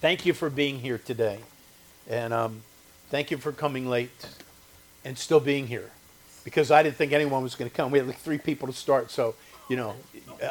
thank 0.00 0.26
you 0.26 0.32
for 0.32 0.50
being 0.50 0.78
here 0.78 0.98
today. 0.98 1.38
And 2.08 2.32
um, 2.32 2.62
thank 3.10 3.30
you 3.30 3.36
for 3.36 3.52
coming 3.52 3.88
late 3.88 4.26
and 5.04 5.16
still 5.16 5.40
being 5.40 5.66
here 5.66 5.90
because 6.44 6.70
I 6.70 6.82
didn't 6.82 6.96
think 6.96 7.12
anyone 7.12 7.42
was 7.42 7.54
going 7.54 7.70
to 7.70 7.76
come. 7.76 7.90
We 7.90 7.98
had 7.98 8.06
like 8.06 8.18
three 8.18 8.38
people 8.38 8.66
to 8.68 8.74
start. 8.74 9.10
So, 9.10 9.34
you 9.68 9.76
know, 9.76 9.94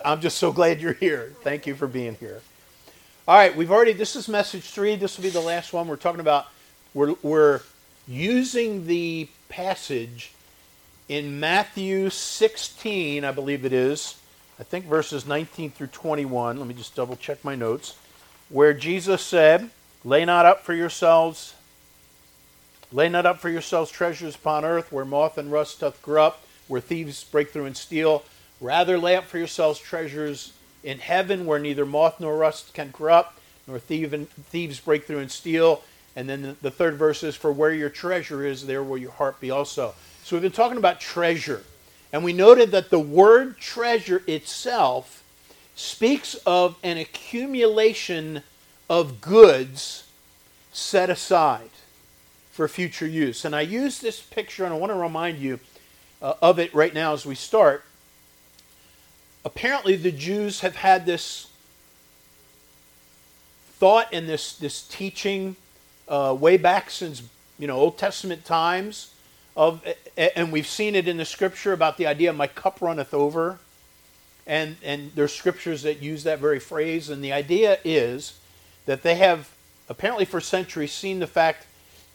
I'm 0.06 0.22
just 0.22 0.38
so 0.38 0.52
glad 0.60 0.82
you're 0.82 0.94
here. 0.94 1.34
Thank 1.42 1.68
you 1.68 1.76
for 1.76 1.88
being 1.88 2.16
here. 2.16 2.42
All 3.28 3.36
right, 3.36 3.56
we've 3.56 3.72
already, 3.72 3.94
this 3.94 4.16
is 4.16 4.28
message 4.28 4.64
three. 4.64 4.96
This 4.96 5.18
will 5.18 5.24
be 5.24 5.30
the 5.30 5.40
last 5.40 5.74
one. 5.74 5.88
We're 5.88 5.98
talking 5.98 6.20
about, 6.20 6.48
we're, 6.94 7.16
we're 7.22 7.62
using 8.08 8.88
the 8.88 9.30
passage 9.50 10.32
in 11.08 11.40
Matthew 11.40 12.10
16, 12.10 13.24
I 13.24 13.32
believe 13.32 13.66
it 13.66 13.74
is. 13.74 14.16
I 14.60 14.64
think 14.64 14.86
verses 14.86 15.26
19 15.26 15.72
through 15.72 15.88
21. 15.88 16.58
Let 16.58 16.68
me 16.68 16.74
just 16.74 16.96
double 16.96 17.16
check 17.16 17.44
my 17.44 17.56
notes. 17.56 17.96
Where 18.50 18.74
Jesus 18.74 19.22
said, 19.22 19.70
Lay 20.04 20.26
not 20.26 20.46
up 20.46 20.64
for 20.64 20.74
yourselves, 20.74 21.56
lay 22.92 23.10
not 23.10 23.26
up 23.26 23.40
for 23.40 23.50
yourselves 23.50 23.92
treasures 23.92 24.36
upon 24.36 24.64
earth, 24.64 24.92
where 24.92 25.06
moth 25.06 25.38
and 25.38 25.52
rust 25.52 25.82
doth 25.82 26.02
corrupt, 26.02 26.46
where 26.68 26.82
thieves 26.82 27.24
break 27.24 27.52
through 27.52 27.66
and 27.66 27.76
steal. 27.76 28.24
Rather 28.62 28.98
lay 28.98 29.16
up 29.16 29.26
for 29.26 29.38
yourselves 29.38 29.80
treasures 29.80 30.54
in 30.84 31.00
heaven, 31.00 31.46
where 31.46 31.60
neither 31.60 31.86
moth 31.86 32.20
nor 32.20 32.38
rust 32.38 32.74
can 32.74 32.92
corrupt, 32.92 33.38
nor 33.68 33.78
thieves 33.78 34.80
break 34.80 35.06
through 35.06 35.20
and 35.20 35.32
steal. 35.32 35.84
And 36.16 36.30
then 36.30 36.58
the 36.62 36.72
third 36.72 36.96
verse 36.96 37.24
is, 37.24 37.36
For 37.36 37.52
where 37.52 37.74
your 37.74 37.90
treasure 37.90 38.46
is, 38.46 38.66
there 38.66 38.84
will 38.84 38.98
your 38.98 39.12
heart 39.12 39.40
be 39.40 39.52
also. 39.52 39.94
So 40.24 40.36
we've 40.36 40.44
been 40.44 40.52
talking 40.52 40.78
about 40.78 41.00
treasure. 41.00 41.64
And 42.12 42.24
we 42.24 42.34
noted 42.34 42.72
that 42.72 42.90
the 42.90 43.00
word 43.00 43.58
treasure 43.60 44.24
itself 44.28 45.19
speaks 45.80 46.36
of 46.46 46.76
an 46.84 46.98
accumulation 46.98 48.44
of 48.90 49.22
goods 49.22 50.04
set 50.74 51.10
aside 51.10 51.70
for 52.52 52.68
future 52.68 53.08
use. 53.08 53.46
And 53.46 53.56
I 53.56 53.62
use 53.62 54.00
this 54.00 54.20
picture, 54.20 54.66
and 54.66 54.74
I 54.74 54.78
want 54.78 54.92
to 54.92 54.98
remind 54.98 55.40
you 55.40 55.62
uh, 56.22 56.34
of 56.42 56.60
it 56.60 56.74
right 56.74 56.94
now 56.94 57.14
as 57.14 57.26
we 57.26 57.34
start. 57.34 57.86
Apparently, 59.46 59.96
the 59.96 60.12
Jews 60.12 60.60
have 60.60 60.76
had 60.76 61.06
this 61.06 61.48
thought 63.78 64.10
and 64.12 64.28
this, 64.28 64.58
this 64.58 64.82
teaching 64.82 65.56
uh, 66.10 66.36
way 66.38 66.58
back 66.58 66.90
since 66.90 67.24
you 67.58 67.68
know 67.68 67.78
Old 67.78 67.98
Testament 67.98 68.44
times 68.44 69.14
of 69.56 69.82
and 70.18 70.52
we've 70.52 70.68
seen 70.68 70.96
it 70.96 71.08
in 71.08 71.18
the 71.18 71.26
scripture 71.26 71.72
about 71.72 71.98
the 71.98 72.08
idea 72.08 72.34
my 72.34 72.48
cup 72.48 72.82
runneth 72.82 73.14
over 73.14 73.60
and 74.48 74.78
and 74.84 75.12
there's 75.16 75.34
scriptures 75.34 75.84
that 75.84 76.02
use 76.02 76.24
that 76.24 76.40
very 76.40 76.60
phrase. 76.60 77.10
And 77.10 77.24
the 77.24 77.34
idea 77.34 77.80
is 77.84 78.40
that 78.86 79.04
they 79.04 79.16
have 79.16 79.50
apparently 79.88 80.26
for 80.26 80.42
centuries 80.42 80.92
seen 80.92 81.20
the 81.20 81.28
fact 81.28 81.66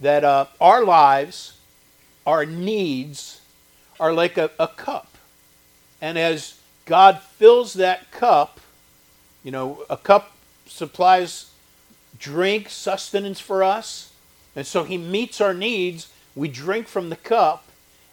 that 0.01 0.25
uh, 0.25 0.47
our 0.61 0.85
lives 0.85 1.59
our 2.27 2.47
needs 2.47 3.41
are 4.01 4.13
like 4.13 4.39
a, 4.39 4.51
a 4.59 4.69
cup. 4.69 5.09
And 6.01 6.19
as 6.19 6.59
god 6.87 7.21
fills 7.21 7.75
that 7.75 8.11
cup 8.11 8.61
you 9.43 9.51
know 9.51 9.85
a 9.89 9.97
cup 9.97 10.37
supplies 10.67 11.51
drink 12.19 12.69
sustenance 12.69 13.41
for 13.41 13.63
us. 13.63 14.13
And 14.57 14.67
so 14.67 14.85
he 14.85 14.97
meets 14.97 15.41
our 15.41 15.55
needs. 15.55 16.09
We 16.35 16.49
drink 16.49 16.89
from 16.89 17.11
the 17.11 17.17
cup, 17.17 17.65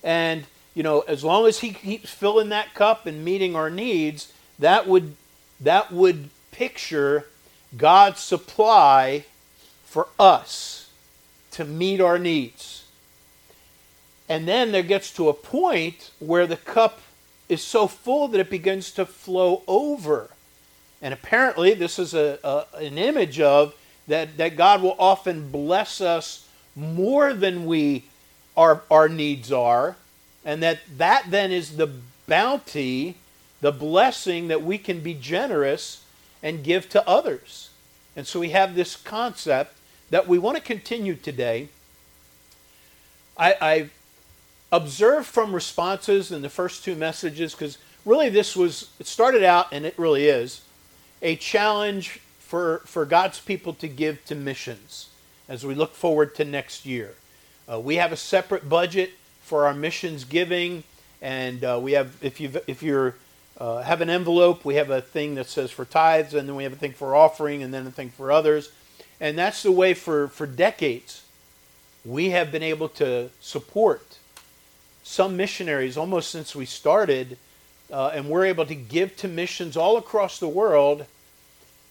and 0.04 0.46
you 0.74 0.84
know, 0.84 1.02
as 1.02 1.24
long 1.24 1.48
as 1.48 1.60
he 1.60 1.72
keeps 1.72 2.10
filling 2.10 2.50
that 2.50 2.74
cup 2.74 3.06
and 3.06 3.26
meeting 3.26 3.56
our 3.56 3.70
needs, 3.70 4.32
that 4.60 4.88
would 4.88 5.16
that 5.60 5.92
would 5.92 6.30
picture 6.52 7.28
God's 7.78 8.20
supply 8.20 9.26
for 9.86 10.08
us 10.20 10.90
to 11.52 11.66
meet 11.66 12.02
our 12.02 12.18
needs. 12.18 12.86
And 14.30 14.48
then 14.48 14.72
there 14.72 14.84
gets 14.84 15.12
to 15.16 15.30
a 15.30 15.34
point 15.34 16.12
where 16.20 16.48
the 16.48 16.58
cup 16.58 17.02
is 17.50 17.62
so 17.62 17.86
full 17.88 18.30
that 18.30 18.40
it 18.40 18.50
begins 18.50 18.92
to 18.94 19.06
flow 19.06 19.62
over. 19.68 20.30
And 21.02 21.14
apparently, 21.14 21.74
this 21.74 22.00
is 22.00 22.14
a, 22.14 22.40
a, 22.44 22.66
an 22.78 22.98
image 22.98 23.42
of 23.42 23.76
that, 24.08 24.38
that 24.38 24.56
God 24.56 24.82
will 24.82 24.96
often 24.98 25.52
bless 25.52 26.00
us 26.00 26.48
more 26.76 27.34
than 27.34 27.66
we 27.66 28.06
our, 28.56 28.84
our 28.90 29.10
needs 29.10 29.52
are, 29.52 29.96
and 30.44 30.62
that 30.64 30.80
that 30.98 31.26
then 31.30 31.52
is 31.52 31.78
the 31.78 31.90
bounty, 32.28 33.16
the 33.62 33.72
blessing 33.72 34.48
that 34.48 34.64
we 34.64 34.78
can 34.78 35.02
be 35.02 35.14
generous 35.14 36.04
and 36.42 36.64
give 36.64 36.90
to 36.90 37.08
others. 37.08 37.70
And 38.16 38.26
so 38.28 38.40
we 38.40 38.50
have 38.50 38.76
this 38.76 38.96
concept 38.96 39.76
that 40.10 40.28
we 40.28 40.38
want 40.38 40.58
to 40.58 40.64
continue 40.64 41.16
today. 41.16 41.70
I, 43.38 43.56
I 43.62 43.90
observed 44.72 45.28
from 45.28 45.54
responses 45.54 46.32
in 46.32 46.42
the 46.42 46.50
first 46.50 46.84
two 46.84 46.96
messages, 46.96 47.54
because 47.54 47.78
really 48.06 48.30
this 48.30 48.56
was, 48.56 48.90
it 49.00 49.08
started 49.08 49.44
out, 49.44 49.68
and 49.72 49.86
it 49.86 49.98
really 49.98 50.28
is, 50.28 50.62
a 51.22 51.36
challenge 51.36 52.20
for, 52.40 52.80
for 52.86 53.06
God's 53.06 53.40
people 53.40 53.74
to 53.76 53.88
give 53.88 54.24
to 54.26 54.36
missions 54.36 55.08
as 55.48 55.66
we 55.66 55.76
look 55.76 55.96
forward 55.96 56.36
to 56.36 56.46
next 56.46 56.86
year. 56.86 57.16
Uh, 57.72 57.80
we 57.80 57.96
have 57.96 58.12
a 58.12 58.18
separate 58.18 58.68
budget 58.68 59.12
for 59.52 59.68
our 59.68 59.74
missions 59.74 60.24
giving, 60.24 60.82
and 61.22 61.62
uh, 61.66 61.78
we 61.84 61.92
have 61.92 62.16
if 62.22 62.40
you 62.40 62.50
if 62.68 62.82
you're 62.82 63.16
uh, 63.58 63.82
have 63.82 64.00
an 64.00 64.10
envelope, 64.10 64.64
we 64.64 64.76
have 64.76 64.90
a 64.90 65.02
thing 65.02 65.36
that 65.36 65.48
says 65.48 65.70
for 65.70 65.84
tithes, 65.84 66.34
and 66.34 66.48
then 66.48 66.56
we 66.56 66.64
have 66.64 66.72
a 66.72 66.78
thing 66.78 66.94
for 66.94 67.18
offering, 67.18 67.62
and 67.62 67.74
then 67.74 67.86
a 67.86 67.92
thing 67.92 68.10
for 68.12 68.32
others, 68.32 68.72
and 69.20 69.38
that's 69.38 69.62
the 69.62 69.72
way 69.74 69.94
for 69.94 70.30
for 70.30 70.48
decades. 70.48 71.26
We 72.06 72.30
have 72.30 72.50
been 72.50 72.64
able 72.64 72.88
to 73.04 73.30
support 73.42 74.20
some 75.04 75.36
missionaries 75.36 75.98
almost 75.98 76.32
since 76.32 76.56
we 76.56 76.66
started, 76.66 77.38
uh, 77.92 78.12
and 78.14 78.30
we're 78.30 78.46
able 78.46 78.66
to 78.68 78.76
give 78.76 79.18
to 79.18 79.28
missions 79.28 79.76
all 79.76 79.98
across 79.98 80.40
the 80.40 80.48
world 80.48 81.06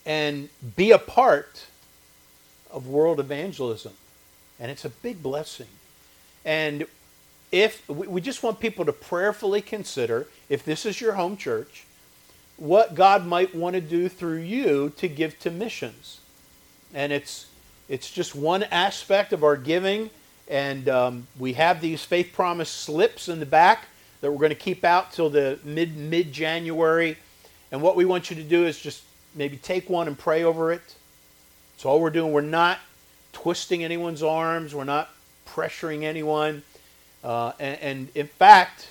and 0.07 0.49
be 0.77 0.93
a 0.93 0.99
part 0.99 1.67
of 2.71 2.87
world 2.87 3.21
evangelism 3.21 3.93
and 4.61 4.71
it's 4.71 4.85
a 4.85 4.91
big 4.91 5.23
blessing. 5.23 5.67
And 6.45 6.87
if 7.53 7.89
we 7.89 8.21
just 8.21 8.43
want 8.43 8.61
people 8.61 8.85
to 8.85 8.93
prayerfully 8.93 9.61
consider 9.61 10.27
if 10.49 10.65
this 10.65 10.87
is 10.87 11.01
your 11.01 11.15
home 11.15 11.37
church, 11.37 11.85
what 12.57 12.95
God 12.95 13.27
might 13.27 13.55
want 13.55 13.75
to 13.75 13.81
do 13.81 14.09
through 14.09 14.39
you 14.39 14.93
to 14.99 15.09
give 15.09 15.39
to 15.41 15.51
missions. 15.51 16.21
And 16.95 17.13
it's 17.13 17.47
it's 17.89 18.11
just 18.11 18.37
one 18.37 18.63
aspect 18.65 19.33
of 19.33 19.43
our 19.43 19.57
giving, 19.57 20.11
and 20.47 20.89
um, 20.89 21.27
we 21.39 21.55
have 21.55 21.81
these 21.81 22.05
faith 22.05 22.33
promise 22.33 22.69
slips 22.69 23.29
in 23.29 23.41
the 23.41 23.47
back 23.47 23.87
that 24.21 24.31
we're 24.31 24.39
going 24.39 24.51
to 24.51 24.55
keep 24.55 24.85
out 24.85 25.13
till 25.13 25.31
the 25.31 25.59
mid 25.65 25.97
mid 25.97 26.33
January. 26.33 27.17
And 27.73 27.83
what 27.83 27.97
we 27.97 28.05
want 28.05 28.31
you 28.31 28.37
to 28.37 28.43
do 28.43 28.67
is 28.67 28.79
just 28.79 29.03
maybe 29.35 29.57
take 29.57 29.89
one 29.89 30.07
and 30.07 30.19
pray 30.19 30.45
over 30.45 30.73
it. 30.73 30.83
That's 31.75 31.85
all 31.85 32.01
we're 32.01 32.11
doing. 32.11 32.33
We're 32.33 32.43
not 32.43 32.79
twisting 33.33 33.83
anyone's 33.83 34.23
arms. 34.23 34.75
We're 34.75 34.85
not 34.85 35.11
pressuring 35.49 36.03
anyone. 36.05 36.63
Uh, 37.23 37.53
and, 37.59 37.81
and, 37.81 38.09
in 38.15 38.27
fact, 38.27 38.89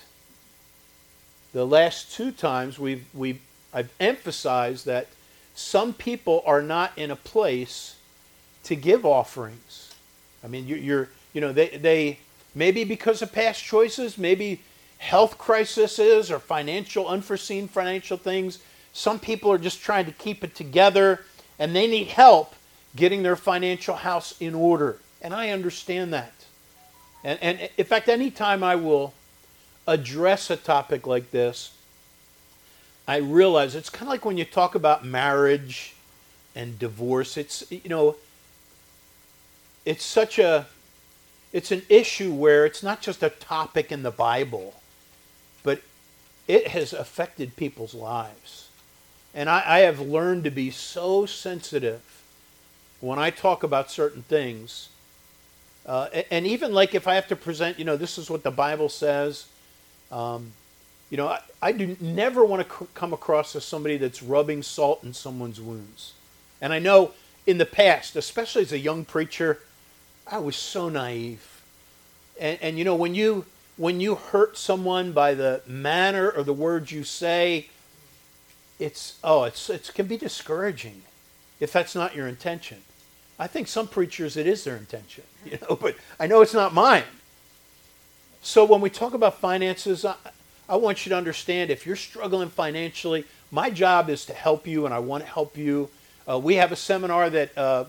the 1.52 1.66
last 1.66 2.12
two 2.12 2.30
times 2.30 2.78
we've, 2.78 3.04
we've, 3.12 3.40
I've 3.74 3.90
emphasized 3.98 4.86
that 4.86 5.08
some 5.54 5.92
people 5.92 6.42
are 6.46 6.62
not 6.62 6.92
in 6.96 7.10
a 7.10 7.16
place 7.16 7.96
to 8.64 8.76
give 8.76 9.04
offerings. 9.04 9.94
I 10.44 10.48
mean, 10.48 10.66
you're, 10.68 10.78
you're 10.78 11.08
you 11.32 11.40
know, 11.40 11.52
they, 11.52 11.68
they 11.68 12.18
maybe 12.54 12.84
because 12.84 13.22
of 13.22 13.32
past 13.32 13.62
choices, 13.62 14.18
maybe 14.18 14.60
health 14.98 15.38
crises 15.38 16.30
or 16.30 16.38
financial, 16.38 17.08
unforeseen 17.08 17.68
financial 17.68 18.16
things. 18.16 18.58
Some 18.92 19.18
people 19.18 19.50
are 19.52 19.58
just 19.58 19.80
trying 19.80 20.06
to 20.06 20.12
keep 20.12 20.44
it 20.44 20.54
together 20.54 21.24
and 21.58 21.74
they 21.74 21.86
need 21.86 22.08
help 22.08 22.54
getting 22.96 23.22
their 23.22 23.36
financial 23.36 23.94
house 23.94 24.34
in 24.40 24.54
order. 24.54 24.98
And 25.22 25.32
I 25.32 25.50
understand 25.50 26.12
that. 26.12 26.32
And, 27.22 27.38
and 27.42 27.70
in 27.76 27.84
fact, 27.84 28.08
anytime 28.08 28.62
I 28.62 28.76
will 28.76 29.14
address 29.86 30.50
a 30.50 30.56
topic 30.56 31.06
like 31.06 31.30
this, 31.30 31.72
I 33.06 33.16
realize 33.16 33.74
it's 33.74 33.90
kind 33.90 34.04
of 34.04 34.10
like 34.10 34.24
when 34.24 34.38
you 34.38 34.44
talk 34.44 34.74
about 34.74 35.04
marriage 35.04 35.94
and 36.54 36.78
divorce. 36.78 37.36
It's, 37.36 37.64
you 37.70 37.88
know, 37.88 38.16
it's 39.84 40.04
such 40.04 40.38
a, 40.38 40.66
it's 41.52 41.72
an 41.72 41.82
issue 41.88 42.32
where 42.32 42.64
it's 42.64 42.82
not 42.82 43.00
just 43.00 43.22
a 43.22 43.30
topic 43.30 43.90
in 43.90 44.02
the 44.02 44.10
Bible, 44.10 44.74
but 45.62 45.82
it 46.46 46.68
has 46.68 46.92
affected 46.92 47.56
people's 47.56 47.94
lives. 47.94 48.68
And 49.34 49.48
I, 49.48 49.62
I 49.66 49.78
have 49.80 50.00
learned 50.00 50.44
to 50.44 50.50
be 50.50 50.70
so 50.70 51.26
sensitive 51.26 52.02
when 53.00 53.18
I 53.18 53.30
talk 53.30 53.62
about 53.62 53.90
certain 53.90 54.22
things, 54.22 54.89
uh, 55.86 56.08
and 56.30 56.46
even 56.46 56.72
like 56.72 56.94
if 56.94 57.06
I 57.06 57.14
have 57.14 57.28
to 57.28 57.36
present, 57.36 57.78
you 57.78 57.84
know, 57.84 57.96
this 57.96 58.18
is 58.18 58.30
what 58.30 58.42
the 58.42 58.50
Bible 58.50 58.88
says. 58.88 59.46
Um, 60.12 60.52
you 61.08 61.16
know, 61.16 61.28
I, 61.28 61.40
I 61.60 61.72
do 61.72 61.96
never 62.00 62.44
want 62.44 62.68
to 62.68 62.86
come 62.94 63.12
across 63.12 63.56
as 63.56 63.64
somebody 63.64 63.96
that's 63.96 64.22
rubbing 64.22 64.62
salt 64.62 65.02
in 65.02 65.12
someone's 65.12 65.60
wounds. 65.60 66.12
And 66.60 66.72
I 66.72 66.78
know 66.78 67.12
in 67.46 67.58
the 67.58 67.66
past, 67.66 68.16
especially 68.16 68.62
as 68.62 68.72
a 68.72 68.78
young 68.78 69.04
preacher, 69.04 69.60
I 70.26 70.38
was 70.38 70.56
so 70.56 70.88
naive. 70.88 71.62
And, 72.40 72.58
and 72.62 72.78
you 72.78 72.84
know, 72.84 72.94
when 72.94 73.14
you 73.14 73.46
when 73.76 73.98
you 74.00 74.14
hurt 74.14 74.58
someone 74.58 75.12
by 75.12 75.34
the 75.34 75.62
manner 75.66 76.30
or 76.30 76.42
the 76.42 76.52
words 76.52 76.92
you 76.92 77.02
say, 77.02 77.68
it's 78.78 79.18
oh, 79.24 79.44
it's 79.44 79.68
it 79.70 79.90
can 79.94 80.06
be 80.06 80.16
discouraging 80.16 81.02
if 81.58 81.72
that's 81.72 81.94
not 81.94 82.14
your 82.14 82.28
intention. 82.28 82.82
I 83.40 83.46
think 83.46 83.68
some 83.68 83.88
preachers 83.88 84.36
it 84.36 84.46
is 84.46 84.64
their 84.64 84.76
intention, 84.76 85.24
you 85.46 85.58
know, 85.62 85.74
but 85.74 85.96
I 86.20 86.26
know 86.26 86.42
it's 86.42 86.54
not 86.54 86.74
mine. 86.74 87.04
So 88.42 88.64
when 88.64 88.82
we 88.82 88.90
talk 88.90 89.14
about 89.14 89.40
finances, 89.40 90.04
I, 90.04 90.14
I 90.68 90.76
want 90.76 91.04
you 91.04 91.10
to 91.10 91.16
understand 91.16 91.70
if 91.70 91.86
you're 91.86 91.96
struggling 91.96 92.50
financially, 92.50 93.24
my 93.50 93.70
job 93.70 94.10
is 94.10 94.26
to 94.26 94.34
help 94.34 94.66
you, 94.66 94.84
and 94.84 94.94
I 94.94 94.98
want 94.98 95.24
to 95.24 95.30
help 95.30 95.56
you. 95.56 95.88
Uh, 96.28 96.38
we 96.38 96.56
have 96.56 96.70
a 96.70 96.76
seminar 96.76 97.30
that 97.30 97.56
uh, 97.58 97.84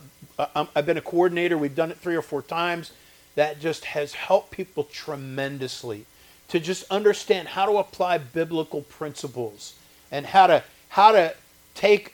I've 0.56 0.86
been 0.86 0.98
a 0.98 1.01
coordinator. 1.01 1.57
We've 1.57 1.75
done 1.75 1.92
it 1.92 1.98
three 1.98 2.15
or 2.15 2.21
four 2.21 2.42
times. 2.42 2.92
That 3.36 3.59
just 3.59 3.86
has 3.86 4.13
helped 4.13 4.51
people 4.51 4.86
tremendously 4.86 6.06
to 6.48 6.59
just 6.59 6.89
understand 6.89 7.50
how 7.50 7.65
to 7.65 7.77
apply 7.77 8.18
biblical 8.18 8.81
principles 8.81 9.75
and 10.12 10.25
how 10.25 10.48
to 10.48 10.63
how 10.89 11.12
to 11.12 11.36
take 11.75 12.13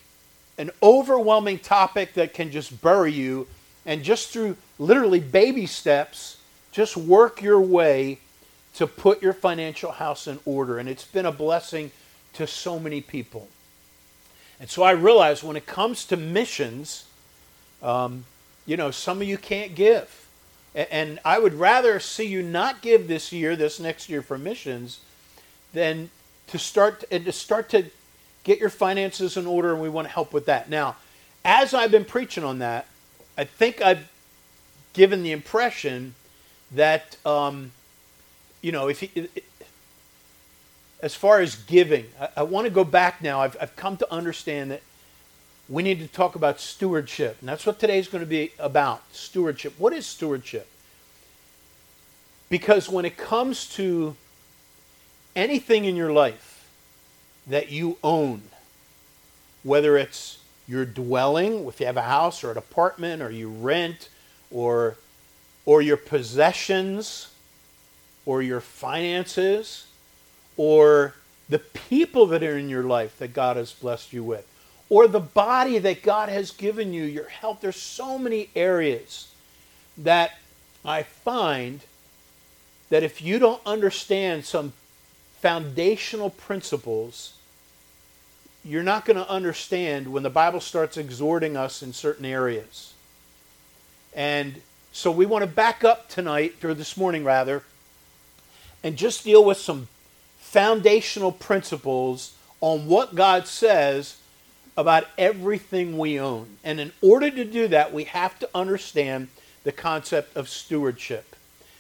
an 0.58 0.72
overwhelming 0.82 1.60
topic 1.60 2.14
that 2.14 2.34
can 2.34 2.52
just 2.52 2.82
bury 2.82 3.12
you 3.12 3.48
and 3.86 4.04
just 4.04 4.30
through 4.30 4.58
literally 4.80 5.20
baby 5.20 5.66
steps 5.66 6.38
just 6.72 6.98
work 6.98 7.42
your 7.42 7.60
way 7.60 8.20
to 8.76 8.86
put 8.86 9.24
your 9.24 9.34
financial 9.34 9.92
house 9.92 10.28
in 10.28 10.40
order. 10.46 10.78
And 10.78 10.88
it's 10.88 11.06
been 11.06 11.26
a 11.26 11.32
blessing 11.32 11.92
to 12.34 12.46
so 12.46 12.78
many 12.80 13.02
people. 13.02 13.48
And 14.60 14.70
so 14.70 14.84
i 14.84 14.92
realize 14.92 15.44
when 15.44 15.56
it 15.56 15.66
comes 15.66 16.06
to 16.06 16.18
missions 16.18 17.06
um, 17.82 18.26
you 18.66 18.76
know 18.76 18.92
some 18.92 19.22
of 19.22 19.28
you 19.28 19.38
can't 19.38 19.76
give. 19.76 20.28
And 20.76 21.20
i 21.26 21.40
would 21.40 21.54
rather 21.56 22.00
see 22.00 22.28
you 22.28 22.44
not 22.44 22.82
give 22.82 23.08
this 23.08 23.32
year 23.32 23.56
this 23.56 23.80
next 23.80 24.10
year 24.10 24.22
for 24.22 24.38
missions 24.38 25.00
than 25.74 26.10
to 26.48 26.60
start 26.60 27.04
and 27.12 27.26
to 27.26 27.32
start 27.32 27.70
to 27.70 27.86
get 28.48 28.60
your 28.60 28.70
finances 28.70 29.36
in 29.38 29.46
order, 29.46 29.74
and 29.74 29.82
we 29.82 29.90
want 29.90 30.08
to 30.08 30.14
help 30.14 30.34
with 30.34 30.46
that. 30.46 30.70
Now, 30.70 30.96
as 31.44 31.74
I've 31.74 31.92
been 31.92 32.06
preaching 32.06 32.46
on 32.46 32.60
that, 32.60 32.88
I 33.38 33.44
think 33.44 33.82
I've 33.82 34.10
given 34.94 35.22
the 35.22 35.34
impression 35.34 36.16
that, 36.72 37.18
um, 37.26 37.72
you 38.62 38.72
know, 38.72 38.88
if 38.88 39.02
he, 39.02 39.30
as 41.02 41.14
far 41.14 41.42
as 41.42 41.56
giving, 41.56 42.06
I, 42.20 42.30
I 42.38 42.44
want 42.44 42.66
to 42.66 42.72
go 42.72 42.86
back 42.86 43.22
now. 43.22 43.42
I've, 43.42 43.58
I've 43.62 43.76
come 43.76 43.98
to 43.98 44.12
understand 44.12 44.72
that 44.72 44.82
we 45.70 45.84
need 45.84 46.00
to 46.00 46.08
talk 46.08 46.36
about 46.36 46.62
stewardship. 46.62 47.38
And 47.42 47.50
that's 47.50 47.66
what 47.66 47.80
today's 47.80 48.08
going 48.08 48.24
to 48.24 48.30
be 48.30 48.54
about 48.58 49.04
stewardship. 49.14 49.74
What 49.78 49.92
is 49.92 50.06
stewardship? 50.06 50.68
Because 52.50 52.88
when 52.88 53.04
it 53.04 53.18
comes 53.18 53.68
to 53.76 54.16
anything 55.36 55.84
in 55.84 55.98
your 55.98 56.14
life, 56.14 56.47
that 57.48 57.72
you 57.72 57.98
own, 58.04 58.42
whether 59.64 59.98
it's 59.98 60.40
your 60.68 60.86
dwelling, 60.86 61.66
if 61.66 61.80
you 61.80 61.86
have 61.86 61.98
a 61.98 62.02
house 62.02 62.44
or 62.44 62.52
an 62.52 62.58
apartment, 62.58 63.22
or 63.22 63.32
you 63.32 63.50
rent, 63.50 64.10
or, 64.52 64.98
or 65.66 65.82
your 65.82 65.98
possessions, 65.98 67.32
or 68.26 68.42
your 68.42 68.60
finances, 68.60 69.88
or 70.58 71.16
the 71.48 71.60
people 71.60 72.26
that 72.28 72.44
are 72.44 72.58
in 72.58 72.68
your 72.68 72.84
life 72.84 73.18
that 73.20 73.34
God 73.34 73.56
has 73.56 73.72
blessed 73.72 74.12
you 74.12 74.24
with, 74.24 74.46
or 74.90 75.08
the 75.08 75.20
body 75.20 75.78
that 75.80 76.04
God 76.04 76.28
has 76.28 76.52
given 76.52 76.94
you, 76.94 77.04
your 77.04 77.30
health. 77.30 77.60
There's 77.62 77.82
so 77.82 78.18
many 78.18 78.50
areas 78.56 79.32
that 79.98 80.38
I 80.84 81.04
find 81.04 81.82
that 82.90 83.04
if 83.04 83.22
you 83.22 83.40
don't 83.40 83.62
understand 83.66 84.46
some 84.46 84.74
foundational 85.40 86.30
principles, 86.30 87.37
you're 88.68 88.84
not 88.84 89.06
going 89.06 89.16
to 89.16 89.30
understand 89.30 90.12
when 90.12 90.24
the 90.24 90.30
Bible 90.30 90.60
starts 90.60 90.98
exhorting 90.98 91.56
us 91.56 91.82
in 91.82 91.94
certain 91.94 92.26
areas. 92.26 92.94
And 94.14 94.62
so 94.92 95.10
we 95.10 95.26
want 95.26 95.44
to 95.44 95.48
back 95.48 95.86
up 95.86 96.10
tonight, 96.10 96.56
or 96.66 96.74
this 96.74 96.98
morning 96.98 97.24
rather, 97.24 97.64
and 98.84 98.98
just 98.98 99.24
deal 99.24 99.46
with 99.46 99.58
some 99.58 99.88
foundational 100.40 101.32
principles 101.32 102.34
on 102.60 102.88
what 102.88 103.16
God 103.16 103.48
says 103.48 104.18
about 104.76 105.06
everything 105.18 105.98
we 105.98 106.20
own. 106.20 106.58
And 106.64 106.82
in 106.82 106.92
order 107.02 107.32
to 107.32 107.46
do 107.46 107.70
that, 107.70 107.94
we 107.94 108.04
have 108.04 108.38
to 108.40 108.50
understand 108.54 109.30
the 109.64 109.72
concept 109.72 110.36
of 110.36 110.50
stewardship. 110.50 111.36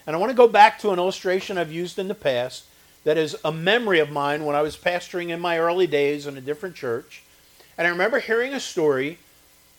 And 0.06 0.16
I 0.16 0.20
want 0.20 0.30
to 0.30 0.38
go 0.38 0.48
back 0.48 0.80
to 0.80 0.92
an 0.92 1.00
illustration 1.00 1.58
I've 1.58 1.72
used 1.72 2.00
in 2.00 2.08
the 2.08 2.16
past 2.16 2.64
that 3.08 3.18
is 3.18 3.38
a 3.46 3.54
memory 3.54 4.00
of 4.00 4.12
mine 4.12 4.44
when 4.44 4.54
I 4.54 4.62
was 4.62 4.76
pastoring 4.76 5.30
in 5.30 5.40
my 5.40 5.60
early 5.60 5.88
days 5.88 6.28
in 6.28 6.36
a 6.36 6.42
different 6.42 6.76
church. 6.76 7.24
And 7.78 7.88
I 7.88 7.90
remember 7.90 8.20
hearing 8.20 8.54
a 8.54 8.60
story 8.60 9.18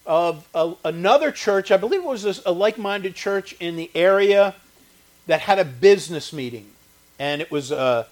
of 0.07 0.49
a, 0.55 0.73
another 0.83 1.31
church, 1.31 1.71
I 1.71 1.77
believe 1.77 2.01
it 2.01 2.07
was 2.07 2.43
a, 2.47 2.51
like 2.51 2.79
minded 2.79 3.15
church 3.15 3.55
in 3.61 3.77
the 3.77 3.91
area 3.95 4.55
that 5.27 5.43
had 5.43 5.59
a 5.59 5.67
business 5.67 6.33
meeting. 6.33 6.71
And 7.19 7.43
it 7.43 7.51
was, 7.51 7.71
uh, 7.71 8.07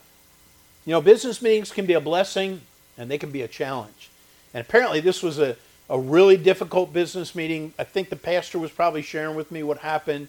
you 0.84 0.90
know, 0.90 1.00
business 1.00 1.40
meetings 1.40 1.72
can 1.72 1.86
be 1.86 1.94
a 1.94 2.00
blessing 2.02 2.60
and 2.98 3.10
they 3.10 3.16
can 3.16 3.30
be 3.30 3.40
a 3.40 3.48
challenge. 3.48 4.10
And 4.52 4.60
apparently, 4.60 5.00
this 5.00 5.22
was 5.22 5.38
a, 5.38 5.56
a 5.88 5.98
really 5.98 6.36
difficult 6.36 6.92
business 6.92 7.34
meeting. 7.34 7.72
I 7.78 7.84
think 7.84 8.10
the 8.10 8.16
pastor 8.16 8.58
was 8.58 8.70
probably 8.70 9.00
sharing 9.00 9.34
with 9.34 9.50
me 9.50 9.62
what 9.62 9.78
happened. 9.78 10.28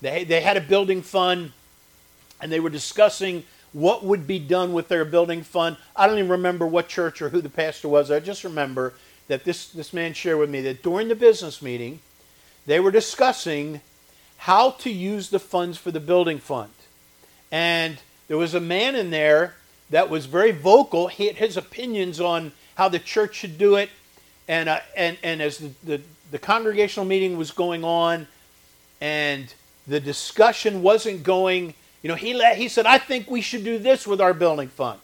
They, 0.00 0.24
they 0.24 0.40
had 0.40 0.56
a 0.56 0.60
building 0.60 1.02
fund 1.02 1.52
and 2.40 2.50
they 2.50 2.58
were 2.58 2.68
discussing 2.68 3.44
what 3.74 4.04
would 4.04 4.26
be 4.26 4.38
done 4.38 4.72
with 4.72 4.88
their 4.88 5.04
building 5.04 5.42
fund. 5.42 5.76
I 5.94 6.06
don't 6.06 6.18
even 6.18 6.30
remember 6.30 6.66
what 6.66 6.88
church 6.88 7.20
or 7.20 7.28
who 7.28 7.42
the 7.42 7.50
pastor 7.50 7.88
was. 7.88 8.10
I 8.10 8.20
just 8.20 8.44
remember 8.44 8.94
that 9.26 9.44
this, 9.44 9.68
this 9.68 9.92
man 9.92 10.14
shared 10.14 10.38
with 10.38 10.48
me 10.48 10.60
that 10.62 10.82
during 10.82 11.08
the 11.08 11.16
business 11.16 11.60
meeting, 11.60 11.98
they 12.66 12.78
were 12.78 12.92
discussing 12.92 13.80
how 14.38 14.70
to 14.70 14.90
use 14.90 15.30
the 15.30 15.40
funds 15.40 15.76
for 15.76 15.90
the 15.90 16.00
building 16.00 16.38
fund. 16.38 16.70
And 17.50 17.98
there 18.28 18.38
was 18.38 18.54
a 18.54 18.60
man 18.60 18.94
in 18.94 19.10
there 19.10 19.56
that 19.90 20.08
was 20.08 20.26
very 20.26 20.52
vocal. 20.52 21.08
He 21.08 21.26
had 21.26 21.36
his 21.36 21.56
opinions 21.56 22.20
on 22.20 22.52
how 22.76 22.88
the 22.88 23.00
church 23.00 23.34
should 23.34 23.58
do 23.58 23.74
it. 23.74 23.90
And, 24.46 24.68
uh, 24.68 24.80
and, 24.96 25.18
and 25.24 25.42
as 25.42 25.58
the, 25.58 25.70
the, 25.82 26.00
the 26.30 26.38
congregational 26.38 27.06
meeting 27.06 27.36
was 27.36 27.50
going 27.50 27.82
on 27.82 28.28
and 29.00 29.52
the 29.88 29.98
discussion 29.98 30.80
wasn't 30.80 31.24
going 31.24 31.74
you 32.04 32.08
know, 32.08 32.16
he, 32.16 32.34
let, 32.34 32.58
he 32.58 32.68
said, 32.68 32.84
I 32.84 32.98
think 32.98 33.30
we 33.30 33.40
should 33.40 33.64
do 33.64 33.78
this 33.78 34.06
with 34.06 34.20
our 34.20 34.34
building 34.34 34.68
fund. 34.68 35.00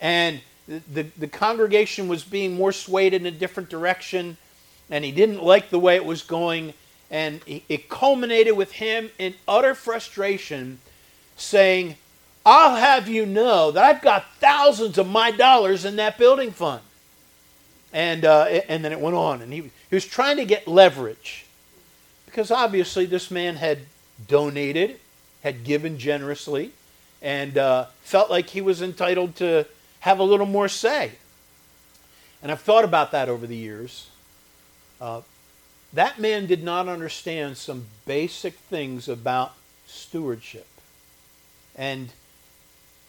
And 0.00 0.40
the, 0.66 1.02
the 1.18 1.28
congregation 1.28 2.08
was 2.08 2.24
being 2.24 2.54
more 2.54 2.72
swayed 2.72 3.12
in 3.12 3.26
a 3.26 3.30
different 3.30 3.68
direction, 3.68 4.38
and 4.88 5.04
he 5.04 5.12
didn't 5.12 5.42
like 5.42 5.68
the 5.68 5.78
way 5.78 5.94
it 5.94 6.06
was 6.06 6.22
going. 6.22 6.72
And 7.10 7.42
it 7.46 7.90
culminated 7.90 8.56
with 8.56 8.72
him 8.72 9.10
in 9.18 9.34
utter 9.46 9.74
frustration 9.74 10.78
saying, 11.36 11.96
I'll 12.46 12.76
have 12.76 13.08
you 13.08 13.26
know 13.26 13.70
that 13.70 13.84
I've 13.84 14.00
got 14.00 14.24
thousands 14.36 14.96
of 14.96 15.06
my 15.06 15.32
dollars 15.32 15.84
in 15.84 15.96
that 15.96 16.16
building 16.16 16.50
fund. 16.50 16.80
And, 17.92 18.24
uh, 18.24 18.44
and 18.70 18.82
then 18.82 18.92
it 18.92 19.00
went 19.00 19.16
on. 19.16 19.42
And 19.42 19.52
he, 19.52 19.60
he 19.60 19.94
was 19.94 20.06
trying 20.06 20.38
to 20.38 20.46
get 20.46 20.66
leverage 20.66 21.44
because 22.24 22.50
obviously 22.50 23.04
this 23.04 23.30
man 23.30 23.56
had 23.56 23.80
donated 24.26 24.98
had 25.42 25.64
given 25.64 25.98
generously 25.98 26.72
and 27.20 27.56
uh, 27.58 27.86
felt 28.02 28.30
like 28.30 28.50
he 28.50 28.60
was 28.60 28.82
entitled 28.82 29.36
to 29.36 29.66
have 30.00 30.18
a 30.18 30.24
little 30.24 30.46
more 30.46 30.68
say. 30.68 31.12
And 32.42 32.50
I've 32.50 32.60
thought 32.60 32.84
about 32.84 33.12
that 33.12 33.28
over 33.28 33.46
the 33.46 33.56
years. 33.56 34.08
Uh, 35.00 35.22
that 35.92 36.18
man 36.18 36.46
did 36.46 36.64
not 36.64 36.88
understand 36.88 37.56
some 37.56 37.86
basic 38.06 38.54
things 38.54 39.08
about 39.08 39.54
stewardship 39.86 40.66
and 41.76 42.10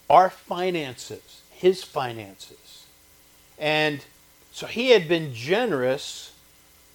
our 0.10 0.30
finances, 0.30 1.42
his 1.52 1.84
finances. 1.84 2.86
And 3.58 4.04
so 4.52 4.68
he 4.68 4.90
had 4.90 5.08
been 5.08 5.34
generous, 5.34 6.34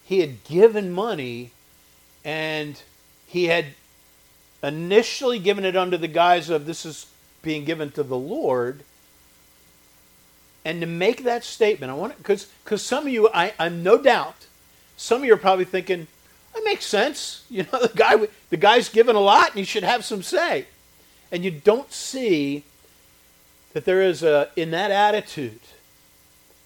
he 0.04 0.20
had 0.20 0.44
given 0.44 0.92
money, 0.92 1.50
and 2.24 2.80
he 3.26 3.46
had 3.46 3.66
initially 4.62 5.38
given 5.38 5.64
it 5.64 5.76
under 5.76 5.96
the 5.96 6.08
guise 6.08 6.50
of 6.50 6.66
this 6.66 6.84
is 6.84 7.06
being 7.42 7.64
given 7.64 7.90
to 7.92 8.02
the 8.02 8.16
Lord. 8.16 8.82
And 10.64 10.80
to 10.80 10.86
make 10.86 11.24
that 11.24 11.44
statement, 11.44 11.90
I 11.90 11.94
want 11.94 12.16
because 12.18 12.46
because 12.64 12.82
some 12.82 13.06
of 13.06 13.12
you, 13.12 13.28
I, 13.32 13.54
I'm 13.58 13.82
no 13.82 13.96
doubt, 13.96 14.46
some 14.96 15.22
of 15.22 15.24
you 15.24 15.34
are 15.34 15.38
probably 15.38 15.64
thinking, 15.64 16.06
that 16.54 16.64
makes 16.64 16.84
sense. 16.84 17.44
You 17.50 17.66
know, 17.72 17.80
the 17.80 17.92
guy 17.94 18.28
the 18.50 18.56
guy's 18.56 18.88
given 18.88 19.16
a 19.16 19.20
lot, 19.20 19.50
and 19.50 19.58
he 19.58 19.64
should 19.64 19.84
have 19.84 20.04
some 20.04 20.22
say. 20.22 20.66
And 21.32 21.44
you 21.44 21.50
don't 21.50 21.92
see 21.92 22.64
that 23.72 23.84
there 23.84 24.02
is 24.02 24.22
a 24.22 24.50
in 24.56 24.70
that 24.72 24.90
attitude, 24.90 25.60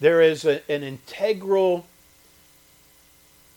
there 0.00 0.20
is 0.20 0.44
a, 0.44 0.68
an 0.70 0.82
integral 0.82 1.86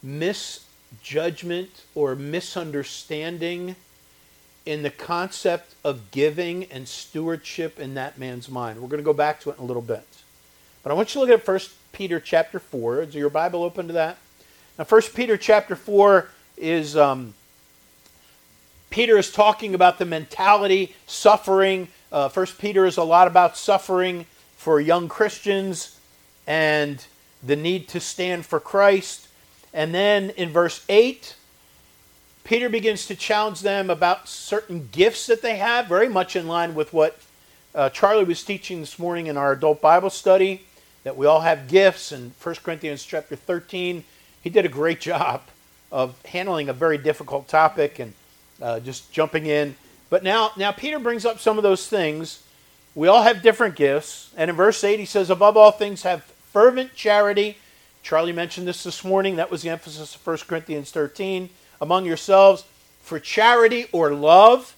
misjudgment 0.04 1.84
or 1.96 2.16
misunderstanding 2.16 3.76
in 4.66 4.84
the 4.84 4.90
concept 4.90 5.76
of 5.84 6.12
giving 6.12 6.66
and 6.66 6.88
stewardship 6.88 7.80
in 7.80 7.94
that 7.94 8.18
man's 8.18 8.50
mind. 8.50 8.82
We're 8.82 8.88
going 8.88 9.02
to 9.02 9.06
go 9.06 9.14
back 9.14 9.40
to 9.42 9.52
it 9.52 9.58
in 9.58 9.64
a 9.64 9.68
little 9.68 9.82
bit. 9.82 10.08
But 10.84 10.92
I 10.92 10.96
want 10.96 11.14
you 11.14 11.22
to 11.22 11.28
look 11.28 11.40
at 11.40 11.48
1 11.48 11.60
Peter 11.92 12.20
chapter 12.20 12.60
4. 12.60 13.02
Is 13.02 13.16
your 13.16 13.30
Bible 13.30 13.64
open 13.64 13.88
to 13.88 13.94
that? 13.94 14.18
Now, 14.78 14.86
1 14.86 15.02
Peter 15.14 15.38
chapter 15.38 15.76
4 15.76 16.30
is 16.58 16.98
um, 16.98 17.34
Peter 18.90 19.18
is 19.18 19.32
talking 19.32 19.76
about 19.76 20.00
the 20.00 20.06
mentality, 20.06 20.96
suffering. 21.06 21.88
Uh, 22.12 22.30
1 22.30 22.46
Peter 22.60 22.86
is 22.86 22.98
a 22.98 23.04
lot 23.04 23.28
about 23.28 23.58
suffering 23.58 24.26
for 24.58 24.80
young 24.80 25.08
Christians 25.08 26.00
and 26.48 27.06
the 27.44 27.56
need 27.56 27.88
to 27.90 28.00
stand 28.00 28.46
for 28.46 28.60
Christ. 28.60 29.28
And 29.74 29.94
then 29.94 30.32
in 30.32 30.50
verse 30.50 30.84
8, 30.88 31.36
Peter 32.46 32.70
begins 32.70 33.08
to 33.08 33.16
challenge 33.16 33.62
them 33.62 33.90
about 33.90 34.30
certain 34.30 34.88
gifts 34.92 35.26
that 35.26 35.42
they 35.42 35.58
have, 35.58 35.88
very 35.88 36.08
much 36.08 36.36
in 36.36 36.48
line 36.48 36.76
with 36.76 36.94
what 36.94 37.18
uh, 37.74 37.90
Charlie 37.90 38.24
was 38.24 38.44
teaching 38.44 38.82
this 38.82 39.00
morning 39.00 39.26
in 39.26 39.36
our 39.36 39.54
adult 39.54 39.82
Bible 39.82 40.12
study, 40.12 40.64
that 41.04 41.18
we 41.18 41.26
all 41.26 41.42
have 41.42 41.68
gifts. 41.68 42.12
In 42.12 42.34
1 42.42 42.56
Corinthians 42.64 43.04
chapter 43.04 43.36
13, 43.36 44.04
he 44.44 44.50
did 44.52 44.64
a 44.64 44.70
great 44.70 45.02
job 45.02 45.42
of 45.92 46.24
handling 46.24 46.70
a 46.70 46.74
very 46.74 47.00
difficult 47.00 47.48
topic 47.48 47.98
and 47.98 48.14
uh, 48.62 48.80
just 48.80 49.12
jumping 49.12 49.48
in. 49.48 49.76
But 50.12 50.24
now, 50.24 50.52
now 50.56 50.72
Peter 50.72 51.00
brings 51.00 51.26
up 51.26 51.40
some 51.40 51.58
of 51.58 51.64
those 51.64 51.88
things. 51.88 52.44
We 52.94 53.08
all 53.08 53.24
have 53.24 53.42
different 53.42 53.76
gifts. 53.76 54.32
And 54.38 54.52
in 54.52 54.56
verse 54.56 54.84
8, 54.84 55.00
he 55.00 55.06
says, 55.06 55.32
Above 55.32 55.58
all 55.58 55.72
things, 55.72 56.04
have 56.04 56.24
fervent 56.54 56.94
charity. 56.94 57.58
Charlie 58.04 58.34
mentioned 58.34 58.68
this 58.68 58.84
this 58.84 59.04
morning. 59.04 59.38
That 59.38 59.50
was 59.50 59.64
the 59.64 59.70
emphasis 59.70 60.14
of 60.14 60.26
1 60.28 60.38
Corinthians 60.48 60.92
13 60.92 61.50
among 61.82 62.06
yourselves 62.06 62.66
for 63.02 63.20
charity 63.20 63.88
or 63.92 64.12
love. 64.12 64.76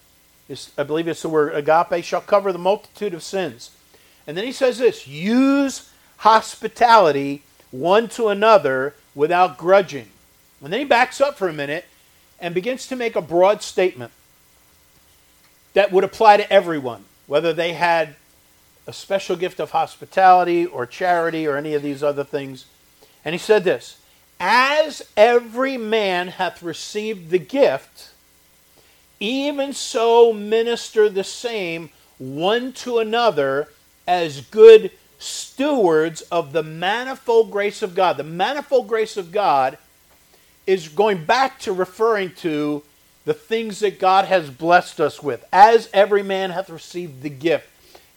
I 0.77 0.83
believe 0.83 1.07
it's 1.07 1.21
the 1.21 1.29
word 1.29 1.53
agape, 1.53 2.03
shall 2.03 2.21
cover 2.21 2.51
the 2.51 2.59
multitude 2.59 3.13
of 3.13 3.23
sins. 3.23 3.71
And 4.25 4.37
then 4.37 4.45
he 4.45 4.51
says 4.51 4.77
this 4.77 5.07
use 5.07 5.91
hospitality 6.17 7.43
one 7.71 8.07
to 8.09 8.29
another 8.29 8.95
without 9.13 9.57
grudging. 9.57 10.07
And 10.63 10.71
then 10.71 10.79
he 10.79 10.85
backs 10.85 11.21
up 11.21 11.37
for 11.37 11.47
a 11.47 11.53
minute 11.53 11.85
and 12.39 12.53
begins 12.53 12.87
to 12.87 12.95
make 12.95 13.15
a 13.15 13.21
broad 13.21 13.61
statement 13.61 14.11
that 15.73 15.91
would 15.91 16.03
apply 16.03 16.37
to 16.37 16.51
everyone, 16.51 17.05
whether 17.27 17.53
they 17.53 17.73
had 17.73 18.15
a 18.87 18.93
special 18.93 19.35
gift 19.35 19.59
of 19.59 19.71
hospitality 19.71 20.65
or 20.65 20.85
charity 20.85 21.45
or 21.45 21.57
any 21.57 21.73
of 21.73 21.83
these 21.83 22.01
other 22.01 22.23
things. 22.23 22.65
And 23.23 23.33
he 23.33 23.39
said 23.39 23.63
this 23.63 23.99
as 24.39 25.01
every 25.15 25.77
man 25.77 26.27
hath 26.27 26.61
received 26.61 27.29
the 27.29 27.39
gift, 27.39 28.11
even 29.19 29.73
so 29.73 30.31
minister 30.31 31.09
the 31.09 31.23
same 31.23 31.89
one 32.17 32.71
to 32.71 32.99
another 32.99 33.67
as 34.07 34.41
good 34.41 34.91
stewards 35.19 36.21
of 36.21 36.53
the 36.53 36.63
manifold 36.63 37.51
grace 37.51 37.81
of 37.81 37.95
God. 37.95 38.17
The 38.17 38.23
manifold 38.23 38.87
grace 38.87 39.17
of 39.17 39.31
God 39.31 39.77
is 40.65 40.87
going 40.87 41.25
back 41.25 41.59
to 41.61 41.73
referring 41.73 42.31
to 42.35 42.83
the 43.25 43.33
things 43.33 43.79
that 43.79 43.99
God 43.99 44.25
has 44.25 44.49
blessed 44.49 44.99
us 44.99 45.21
with. 45.23 45.43
As 45.51 45.89
every 45.93 46.23
man 46.23 46.51
hath 46.51 46.69
received 46.69 47.23
the 47.23 47.29
gift. 47.29 47.67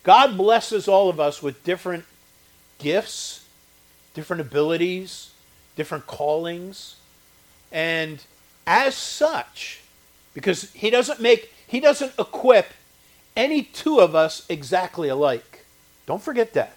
God 0.02 0.36
blesses 0.36 0.88
all 0.88 1.08
of 1.08 1.20
us 1.20 1.42
with 1.42 1.62
different 1.64 2.04
gifts, 2.78 3.44
different 4.14 4.40
abilities, 4.40 5.29
different 5.80 6.06
callings. 6.06 6.96
And 7.72 8.22
as 8.66 8.94
such, 8.94 9.80
because 10.34 10.70
he 10.74 10.90
doesn't 10.90 11.22
make, 11.22 11.54
he 11.66 11.80
doesn't 11.80 12.12
equip 12.18 12.66
any 13.34 13.62
two 13.62 13.98
of 13.98 14.14
us 14.14 14.44
exactly 14.50 15.08
alike. 15.08 15.64
Don't 16.04 16.22
forget 16.22 16.52
that. 16.52 16.76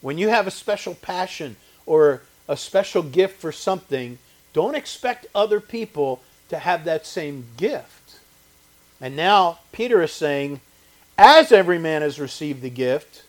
When 0.00 0.18
you 0.18 0.28
have 0.28 0.48
a 0.48 0.50
special 0.50 0.96
passion 0.96 1.54
or 1.86 2.22
a 2.48 2.56
special 2.56 3.04
gift 3.04 3.40
for 3.40 3.52
something, 3.52 4.18
don't 4.52 4.74
expect 4.74 5.28
other 5.32 5.60
people 5.60 6.20
to 6.48 6.58
have 6.58 6.84
that 6.86 7.06
same 7.06 7.44
gift. 7.56 8.18
And 9.00 9.14
now 9.14 9.60
Peter 9.70 10.02
is 10.02 10.12
saying, 10.12 10.62
as 11.16 11.52
every 11.52 11.78
man 11.78 12.02
has 12.02 12.18
received 12.18 12.60
the 12.60 12.70
gift, 12.70 13.22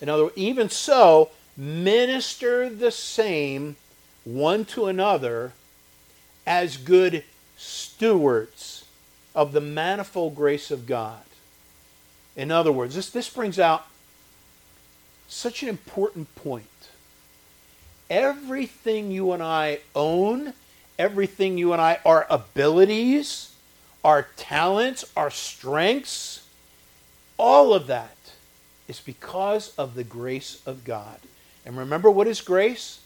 in 0.00 0.08
other 0.08 0.24
words, 0.24 0.36
even 0.36 0.68
so, 0.68 1.30
minister 1.56 2.68
the 2.68 2.90
same 2.90 3.76
one 4.24 4.64
to 4.66 4.86
another 4.86 5.52
as 6.46 6.76
good 6.76 7.24
stewards 7.56 8.84
of 9.34 9.52
the 9.52 9.60
manifold 9.60 10.34
grace 10.34 10.70
of 10.70 10.86
God. 10.86 11.22
In 12.36 12.50
other 12.50 12.72
words, 12.72 12.94
this, 12.94 13.10
this 13.10 13.28
brings 13.28 13.58
out 13.58 13.86
such 15.28 15.62
an 15.62 15.68
important 15.68 16.34
point. 16.34 16.64
Everything 18.08 19.10
you 19.10 19.32
and 19.32 19.42
I 19.42 19.80
own, 19.94 20.54
everything 20.98 21.58
you 21.58 21.72
and 21.72 21.80
I, 21.80 21.98
our 22.04 22.26
abilities, 22.28 23.54
our 24.04 24.26
talents, 24.36 25.04
our 25.16 25.30
strengths, 25.30 26.46
all 27.36 27.72
of 27.72 27.86
that 27.86 28.16
is 28.88 29.00
because 29.00 29.74
of 29.76 29.94
the 29.94 30.04
grace 30.04 30.60
of 30.66 30.84
God. 30.84 31.20
And 31.64 31.76
remember 31.76 32.10
what 32.10 32.26
is 32.26 32.40
grace? 32.40 33.00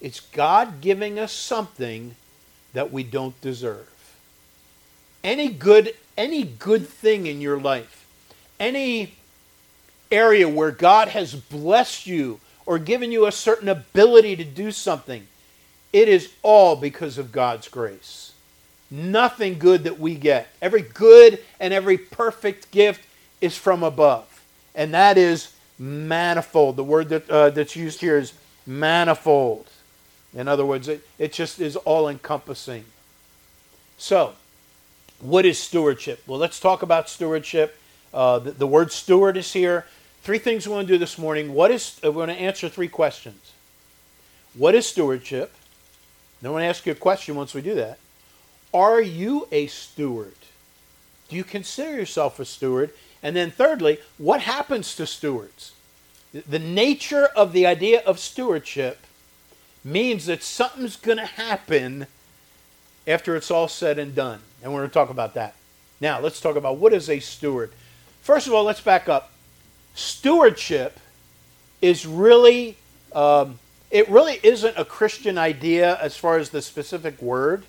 It's 0.00 0.20
God 0.20 0.80
giving 0.80 1.18
us 1.18 1.32
something 1.32 2.14
that 2.72 2.92
we 2.92 3.02
don't 3.02 3.38
deserve. 3.40 3.88
Any 5.22 5.48
good 5.48 5.94
any 6.20 6.44
good 6.44 6.86
thing 6.86 7.26
in 7.26 7.40
your 7.40 7.58
life, 7.58 8.04
any 8.58 9.14
area 10.12 10.46
where 10.46 10.70
God 10.70 11.08
has 11.08 11.34
blessed 11.34 12.06
you 12.06 12.40
or 12.66 12.78
given 12.78 13.10
you 13.10 13.24
a 13.24 13.32
certain 13.32 13.70
ability 13.70 14.36
to 14.36 14.44
do 14.44 14.70
something, 14.70 15.26
it 15.94 16.08
is 16.08 16.30
all 16.42 16.76
because 16.76 17.16
of 17.16 17.32
God's 17.32 17.68
grace. 17.68 18.32
Nothing 18.90 19.58
good 19.58 19.84
that 19.84 19.98
we 19.98 20.14
get. 20.14 20.48
Every 20.60 20.82
good 20.82 21.42
and 21.58 21.72
every 21.72 21.96
perfect 21.96 22.70
gift 22.70 23.02
is 23.40 23.56
from 23.56 23.82
above. 23.82 24.42
And 24.74 24.92
that 24.92 25.16
is 25.16 25.54
manifold. 25.78 26.76
The 26.76 26.84
word 26.84 27.08
that, 27.08 27.30
uh, 27.30 27.48
that's 27.48 27.76
used 27.76 28.00
here 28.00 28.18
is 28.18 28.34
manifold. 28.66 29.69
In 30.34 30.48
other 30.48 30.64
words, 30.64 30.88
it, 30.88 31.06
it 31.18 31.32
just 31.32 31.60
is 31.60 31.76
all 31.76 32.08
encompassing. 32.08 32.84
So, 33.98 34.34
what 35.20 35.44
is 35.44 35.58
stewardship? 35.58 36.22
Well, 36.26 36.38
let's 36.38 36.60
talk 36.60 36.82
about 36.82 37.08
stewardship. 37.08 37.76
Uh, 38.14 38.38
the, 38.38 38.52
the, 38.52 38.66
word 38.66 38.92
steward 38.92 39.36
is 39.36 39.52
here. 39.52 39.86
Three 40.22 40.38
things 40.38 40.66
we 40.66 40.74
want 40.74 40.86
to 40.86 40.94
do 40.94 40.98
this 40.98 41.18
morning. 41.18 41.52
What 41.52 41.70
is 41.70 42.00
uh, 42.04 42.10
we're 42.10 42.26
going 42.26 42.36
to 42.36 42.42
answer 42.42 42.68
three 42.68 42.88
questions. 42.88 43.52
What 44.54 44.74
is 44.74 44.86
stewardship? 44.86 45.52
Then 46.40 46.50
I 46.50 46.52
want 46.52 46.62
to 46.62 46.66
ask 46.66 46.86
you 46.86 46.92
a 46.92 46.96
question 46.96 47.34
once 47.36 47.54
we 47.54 47.60
do 47.60 47.74
that. 47.74 47.98
Are 48.72 49.00
you 49.00 49.48
a 49.52 49.66
steward? 49.66 50.34
Do 51.28 51.36
you 51.36 51.44
consider 51.44 51.94
yourself 51.94 52.40
a 52.40 52.44
steward? 52.44 52.90
And 53.22 53.36
then 53.36 53.50
thirdly, 53.50 53.98
what 54.18 54.40
happens 54.40 54.94
to 54.96 55.06
stewards? 55.06 55.72
The 56.32 56.58
nature 56.58 57.26
of 57.36 57.52
the 57.52 57.66
idea 57.66 58.02
of 58.04 58.18
stewardship 58.18 59.04
means 59.84 60.26
that 60.26 60.42
something's 60.42 60.96
going 60.96 61.18
to 61.18 61.26
happen 61.26 62.06
after 63.06 63.36
it's 63.36 63.50
all 63.50 63.68
said 63.68 63.98
and 63.98 64.14
done. 64.14 64.40
And 64.62 64.72
we're 64.72 64.80
going 64.80 64.90
to 64.90 64.94
talk 64.94 65.10
about 65.10 65.34
that. 65.34 65.54
Now, 66.00 66.20
let's 66.20 66.40
talk 66.40 66.56
about 66.56 66.78
what 66.78 66.92
is 66.92 67.08
a 67.08 67.20
steward. 67.20 67.72
First 68.22 68.46
of 68.46 68.52
all, 68.52 68.64
let's 68.64 68.80
back 68.80 69.08
up. 69.08 69.32
Stewardship 69.94 70.98
is 71.82 72.06
really, 72.06 72.76
um, 73.12 73.58
it 73.90 74.08
really 74.08 74.38
isn't 74.42 74.76
a 74.76 74.84
Christian 74.84 75.38
idea 75.38 75.98
as 76.00 76.16
far 76.16 76.38
as 76.38 76.50
the 76.50 76.62
specific 76.62 77.20
word. 77.20 77.64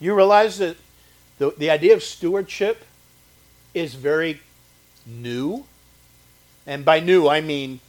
You 0.00 0.14
realize 0.14 0.58
that 0.58 0.76
the, 1.38 1.52
the 1.56 1.70
idea 1.70 1.94
of 1.94 2.02
stewardship 2.02 2.84
is 3.74 3.94
very 3.94 4.40
new. 5.06 5.64
And 6.66 6.84
by 6.84 7.00
new, 7.00 7.28
I 7.28 7.40
mean 7.40 7.80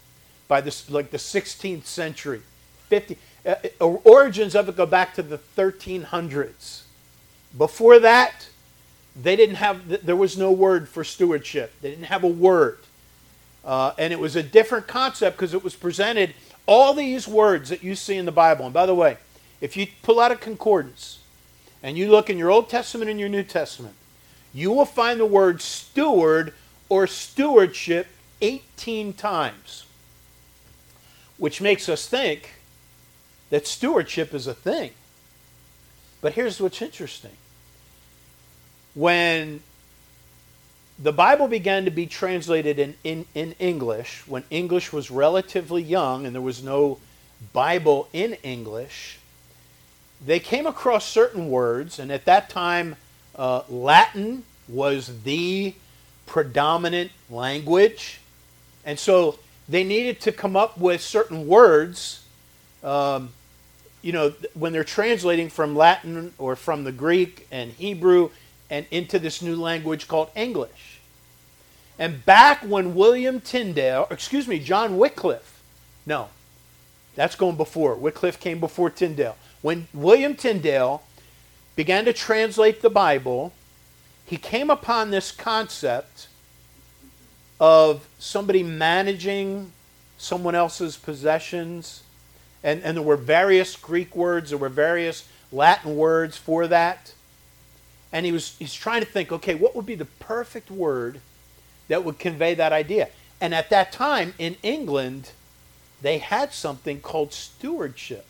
by 0.48 0.62
this, 0.62 0.90
like 0.90 1.12
the 1.12 1.18
16th 1.18 1.86
century, 1.86 2.42
50 2.90 3.18
uh, 3.46 3.56
uh, 3.82 3.86
origins 3.86 4.56
of 4.56 4.70
it 4.70 4.78
go 4.78 4.86
back 4.86 5.14
to 5.16 5.22
the 5.22 5.38
1300s. 5.38 6.84
Before 7.58 8.00
that, 8.00 8.48
they 9.22 9.36
didn't 9.36 9.56
have, 9.56 10.06
there 10.06 10.16
was 10.16 10.38
no 10.38 10.52
word 10.52 10.88
for 10.88 11.04
stewardship. 11.04 11.74
They 11.82 11.90
didn't 11.90 12.06
have 12.06 12.24
a 12.24 12.30
word. 12.30 12.80
Uh, 13.64 13.94
and 13.98 14.12
it 14.12 14.20
was 14.20 14.36
a 14.36 14.44
different 14.44 14.88
concept 14.88 15.38
because 15.38 15.54
it 15.54 15.64
was 15.64 15.76
presented, 15.76 16.34
all 16.66 16.94
these 16.94 17.28
words 17.28 17.70
that 17.70 17.84
you 17.84 17.96
see 17.96 18.16
in 18.16 18.26
the 18.26 18.32
Bible. 18.32 18.66
And 18.66 18.74
by 18.74 18.86
the 18.86 18.96
way, 18.96 19.18
if 19.62 19.78
you 19.78 19.88
pull 20.02 20.20
out 20.20 20.32
a 20.32 20.36
concordance 20.36 21.20
and 21.82 21.98
you 21.98 22.10
look 22.10 22.30
in 22.30 22.38
your 22.38 22.50
Old 22.50 22.70
Testament 22.70 23.10
and 23.12 23.20
your 23.20 23.30
New 23.30 23.44
Testament, 23.44 23.96
you 24.54 24.72
will 24.72 24.86
find 24.86 25.20
the 25.20 25.26
word 25.26 25.62
steward 25.62 26.54
or 26.90 27.08
stewardship 27.08 28.08
18 28.42 29.14
times, 29.14 29.86
which 31.38 31.62
makes 31.62 31.88
us 31.88 32.08
think 32.08 32.56
that 33.54 33.68
stewardship 33.68 34.34
is 34.34 34.48
a 34.48 34.54
thing. 34.56 34.90
But 36.22 36.34
here's 36.34 36.60
what's 36.60 36.82
interesting. 36.82 37.38
When 38.96 39.62
the 40.98 41.12
Bible 41.12 41.48
began 41.48 41.86
to 41.86 41.92
be 41.92 42.08
translated 42.08 42.80
in, 42.80 42.96
in, 43.04 43.26
in 43.36 43.54
English, 43.60 44.24
when 44.26 44.44
English 44.50 44.92
was 44.92 45.12
relatively 45.12 45.84
young 45.84 46.26
and 46.26 46.34
there 46.34 46.42
was 46.42 46.64
no 46.64 46.98
Bible 47.54 48.10
in 48.12 48.34
English, 48.42 49.20
they 50.26 50.40
came 50.40 50.66
across 50.66 51.08
certain 51.08 51.52
words, 51.52 52.00
and 52.00 52.12
at 52.12 52.26
that 52.26 52.50
time, 52.50 52.96
uh, 53.36 53.62
Latin 53.70 54.46
was 54.68 55.22
the 55.22 55.76
predominant 56.26 57.12
language. 57.30 58.20
And 58.84 58.98
so 58.98 59.38
they 59.70 59.84
needed 59.84 60.22
to 60.22 60.32
come 60.32 60.56
up 60.56 60.76
with 60.80 61.02
certain 61.02 61.46
words. 61.46 62.26
Um, 62.84 63.30
you 64.04 64.12
know, 64.12 64.34
when 64.54 64.74
they're 64.74 64.84
translating 64.84 65.50
from 65.50 65.76
Latin 65.76 66.34
or 66.38 66.56
from 66.56 66.84
the 66.84 66.92
Greek 66.92 67.48
and 67.52 67.72
Hebrew 67.72 68.30
and 68.70 68.86
into 68.92 69.18
this 69.18 69.42
new 69.42 69.56
language 69.56 70.08
called 70.08 70.30
English. 70.36 71.00
And 71.98 72.24
back 72.26 72.62
when 72.64 72.94
William 72.96 73.40
Tyndale, 73.40 74.08
excuse 74.12 74.48
me, 74.48 74.60
John 74.60 74.98
Wycliffe, 74.98 75.62
no, 76.06 76.30
that's 77.16 77.36
going 77.36 77.56
before. 77.56 77.96
Wycliffe 77.96 78.40
came 78.40 78.60
before 78.60 78.90
Tyndale. 78.90 79.38
When 79.62 79.88
William 79.94 80.36
Tyndale 80.36 81.04
began 81.76 82.06
to 82.06 82.14
translate 82.14 82.82
the 82.82 82.90
Bible, 82.90 83.54
he 84.26 84.38
came 84.38 84.70
upon 84.70 85.12
this 85.12 85.32
concept 85.32 86.28
of 87.60 88.08
somebody 88.20 88.64
managing 88.64 89.72
someone 90.18 90.56
else's 90.56 90.98
possessions. 90.98 92.03
And, 92.64 92.82
and 92.84 92.98
there 92.98 93.04
were 93.04 93.18
various 93.18 93.76
Greek 93.76 94.16
words, 94.16 94.50
there 94.50 94.60
were 94.60 94.70
various 94.70 95.28
Latin 95.52 95.96
words 95.96 96.38
for 96.38 96.68
that. 96.68 97.14
And 98.12 98.26
he 98.26 98.32
was 98.32 98.56
he's 98.58 98.74
trying 98.74 99.02
to 99.02 99.08
think, 99.08 99.32
okay, 99.32 99.56
what 99.56 99.76
would 99.76 99.86
be 99.86 99.96
the 99.96 100.06
perfect 100.06 100.70
word 100.70 101.20
that 101.88 102.04
would 102.04 102.20
convey 102.20 102.54
that 102.56 102.72
idea? 102.72 103.10
And 103.42 103.54
at 103.54 103.70
that 103.72 103.92
time 103.92 104.34
in 104.38 104.56
England, 104.64 105.32
they 106.02 106.20
had 106.20 106.54
something 106.54 107.02
called 107.02 107.34
stewardship. 107.34 108.26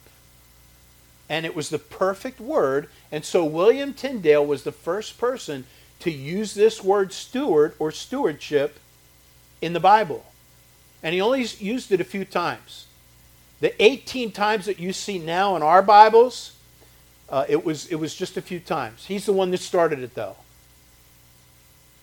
And 1.30 1.46
it 1.46 1.56
was 1.56 1.70
the 1.70 1.80
perfect 1.80 2.40
word. 2.40 2.88
And 3.12 3.26
so 3.26 3.44
William 3.44 3.94
Tyndale 3.94 4.46
was 4.46 4.64
the 4.64 4.72
first 4.72 5.18
person 5.18 5.66
to 6.00 6.12
use 6.12 6.54
this 6.54 6.84
word 6.84 7.14
steward 7.14 7.74
or 7.80 7.92
stewardship 7.92 8.80
in 9.62 9.74
the 9.74 9.80
Bible. 9.80 10.26
And 11.02 11.14
he 11.14 11.22
only 11.22 11.46
used 11.60 11.92
it 11.92 12.02
a 12.02 12.06
few 12.06 12.26
times. 12.26 12.88
The 13.64 13.82
18 13.82 14.34
times 14.34 14.66
that 14.66 14.78
you 14.78 14.92
see 14.92 15.18
now 15.18 15.56
in 15.56 15.64
our 15.64 15.82
Bibles, 15.82 16.58
uh, 17.30 17.46
it, 17.48 17.64
was, 17.64 17.86
it 17.86 17.96
was 17.96 18.14
just 18.14 18.36
a 18.36 18.42
few 18.42 18.60
times. 18.60 19.06
He's 19.06 19.26
the 19.26 19.32
one 19.32 19.52
that 19.52 19.62
started 19.62 20.00
it, 20.00 20.16
though. 20.16 20.36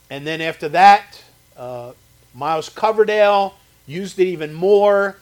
And 0.09 0.27
then 0.27 0.41
after 0.41 0.71
that, 0.71 1.23
uh, 1.59 1.93
Miles 2.33 2.71
Coverdale 2.71 3.57
used 3.87 4.19
it 4.19 4.25
even 4.25 4.55
more. 4.55 5.19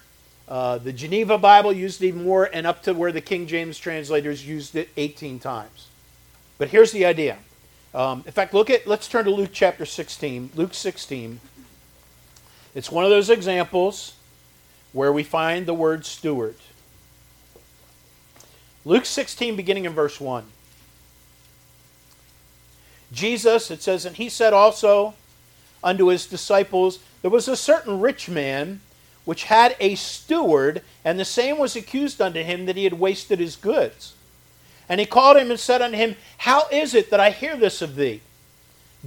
Uh, 0.47 0.79
the 0.79 0.93
Geneva 0.93 1.39
Bible 1.39 1.73
used 1.73 2.01
it 2.05 2.07
even 2.07 2.23
more, 2.23 2.49
and 2.53 2.69
up 2.69 2.85
to 2.85 2.95
where 2.95 3.11
the 3.11 3.21
King 3.21 3.49
James 3.49 3.77
translators 3.77 4.47
used 4.47 4.77
it 4.77 4.91
18 4.97 5.41
times. 5.41 5.89
But 6.57 6.69
here's 6.69 6.93
the 6.93 7.05
idea 7.05 7.39
um, 7.93 8.23
in 8.27 8.33
fact, 8.33 8.55
look 8.55 8.71
at 8.71 8.87
let's 8.87 9.09
turn 9.09 9.25
to 9.25 9.33
Luke 9.33 9.51
chapter 9.53 9.85
16. 9.85 10.51
Luke 10.55 10.75
16. 10.75 11.41
It's 12.77 12.93
one 12.93 13.03
of 13.03 13.11
those 13.11 13.29
examples 13.29 14.15
where 14.93 15.13
we 15.13 15.23
find 15.23 15.67
the 15.67 15.75
word 15.75 16.05
steward. 16.05 16.57
Luke 18.85 19.05
16, 19.05 19.57
beginning 19.57 19.85
in 19.85 19.93
verse 19.93 20.21
1. 20.21 20.45
Jesus, 23.13 23.71
it 23.71 23.83
says, 23.83 24.05
and 24.05 24.17
he 24.17 24.29
said 24.29 24.53
also 24.53 25.15
unto 25.83 26.07
his 26.07 26.27
disciples, 26.27 26.99
There 27.23 27.31
was 27.31 27.49
a 27.49 27.57
certain 27.57 28.01
rich 28.01 28.29
man 28.29 28.81
which 29.25 29.45
had 29.45 29.77
a 29.79 29.95
steward, 29.95 30.83
and 31.05 31.19
the 31.19 31.25
same 31.25 31.59
was 31.59 31.77
accused 31.77 32.21
unto 32.21 32.43
him 32.43 32.67
that 32.67 32.77
he 32.77 32.85
had 32.85 32.95
wasted 32.95 33.39
his 33.39 33.57
goods. 33.57 34.15
And 34.89 35.01
he 35.01 35.07
called 35.07 35.37
him 35.37 35.51
and 35.51 35.61
said 35.61 35.83
unto 35.83 35.99
him, 35.99 36.17
How 36.39 36.67
is 36.73 36.95
it 36.95 37.11
that 37.11 37.21
I 37.21 37.31
hear 37.31 37.57
this 37.57 37.83
of 37.83 37.95
thee? 37.95 38.23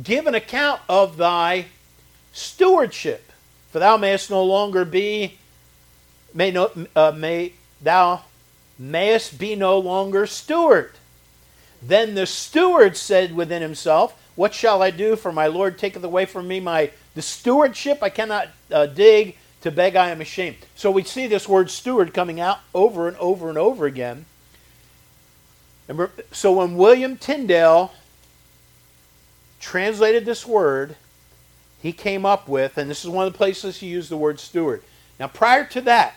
Give 0.02 0.28
an 0.28 0.36
account 0.36 0.82
of 0.88 1.18
thy 1.18 1.66
stewardship, 2.34 3.32
for 3.72 3.80
thou 3.80 3.98
mayest 3.98 4.30
no 4.30 4.44
longer 4.44 4.86
be, 4.86 5.40
may, 6.34 6.52
no, 6.52 6.72
uh, 6.96 7.12
may 7.12 7.54
thou 7.82 8.24
mayest 8.78 9.38
be 9.38 9.56
no 9.56 9.78
longer 9.78 10.26
steward. 10.26 10.92
Then 11.82 12.16
the 12.16 12.26
steward 12.26 12.98
said 12.98 13.36
within 13.36 13.62
himself, 13.62 14.20
What 14.36 14.54
shall 14.54 14.82
I 14.82 14.92
do? 14.92 15.16
For 15.16 15.32
my 15.32 15.48
Lord 15.48 15.78
taketh 15.78 16.04
away 16.04 16.26
from 16.26 16.48
me 16.48 16.60
my 16.60 16.92
the 17.16 17.22
stewardship. 17.22 18.00
I 18.02 18.10
cannot 18.10 18.50
uh, 18.72 18.86
dig 18.86 19.36
to 19.62 19.72
beg. 19.72 19.96
I 19.96 20.10
am 20.10 20.22
ashamed. 20.22 20.58
So 20.76 20.92
we 20.92 21.04
see 21.04 21.28
this 21.28 21.48
word 21.48 21.70
steward 21.70 22.14
coming 22.14 22.40
out 22.40 22.60
over 22.74 23.08
and 23.08 23.18
over 23.18 23.50
and 23.50 23.58
over 23.58 23.86
again. 23.86 24.26
And 25.88 26.10
so 26.32 26.54
when 26.54 26.76
William 26.76 27.18
Tyndale 27.18 27.92
translated 29.60 30.26
this 30.26 30.46
word, 30.46 30.96
he 31.82 31.92
came 31.92 32.26
up 32.26 32.48
with, 32.48 32.78
and 32.78 32.90
this 32.90 33.04
is 33.04 33.10
one 33.10 33.26
of 33.26 33.34
the 33.34 33.38
places 33.38 33.78
he 33.78 33.88
used 33.88 34.10
the 34.10 34.18
word 34.18 34.40
steward. 34.40 34.84
Now, 35.20 35.28
prior 35.28 35.66
to 35.66 35.82
that, 35.82 36.16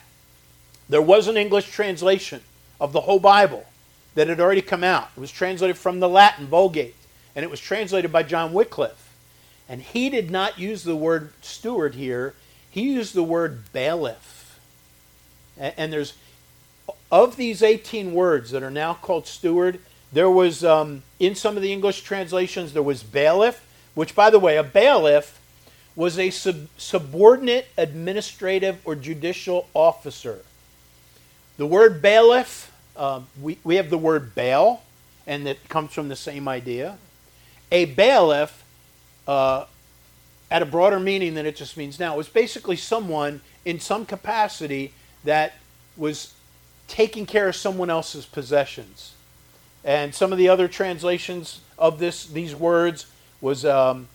there 0.88 1.03
was 1.03 1.29
an 1.29 1.37
English 1.37 1.70
translation 1.70 2.40
of 2.81 2.92
the 2.92 3.03
whole 3.03 3.20
Bible 3.20 3.66
that 4.14 4.29
had 4.29 4.40
already 4.40 4.62
come 4.62 4.85
out. 4.85 5.11
It 5.16 5.20
was 5.20 5.31
translated 5.31 5.77
from 5.77 6.01
the 6.01 6.09
Latin 6.09 6.47
Vulgate, 6.47 6.94
and 7.35 7.44
it 7.44 7.51
was 7.51 7.61
translated 7.61 8.12
by 8.12 8.23
John 8.23 8.53
Wycliffe. 8.53 9.12
And 9.68 9.83
he 9.83 10.11
did 10.11 10.31
not 10.31 10.59
use 10.59 10.85
the 10.85 10.97
word 10.97 11.33
steward 11.40 11.94
here, 11.94 12.35
he 12.70 12.83
used 12.92 13.14
the 13.14 13.23
word 13.23 13.73
bailiff. 13.73 14.59
And 15.57 15.92
there's 15.92 16.14
of 17.11 17.37
these 17.37 17.62
18 17.62 18.12
words 18.12 18.51
that 18.51 18.62
are 18.62 18.70
now 18.70 18.94
called 18.94 19.27
steward, 19.27 19.79
there 20.12 20.31
was, 20.31 20.64
um, 20.64 21.03
in 21.20 21.35
some 21.35 21.57
of 21.57 21.62
the 21.62 21.73
English 21.73 22.03
translations, 22.03 22.73
there 22.73 22.83
was 22.83 23.03
bailiff, 23.03 23.64
which, 23.94 24.14
by 24.14 24.31
the 24.31 24.38
way, 24.38 24.57
a 24.57 24.64
bailiff 24.64 25.40
was 25.97 26.18
a 26.18 26.31
sub- 26.31 26.68
subordinate 26.77 27.68
administrative 27.77 28.81
or 28.85 28.97
judicial 28.97 29.68
officer. 29.75 30.42
The 31.57 31.67
word 31.67 32.03
bailiff, 32.03 32.73
um, 32.97 33.29
we, 33.40 33.59
we 33.62 33.77
have 33.77 33.88
the 33.88 33.99
word 33.99 34.35
bail, 34.35 34.83
and 35.27 35.47
it 35.47 35.69
comes 35.69 35.93
from 35.93 36.09
the 36.09 36.17
same 36.17 36.49
idea. 36.49 36.99
A 37.71 37.85
bailiff, 37.85 38.64
uh, 39.29 39.67
at 40.51 40.62
a 40.62 40.67
broader 40.67 40.99
meaning 40.99 41.35
than 41.35 41.47
it 41.47 41.57
just 41.57 41.77
means 41.77 42.01
now, 42.01 42.17
was 42.17 42.29
basically 42.29 42.77
someone 42.77 43.40
in 43.64 43.79
some 43.79 44.05
capacity 44.05 44.93
that 45.23 45.55
was 45.97 46.35
taking 46.88 47.25
care 47.25 47.49
of 47.49 47.57
someone 47.57 47.88
else's 47.88 48.27
possessions. 48.27 49.14
And 49.85 50.14
some 50.14 50.33
of 50.33 50.38
the 50.38 50.49
other 50.49 50.67
translations 50.67 51.61
of 51.79 51.99
this 51.99 52.27
these 52.27 52.55
words 52.55 53.07
was, 53.40 53.64
um, 53.64 54.09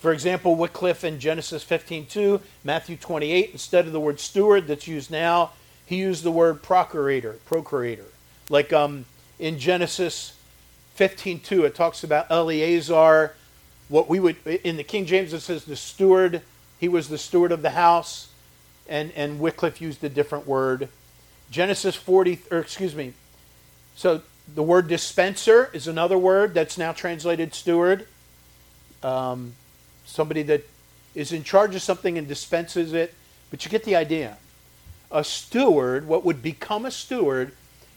for 0.00 0.12
example, 0.12 0.56
Wycliffe 0.56 1.04
in 1.04 1.20
Genesis 1.20 1.64
15:2, 1.64 2.40
Matthew 2.64 2.96
28. 2.96 3.50
Instead 3.52 3.86
of 3.86 3.92
the 3.92 4.00
word 4.00 4.20
steward 4.20 4.66
that's 4.66 4.86
used 4.86 5.10
now, 5.10 5.52
he 5.86 5.96
used 5.96 6.24
the 6.24 6.30
word 6.30 6.62
procurator, 6.62 7.38
procurator. 7.46 8.04
Like 8.50 8.72
um, 8.72 9.06
in 9.38 9.58
Genesis 9.58 10.34
15:2, 10.98 11.64
it 11.64 11.74
talks 11.74 12.04
about 12.04 12.30
Eleazar. 12.30 13.34
What 13.88 14.08
we 14.08 14.20
would 14.20 14.36
in 14.46 14.76
the 14.76 14.84
King 14.84 15.06
James 15.06 15.32
it 15.32 15.40
says 15.40 15.64
the 15.64 15.76
steward. 15.76 16.42
He 16.78 16.88
was 16.88 17.08
the 17.08 17.18
steward 17.18 17.52
of 17.52 17.62
the 17.62 17.70
house, 17.70 18.28
and 18.88 19.12
and 19.16 19.40
Wycliffe 19.40 19.80
used 19.80 20.02
a 20.04 20.08
different 20.08 20.46
word. 20.46 20.88
Genesis 21.50 21.94
40, 21.94 22.40
or 22.50 22.58
excuse 22.58 22.94
me. 22.94 23.12
So 23.94 24.22
the 24.52 24.64
word 24.64 24.88
dispenser 24.88 25.70
is 25.72 25.86
another 25.86 26.18
word 26.18 26.54
that's 26.54 26.76
now 26.76 26.92
translated 26.92 27.54
steward. 27.54 28.06
Um, 29.02 29.54
somebody 30.04 30.42
that 30.42 30.68
is 31.14 31.32
in 31.32 31.44
charge 31.44 31.74
of 31.74 31.82
something 31.82 32.18
and 32.18 32.26
dispenses 32.26 32.92
it. 32.92 33.14
But 33.50 33.64
you 33.64 33.70
get 33.70 33.84
the 33.84 33.94
idea. 33.94 34.36
A 35.16 35.24
steward, 35.24 36.06
what 36.06 36.26
would 36.26 36.42
become 36.42 36.84
a 36.84 36.90
steward, 36.90 37.52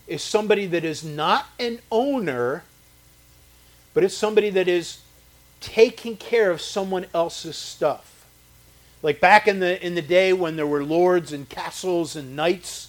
is 0.08 0.24
somebody 0.24 0.66
that 0.68 0.86
is 0.86 1.04
not 1.04 1.48
an 1.60 1.80
owner, 1.92 2.64
but 3.94 4.06
it's 4.06 4.16
somebody 4.16 4.50
that 4.52 4.70
is 4.70 5.00
taking 5.60 6.16
care 6.16 6.50
of 6.50 6.62
someone 6.62 7.08
else's 7.14 7.58
stuff. 7.58 8.26
Like 9.04 9.20
back 9.20 9.50
in 9.50 9.60
the 9.60 9.86
in 9.86 9.96
the 9.96 10.02
day 10.02 10.32
when 10.32 10.56
there 10.56 10.66
were 10.66 10.82
lords 10.82 11.34
and 11.34 11.50
castles 11.50 12.16
and 12.16 12.38
knights 12.38 12.88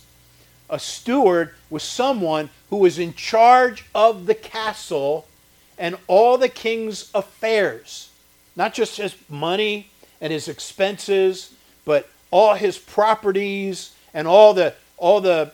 a 0.69 0.79
steward 0.79 1.53
was 1.69 1.83
someone 1.83 2.51
who 2.69 2.77
was 2.77 3.01
in 3.01 3.14
charge 3.14 3.85
of 3.97 4.27
the 4.27 4.35
castle 4.37 5.27
and 5.77 5.99
all 6.07 6.38
the 6.38 6.49
king's 6.49 7.11
affairs. 7.14 8.11
Not 8.55 8.75
just 8.75 8.99
his 8.99 9.16
money 9.29 9.90
and 10.21 10.33
his 10.33 10.47
expenses, 10.47 11.53
but 11.85 12.09
all 12.31 12.55
his 12.55 12.79
properties 12.79 13.97
and 14.14 14.27
all 14.27 14.55
the 14.55 14.75
all 14.96 15.20
the 15.20 15.53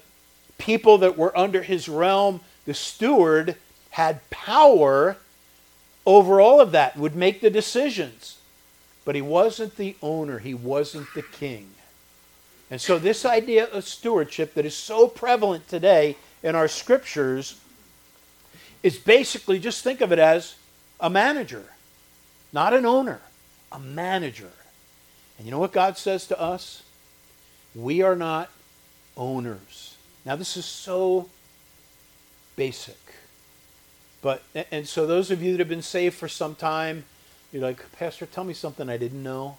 people 0.59 0.99
that 0.99 1.17
were 1.17 1.37
under 1.37 1.63
his 1.63 1.89
realm. 1.89 2.41
The 2.65 2.75
steward 2.75 3.57
had 3.91 4.29
power 4.31 5.17
over 6.07 6.41
all 6.41 6.61
of 6.61 6.71
that, 6.73 6.97
would 6.97 7.17
make 7.17 7.41
the 7.41 7.51
decisions. 7.51 8.39
But 9.05 9.17
he 9.17 9.23
wasn't 9.23 9.77
the 9.77 9.97
owner, 10.01 10.39
he 10.39 10.55
wasn't 10.55 11.13
the 11.15 11.23
king. 11.23 11.69
And 12.71 12.81
so, 12.81 12.99
this 12.99 13.25
idea 13.25 13.67
of 13.67 13.85
stewardship 13.85 14.55
that 14.55 14.65
is 14.65 14.75
so 14.75 15.07
prevalent 15.09 15.69
today 15.69 16.17
in 16.43 16.55
our 16.55 16.69
scriptures 16.69 17.61
is 18.83 18.99
basically 18.99 19.59
just 19.59 19.83
think 19.83 20.01
of 20.01 20.13
it 20.13 20.19
as 20.19 20.57
a 21.01 21.11
manager, 21.11 21.65
not 22.53 22.73
an 22.73 22.87
owner, 22.87 23.21
a 23.71 23.79
manager. 23.79 24.51
And 25.39 25.47
you 25.47 25.53
know 25.53 25.59
what 25.59 25.73
God 25.73 25.99
says 25.99 26.27
to 26.29 26.41
us? 26.41 26.83
We 27.77 28.01
are 28.01 28.17
not 28.17 28.51
owners. 29.19 29.97
Now, 30.25 30.35
this 30.35 30.57
is 30.57 30.65
so 30.65 31.29
basic. 32.57 32.99
But, 34.23 34.43
and 34.73 34.89
so 34.89 35.07
those 35.07 35.31
of 35.31 35.43
you 35.43 35.53
that 35.53 35.59
have 35.59 35.69
been 35.69 35.83
saved 35.83 36.17
for 36.17 36.27
some 36.27 36.55
time, 36.55 37.05
you're 37.53 37.63
like, 37.63 37.93
Pastor, 37.93 38.25
tell 38.25 38.45
me 38.45 38.55
something 38.55 38.89
I 38.89 38.97
didn't 38.97 39.23
know. 39.23 39.59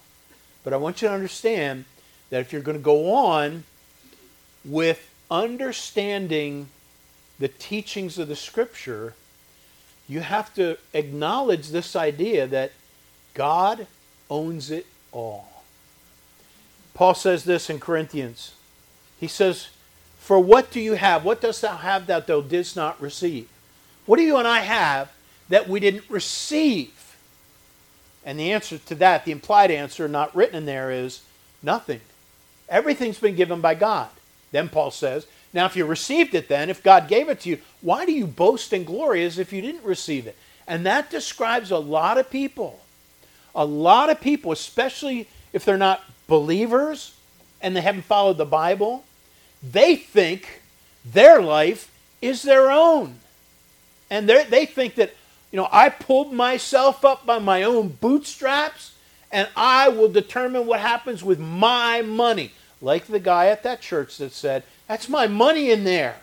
But 0.64 0.74
I 0.74 0.78
want 0.78 1.02
you 1.02 1.08
to 1.08 1.14
understand 1.14 1.86
that 2.32 2.42
if 2.42 2.52
you're 2.52 2.62
going 2.62 2.78
to 2.78 2.84
go 2.84 3.14
on 3.14 3.64
with 4.66 5.10
understanding 5.30 6.70
the 7.40 7.48
teachings 7.48 8.18
of 8.18 8.28
the 8.28 8.36
Scripture, 8.36 9.14
you 10.10 10.22
have 10.22 10.54
to 10.56 10.78
acknowledge 10.94 11.70
this 11.70 11.96
idea 11.96 12.48
that 12.48 12.72
God 13.36 13.86
owns 14.30 14.72
it 14.72 14.88
all. 15.12 15.57
Paul 16.98 17.14
says 17.14 17.44
this 17.44 17.70
in 17.70 17.80
Corinthians. 17.80 18.56
He 19.20 19.28
says, 19.28 19.68
For 20.18 20.40
what 20.40 20.72
do 20.72 20.80
you 20.80 20.94
have? 20.94 21.24
What 21.24 21.42
dost 21.42 21.62
thou 21.62 21.78
have 21.78 22.08
that 22.08 22.26
thou 22.26 22.42
didst 22.42 22.76
not 22.76 23.00
receive? 23.00 23.48
What 24.08 24.18
do 24.18 24.24
you 24.24 24.38
and 24.38 24.48
I 24.48 24.62
have 24.62 25.12
that 25.48 25.70
we 25.70 25.80
didn't 25.80 26.10
receive? 26.10 27.16
And 28.26 28.40
the 28.40 28.52
answer 28.52 28.80
to 28.80 28.96
that, 28.96 29.26
the 29.26 29.32
implied 29.32 29.70
answer, 29.70 30.08
not 30.08 30.36
written 30.36 30.56
in 30.56 30.66
there, 30.66 30.90
is 30.90 31.22
nothing. 31.62 32.02
Everything's 32.68 33.20
been 33.20 33.36
given 33.36 33.62
by 33.62 33.76
God. 33.76 34.10
Then 34.52 34.68
Paul 34.68 34.90
says, 34.90 35.28
Now 35.54 35.68
if 35.68 35.76
you 35.76 35.86
received 35.86 36.34
it, 36.34 36.50
then, 36.50 36.68
if 36.68 36.82
God 36.82 37.08
gave 37.08 37.30
it 37.30 37.42
to 37.42 37.50
you, 37.50 37.60
why 37.82 38.08
do 38.08 38.12
you 38.12 38.26
boast 38.26 38.74
and 38.74 38.88
glory 38.88 39.24
as 39.24 39.38
if 39.38 39.54
you 39.54 39.62
didn't 39.62 39.84
receive 39.84 40.26
it? 40.26 40.36
And 40.68 40.84
that 40.88 41.12
describes 41.12 41.70
a 41.70 41.78
lot 41.78 42.18
of 42.18 42.32
people. 42.32 42.80
A 43.54 43.66
lot 43.66 44.10
of 44.10 44.20
people, 44.20 44.52
especially 44.52 45.28
if 45.54 45.64
they're 45.64 45.78
not 45.78 46.04
believers 46.28 47.16
and 47.62 47.76
they 47.76 47.82
haven't 47.82 48.04
followed 48.04 48.38
the 48.38 48.46
Bible, 48.46 49.04
they 49.64 49.96
think 49.96 50.62
their 51.04 51.42
life 51.42 51.92
is 52.22 52.44
their 52.44 52.72
own. 52.72 53.16
And 54.10 54.30
they 54.30 54.66
think 54.66 54.96
that, 54.96 55.14
you 55.52 55.58
know, 55.58 55.68
I 55.72 55.90
pulled 55.90 56.32
myself 56.32 57.04
up 57.04 57.26
by 57.26 57.40
my 57.40 57.64
own 57.64 57.90
bootstraps 57.90 58.94
and 59.32 59.50
I 59.56 59.90
will 59.90 60.08
determine 60.08 60.66
what 60.66 60.80
happens 60.80 61.24
with 61.24 61.40
my 61.40 62.02
money. 62.02 62.52
Like 62.82 63.08
the 63.08 63.20
guy 63.20 63.48
at 63.48 63.64
that 63.64 63.82
church 63.82 64.18
that 64.18 64.32
said, 64.32 64.64
That's 64.88 65.10
my 65.10 65.28
money 65.28 65.72
in 65.72 65.84
there. 65.84 66.16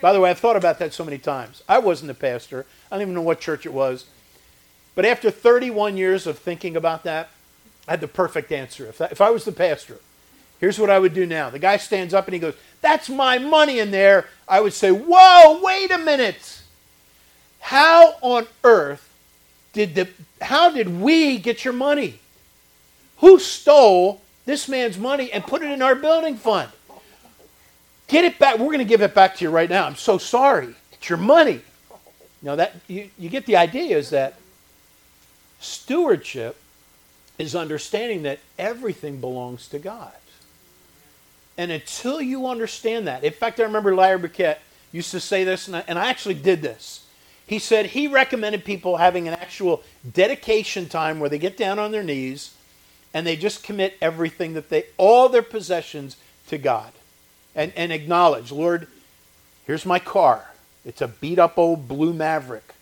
By 0.00 0.12
the 0.12 0.20
way, 0.20 0.28
I've 0.28 0.38
thought 0.38 0.56
about 0.56 0.78
that 0.80 0.92
so 0.92 1.04
many 1.04 1.16
times. 1.16 1.62
I 1.68 1.78
wasn't 1.78 2.10
a 2.10 2.14
pastor, 2.14 2.66
I 2.90 2.96
don't 2.96 3.02
even 3.02 3.14
know 3.14 3.22
what 3.22 3.40
church 3.40 3.64
it 3.64 3.72
was. 3.72 4.04
But 4.94 5.06
after 5.06 5.30
31 5.30 5.96
years 5.96 6.26
of 6.26 6.38
thinking 6.38 6.76
about 6.76 7.04
that, 7.04 7.30
I 7.86 7.92
had 7.92 8.00
the 8.00 8.08
perfect 8.08 8.50
answer. 8.52 8.86
If, 8.86 8.98
that, 8.98 9.12
if 9.12 9.20
I 9.20 9.30
was 9.30 9.44
the 9.44 9.52
pastor, 9.52 9.98
here's 10.58 10.78
what 10.78 10.90
I 10.90 10.98
would 10.98 11.14
do 11.14 11.26
now. 11.26 11.50
The 11.50 11.58
guy 11.58 11.76
stands 11.76 12.14
up 12.14 12.26
and 12.26 12.34
he 12.34 12.40
goes, 12.40 12.54
That's 12.80 13.08
my 13.08 13.38
money 13.38 13.78
in 13.78 13.90
there. 13.90 14.26
I 14.48 14.60
would 14.60 14.72
say, 14.72 14.90
Whoa, 14.90 15.60
wait 15.62 15.90
a 15.90 15.98
minute. 15.98 16.62
How 17.60 18.16
on 18.20 18.46
earth 18.62 19.10
did 19.72 19.94
the 19.94 20.08
how 20.40 20.70
did 20.70 21.00
we 21.00 21.38
get 21.38 21.64
your 21.64 21.74
money? 21.74 22.20
Who 23.18 23.38
stole 23.38 24.20
this 24.44 24.68
man's 24.68 24.98
money 24.98 25.32
and 25.32 25.44
put 25.44 25.62
it 25.62 25.70
in 25.70 25.80
our 25.80 25.94
building 25.94 26.36
fund? 26.36 26.70
Get 28.06 28.24
it 28.24 28.38
back. 28.38 28.58
We're 28.58 28.66
going 28.66 28.78
to 28.78 28.84
give 28.84 29.00
it 29.00 29.14
back 29.14 29.36
to 29.36 29.44
you 29.44 29.50
right 29.50 29.68
now. 29.68 29.86
I'm 29.86 29.96
so 29.96 30.18
sorry. 30.18 30.74
It's 30.92 31.08
your 31.08 31.18
money. 31.18 31.62
Now 32.42 32.56
that 32.56 32.76
you, 32.86 33.08
you 33.18 33.30
get 33.30 33.46
the 33.46 33.56
idea 33.56 33.96
is 33.96 34.10
that 34.10 34.34
stewardship 35.60 36.56
is 37.38 37.54
understanding 37.54 38.22
that 38.22 38.38
everything 38.58 39.20
belongs 39.20 39.68
to 39.68 39.78
God. 39.78 40.12
And 41.56 41.70
until 41.70 42.20
you 42.20 42.46
understand 42.46 43.06
that, 43.06 43.24
in 43.24 43.32
fact, 43.32 43.60
I 43.60 43.64
remember 43.64 43.94
Larry 43.94 44.18
Burkett 44.18 44.60
used 44.92 45.10
to 45.12 45.20
say 45.20 45.44
this, 45.44 45.66
and 45.66 45.76
I, 45.76 45.84
and 45.86 45.98
I 45.98 46.10
actually 46.10 46.34
did 46.34 46.62
this. 46.62 47.06
He 47.46 47.58
said 47.58 47.86
he 47.86 48.06
recommended 48.06 48.64
people 48.64 48.96
having 48.96 49.28
an 49.28 49.34
actual 49.34 49.82
dedication 50.12 50.88
time 50.88 51.20
where 51.20 51.28
they 51.28 51.38
get 51.38 51.56
down 51.56 51.78
on 51.78 51.92
their 51.92 52.02
knees 52.02 52.54
and 53.12 53.26
they 53.26 53.36
just 53.36 53.62
commit 53.62 53.96
everything 54.00 54.54
that 54.54 54.70
they, 54.70 54.84
all 54.96 55.28
their 55.28 55.42
possessions 55.42 56.16
to 56.48 56.58
God 56.58 56.90
and, 57.54 57.72
and 57.76 57.92
acknowledge, 57.92 58.50
Lord, 58.50 58.88
here's 59.66 59.84
my 59.84 59.98
car. 59.98 60.50
It's 60.84 61.00
a 61.00 61.08
beat 61.08 61.38
up 61.38 61.58
old 61.58 61.86
blue 61.86 62.12
Maverick. 62.12 62.74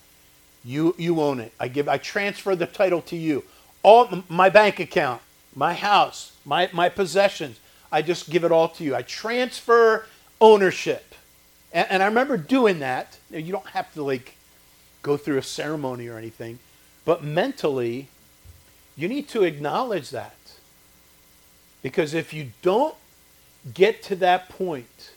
You, 0.65 0.95
you 0.97 1.21
own 1.21 1.41
it. 1.41 1.53
I 1.59 1.69
give, 1.69 1.89
I 1.89 1.99
transfer 1.99 2.55
the 2.55 2.67
title 2.67 3.03
to 3.03 3.17
you. 3.17 3.45
All 3.83 4.23
my 4.29 4.49
bank 4.49 4.81
account, 4.81 5.23
my 5.55 5.75
house, 5.75 6.33
my, 6.45 6.69
my 6.73 6.89
possessions, 6.89 7.59
I 7.91 8.03
just 8.03 8.31
give 8.31 8.45
it 8.45 8.53
all 8.53 8.69
to 8.69 8.85
you. 8.85 8.95
I 8.95 9.03
transfer 9.03 10.07
ownership. 10.41 11.15
And, 11.73 11.87
and 11.91 12.03
I 12.03 12.07
remember 12.07 12.37
doing 12.37 12.79
that. 12.79 13.19
You 13.31 13.53
don't 13.53 13.69
have 13.69 13.93
to 13.95 14.03
like 14.03 14.37
go 15.03 15.17
through 15.17 15.39
a 15.39 15.43
ceremony 15.43 16.09
or 16.09 16.17
anything. 16.17 16.59
But 17.05 17.25
mentally, 17.25 18.09
you 18.97 19.09
need 19.09 19.29
to 19.31 19.43
acknowledge 19.43 20.11
that. 20.11 20.37
Because 21.83 22.15
if 22.15 22.33
you 22.33 22.53
don't 22.63 22.95
get 23.75 24.03
to 24.05 24.17
that 24.17 24.49
point, 24.49 25.11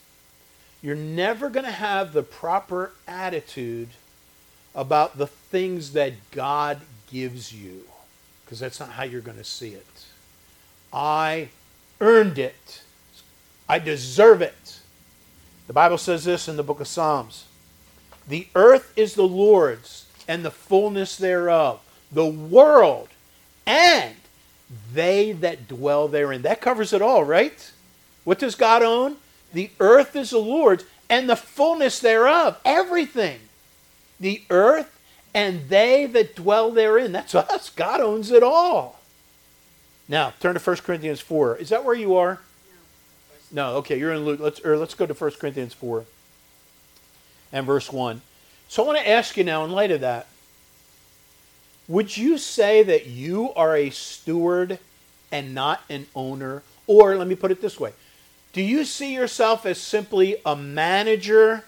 you're 0.81 0.95
never 0.95 1.49
going 1.49 1.65
to 1.65 1.71
have 1.71 2.13
the 2.13 2.23
proper 2.23 2.91
attitude 3.07 3.89
about 4.73 5.17
the 5.17 5.27
things 5.27 5.93
that 5.93 6.13
God 6.31 6.81
gives 7.11 7.53
you. 7.53 7.83
Because 8.45 8.59
that's 8.59 8.79
not 8.79 8.89
how 8.89 9.03
you're 9.03 9.21
going 9.21 9.37
to 9.37 9.43
see 9.43 9.71
it. 9.71 10.05
I 10.93 11.49
earned 11.99 12.37
it. 12.37 12.83
I 13.67 13.79
deserve 13.79 14.41
it. 14.41 14.79
The 15.67 15.73
Bible 15.73 15.97
says 15.97 16.23
this 16.23 16.47
in 16.47 16.57
the 16.57 16.63
book 16.63 16.79
of 16.79 16.87
Psalms 16.87 17.45
the 18.27 18.47
earth 18.55 18.91
is 18.95 19.13
the 19.13 19.27
Lord's 19.27 20.05
and 20.27 20.43
the 20.43 20.51
fullness 20.51 21.15
thereof, 21.15 21.79
the 22.11 22.25
world 22.25 23.09
and 23.65 24.15
they 24.93 25.31
that 25.31 25.67
dwell 25.67 26.07
therein. 26.07 26.41
That 26.41 26.61
covers 26.61 26.93
it 26.93 27.01
all, 27.01 27.23
right? 27.23 27.71
What 28.23 28.39
does 28.39 28.55
God 28.55 28.81
own? 28.81 29.17
The 29.53 29.69
earth 29.79 30.15
is 30.15 30.31
the 30.31 30.39
Lord's 30.39 30.85
and 31.09 31.29
the 31.29 31.35
fullness 31.35 31.99
thereof, 31.99 32.59
everything. 32.65 33.39
The 34.19 34.43
earth 34.49 34.94
and 35.35 35.67
they 35.67 36.05
that 36.05 36.33
dwell 36.33 36.71
therein. 36.71 37.11
That's 37.11 37.35
us. 37.35 37.69
God 37.69 37.99
owns 37.99 38.31
it 38.31 38.41
all. 38.41 39.01
Now, 40.07 40.33
turn 40.39 40.55
to 40.55 40.61
1 40.61 40.77
Corinthians 40.77 41.19
4. 41.19 41.57
Is 41.57 41.69
that 41.69 41.83
where 41.83 41.93
you 41.93 42.15
are? 42.15 42.39
No. 43.51 43.71
No, 43.71 43.77
okay, 43.77 43.99
you're 43.99 44.13
in 44.13 44.23
Luke. 44.23 44.39
Let's, 44.39 44.61
or 44.61 44.77
let's 44.77 44.93
go 44.93 45.05
to 45.05 45.13
1 45.13 45.31
Corinthians 45.31 45.73
4 45.73 46.05
and 47.51 47.65
verse 47.65 47.91
1. 47.91 48.21
So 48.69 48.83
I 48.83 48.87
want 48.87 48.99
to 48.99 49.09
ask 49.09 49.35
you 49.35 49.43
now, 49.43 49.65
in 49.65 49.71
light 49.71 49.91
of 49.91 50.01
that, 50.01 50.27
would 51.89 52.15
you 52.15 52.37
say 52.37 52.81
that 52.83 53.07
you 53.07 53.53
are 53.55 53.75
a 53.75 53.89
steward 53.89 54.79
and 55.33 55.53
not 55.53 55.81
an 55.89 56.07
owner? 56.15 56.63
Or 56.87 57.17
let 57.17 57.27
me 57.27 57.35
put 57.35 57.51
it 57.51 57.61
this 57.61 57.77
way 57.77 57.91
Do 58.53 58.61
you 58.61 58.85
see 58.85 59.13
yourself 59.13 59.65
as 59.65 59.81
simply 59.81 60.37
a 60.45 60.55
manager 60.55 61.65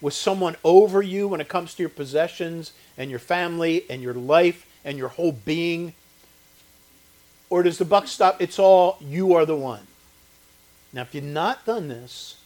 with 0.00 0.14
someone 0.14 0.56
over 0.64 1.02
you 1.02 1.28
when 1.28 1.40
it 1.40 1.48
comes 1.48 1.74
to 1.74 1.82
your 1.82 1.90
possessions 1.90 2.72
and 2.96 3.10
your 3.10 3.18
family 3.18 3.84
and 3.90 4.02
your 4.02 4.14
life 4.14 4.66
and 4.84 4.98
your 4.98 5.08
whole 5.08 5.32
being? 5.32 5.94
Or 7.50 7.62
does 7.62 7.78
the 7.78 7.84
buck 7.84 8.06
stop? 8.06 8.40
It's 8.40 8.58
all 8.58 8.98
you 9.00 9.34
are 9.34 9.46
the 9.46 9.56
one. 9.56 9.86
Now, 10.92 11.02
if 11.02 11.14
you've 11.14 11.24
not 11.24 11.66
done 11.66 11.88
this, 11.88 12.36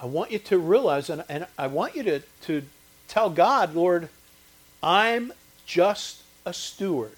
I 0.00 0.06
want 0.06 0.30
you 0.30 0.38
to 0.38 0.58
realize, 0.58 1.08
and, 1.10 1.24
and 1.28 1.46
I 1.58 1.66
want 1.66 1.96
you 1.96 2.02
to, 2.04 2.22
to 2.42 2.62
tell 3.08 3.30
God, 3.30 3.74
Lord, 3.74 4.08
I'm 4.82 5.32
just 5.66 6.22
a 6.44 6.52
steward. 6.52 7.16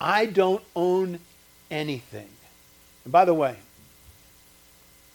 I 0.00 0.26
don't 0.26 0.62
own 0.74 1.20
anything. 1.70 2.28
And 3.04 3.12
by 3.12 3.24
the 3.24 3.34
way, 3.34 3.56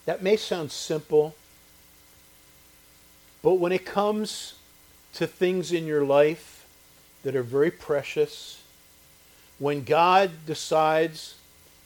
that 0.05 0.23
may 0.23 0.38
sound 0.38 0.71
simple, 0.71 1.36
but 3.43 3.56
when 3.56 3.71
it 3.71 3.86
comes 3.86 4.56
to 5.13 5.27
things 5.27 5.71
in 5.71 5.86
your 5.86 6.04
life 6.04 6.65
that 7.23 7.36
are 7.36 7.43
very 7.43 7.71
precious, 7.71 8.62
when 9.60 9.84
God 9.84 10.32
decides 10.45 11.36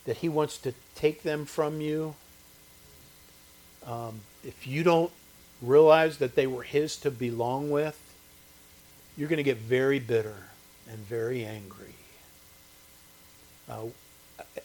that 0.06 0.18
He 0.18 0.30
wants 0.30 0.58
to 0.60 0.74
take 0.96 1.24
them 1.24 1.46
from 1.46 1.82
you, 1.82 2.16
um, 3.86 4.22
if 4.44 4.68
you 4.68 4.84
don't 4.84 5.12
realize 5.62 6.18
that 6.18 6.36
they 6.36 6.48
were 6.48 6.64
his 6.64 6.98
to 6.98 7.12
belong 7.12 7.70
with, 7.70 8.00
you're 9.18 9.30
going 9.30 9.38
to 9.38 9.44
get 9.44 9.58
very 9.58 10.00
bitter 10.00 10.36
and 10.90 10.98
very 11.00 11.46
angry. 11.46 11.96
Uh, 13.70 13.86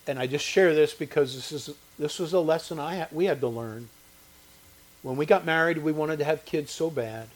and 0.06 0.18
I 0.18 0.26
just 0.26 0.44
share 0.44 0.74
this 0.74 0.92
because 0.92 1.34
this 1.34 1.52
is 1.52 1.74
this 1.98 2.18
was 2.18 2.32
a 2.32 2.40
lesson 2.40 2.78
I 2.78 2.96
had, 2.96 3.08
we 3.12 3.26
had 3.26 3.40
to 3.40 3.48
learn. 3.48 3.88
When 5.02 5.16
we 5.16 5.26
got 5.26 5.46
married, 5.46 5.78
we 5.78 5.92
wanted 5.92 6.18
to 6.18 6.24
have 6.24 6.44
kids 6.44 6.70
so 6.70 6.90
bad, 6.90 7.28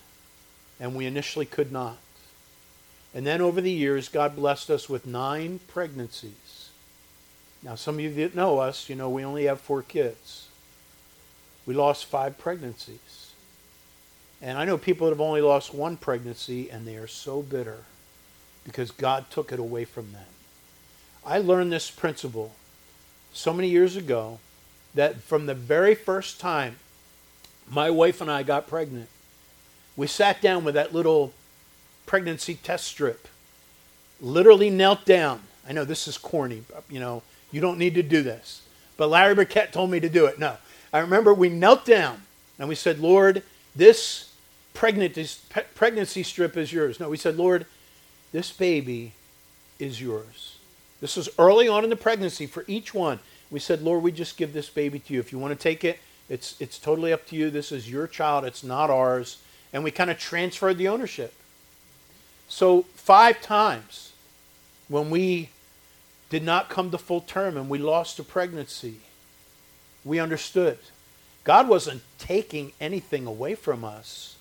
and 0.79 0.95
we 0.95 1.07
initially 1.07 1.47
could 1.47 1.73
not. 1.73 1.97
And 3.15 3.27
then 3.27 3.41
over 3.41 3.61
the 3.61 3.71
years, 3.71 4.09
God 4.09 4.37
blessed 4.37 4.71
us 4.71 4.89
with 4.89 5.07
nine 5.07 5.61
pregnancies. 5.69 6.71
Now, 7.63 7.77
some 7.77 7.95
of 7.95 8.01
you 8.01 8.13
that 8.15 8.35
know 8.35 8.59
us, 8.59 8.91
you 8.91 8.97
know 8.97 9.09
we 9.09 9.25
only 9.25 9.45
have 9.45 9.61
four 9.61 9.83
kids. 9.83 10.49
We 11.65 11.75
lost 11.75 12.05
five 12.05 12.37
pregnancies. 12.37 13.33
And 14.43 14.59
I 14.59 14.67
know 14.67 14.77
people 14.77 15.07
that 15.07 15.15
have 15.15 15.21
only 15.21 15.41
lost 15.41 15.73
one 15.73 15.97
pregnancy, 15.97 16.71
and 16.71 16.87
they 16.87 16.97
are 16.97 17.07
so 17.07 17.41
bitter 17.41 17.85
because 18.65 18.91
God 18.91 19.31
took 19.31 19.53
it 19.53 19.59
away 19.59 19.87
from 19.87 20.13
them. 20.13 20.27
I 21.25 21.39
learned 21.39 21.73
this 21.73 21.91
principle 21.91 22.55
so 23.33 23.55
many 23.55 23.69
years 23.69 23.97
ago 23.97 24.41
that 24.95 25.23
from 25.23 25.47
the 25.47 25.55
very 25.55 25.95
first 25.95 26.39
time 26.39 26.77
my 27.71 27.91
wife 27.91 28.21
and 28.21 28.31
I 28.31 28.43
got 28.43 28.67
pregnant, 28.67 29.09
we 29.97 30.07
sat 30.07 30.41
down 30.41 30.65
with 30.65 30.75
that 30.75 30.95
little 30.95 31.33
pregnancy 32.07 32.55
test 32.55 32.85
strip, 32.85 33.29
literally 34.21 34.71
knelt 34.71 35.05
down. 35.05 35.43
I 35.69 35.73
know 35.73 35.85
this 35.85 36.07
is 36.09 36.19
corny, 36.19 36.65
you 36.91 37.01
know, 37.01 37.23
you 37.51 37.61
don't 37.61 37.79
need 37.79 37.95
to 37.95 38.03
do 38.03 38.23
this. 38.23 38.63
But 38.97 39.09
Larry 39.09 39.35
Burkett 39.35 39.73
told 39.73 39.91
me 39.91 40.01
to 40.01 40.09
do 40.09 40.27
it. 40.27 40.39
No. 40.39 40.57
I 40.93 40.99
remember 41.01 41.35
we 41.35 41.49
knelt 41.49 41.85
down 41.85 42.23
and 42.59 42.69
we 42.69 42.75
said, 42.75 43.01
Lord, 43.01 43.43
this 43.75 44.33
pregnancy, 44.73 45.29
pregnancy 45.75 46.23
strip 46.23 46.57
is 46.57 46.73
yours. 46.73 47.01
No, 47.01 47.09
we 47.09 47.17
said, 47.17 47.37
Lord, 47.37 47.67
this 48.33 48.53
baby 48.53 49.13
is 49.79 50.01
yours. 50.01 50.59
This 51.01 51.17
was 51.17 51.29
early 51.39 51.69
on 51.69 51.85
in 51.85 51.91
the 51.91 51.97
pregnancy 51.97 52.47
for 52.47 52.65
each 52.67 52.95
one. 52.95 53.19
We 53.51 53.61
said, 53.61 53.83
Lord, 53.83 54.03
we 54.03 54.13
just 54.13 54.37
give 54.37 54.53
this 54.53 54.69
baby 54.71 54.99
to 55.01 55.15
you. 55.15 55.21
If 55.21 55.33
you 55.33 55.39
want 55.39 55.53
to 55.53 55.63
take 55.63 55.85
it, 55.85 55.99
it's, 56.29 56.61
it's 56.61 56.79
totally 56.79 57.13
up 57.13 57.27
to 57.27 57.37
you. 57.37 57.51
This 57.51 57.73
is 57.73 57.91
your 57.91 58.07
child, 58.07 58.45
it's 58.45 58.65
not 58.65 58.91
ours. 58.91 59.39
And 59.73 59.83
we 59.85 59.91
kind 59.91 60.11
of 60.11 60.19
transferred 60.19 60.79
the 60.79 60.89
ownership. 60.89 61.35
So, 62.49 62.83
five 62.95 63.41
times 63.41 64.13
when 64.89 65.11
we 65.11 65.51
did 66.31 66.45
not 66.45 66.69
come 66.69 66.91
to 66.91 66.99
full 66.99 67.21
term 67.21 67.57
and 67.57 67.69
we 67.69 67.79
lost 67.79 68.19
a 68.19 68.23
pregnancy, 68.23 68.97
we 70.05 70.21
understood. 70.21 70.79
God 71.43 71.69
wasn't 71.69 72.03
taking 72.19 72.73
anything 72.81 73.27
away 73.27 73.55
from 73.55 73.85
us, 73.85 74.37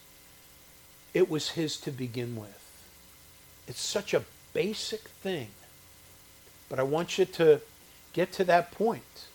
it 1.13 1.29
was 1.29 1.51
His 1.51 1.77
to 1.77 1.91
begin 1.91 2.35
with. 2.35 2.59
It's 3.67 3.81
such 3.81 4.13
a 4.13 4.23
basic 4.53 5.01
thing. 5.01 5.49
But 6.69 6.79
I 6.79 6.83
want 6.83 7.17
you 7.17 7.25
to 7.25 7.61
get 8.13 8.31
to 8.33 8.43
that 8.45 8.71
point 8.71 9.25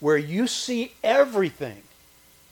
where 0.00 0.16
you 0.16 0.46
see 0.46 0.92
everything 1.02 1.82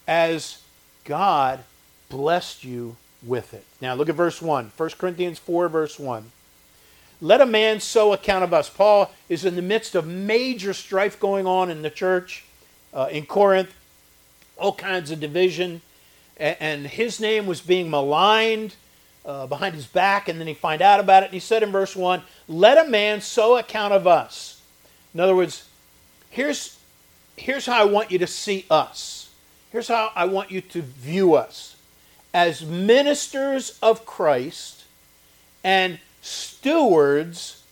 as 0.06 0.62
God 1.04 1.60
blessed 2.08 2.64
you 2.64 2.96
with 3.22 3.54
it. 3.54 3.64
Now 3.80 3.94
look 3.94 4.08
at 4.08 4.14
verse 4.14 4.42
1. 4.42 4.72
1 4.76 4.90
Corinthians 4.98 5.38
4, 5.38 5.68
verse 5.68 5.98
1. 5.98 6.30
Let 7.20 7.40
a 7.40 7.46
man 7.46 7.78
so 7.80 8.12
account 8.12 8.42
of 8.42 8.52
us. 8.52 8.68
Paul 8.68 9.12
is 9.28 9.44
in 9.44 9.54
the 9.54 9.62
midst 9.62 9.94
of 9.94 10.06
major 10.06 10.72
strife 10.72 11.20
going 11.20 11.46
on 11.46 11.70
in 11.70 11.82
the 11.82 11.90
church 11.90 12.44
uh, 12.92 13.08
in 13.10 13.26
Corinth, 13.26 13.72
all 14.56 14.74
kinds 14.74 15.10
of 15.10 15.20
division, 15.20 15.82
and, 16.36 16.56
and 16.58 16.86
his 16.86 17.20
name 17.20 17.46
was 17.46 17.60
being 17.60 17.88
maligned 17.88 18.74
uh, 19.24 19.46
behind 19.46 19.74
his 19.74 19.86
back, 19.86 20.28
and 20.28 20.40
then 20.40 20.46
he 20.46 20.54
find 20.54 20.82
out 20.82 21.00
about 21.00 21.22
it. 21.22 21.26
And 21.26 21.34
he 21.34 21.40
said 21.40 21.62
in 21.62 21.70
verse 21.70 21.94
1, 21.94 22.22
Let 22.48 22.84
a 22.84 22.90
man 22.90 23.20
so 23.20 23.56
account 23.56 23.92
of 23.92 24.06
us. 24.06 24.60
In 25.14 25.20
other 25.20 25.36
words, 25.36 25.68
here's, 26.30 26.78
here's 27.36 27.66
how 27.66 27.80
I 27.80 27.84
want 27.84 28.10
you 28.10 28.18
to 28.18 28.26
see 28.26 28.66
us. 28.70 29.30
Here's 29.70 29.88
how 29.88 30.10
I 30.14 30.26
want 30.26 30.50
you 30.50 30.60
to 30.60 30.82
view 30.82 31.34
us 31.34 31.76
as 32.34 32.64
ministers 32.64 33.78
of 33.82 34.06
Christ 34.06 34.84
and 35.64 35.98
stewards 36.20 37.62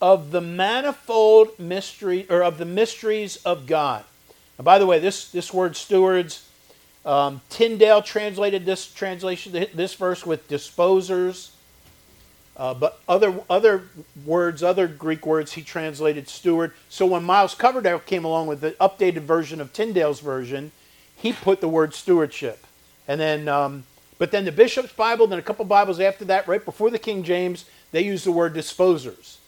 of 0.00 0.30
the 0.30 0.40
manifold 0.40 1.58
mystery 1.58 2.26
or 2.28 2.42
of 2.42 2.58
the 2.58 2.64
mysteries 2.64 3.36
of 3.36 3.66
God. 3.66 4.04
And 4.58 4.64
by 4.64 4.78
the 4.78 4.86
way, 4.86 4.98
this, 4.98 5.30
this 5.30 5.52
word 5.52 5.76
stewards, 5.76 6.48
um, 7.04 7.40
Tyndale 7.48 8.02
translated 8.02 8.64
this 8.64 8.92
translation, 8.92 9.66
this 9.74 9.94
verse 9.94 10.24
with 10.24 10.48
disposers. 10.48 11.55
Uh, 12.56 12.72
but 12.72 13.00
other 13.06 13.38
other 13.50 13.82
words, 14.24 14.62
other 14.62 14.88
Greek 14.88 15.26
words, 15.26 15.52
he 15.52 15.62
translated 15.62 16.28
steward. 16.28 16.72
So 16.88 17.04
when 17.04 17.22
Miles 17.22 17.54
Coverdale 17.54 17.98
came 17.98 18.24
along 18.24 18.46
with 18.46 18.60
the 18.60 18.70
updated 18.72 19.22
version 19.22 19.60
of 19.60 19.72
Tyndale's 19.72 20.20
version, 20.20 20.72
he 21.16 21.32
put 21.32 21.60
the 21.60 21.68
word 21.68 21.92
stewardship. 21.92 22.66
And 23.06 23.20
then, 23.20 23.46
um, 23.48 23.84
but 24.18 24.30
then 24.30 24.46
the 24.46 24.52
Bishop's 24.52 24.92
Bible, 24.92 25.26
then 25.26 25.38
a 25.38 25.42
couple 25.42 25.64
Bibles 25.66 26.00
after 26.00 26.24
that, 26.26 26.48
right 26.48 26.64
before 26.64 26.90
the 26.90 26.98
King 26.98 27.22
James, 27.22 27.66
they 27.92 28.02
used 28.02 28.24
the 28.24 28.32
word 28.32 28.54
disposers. 28.54 29.38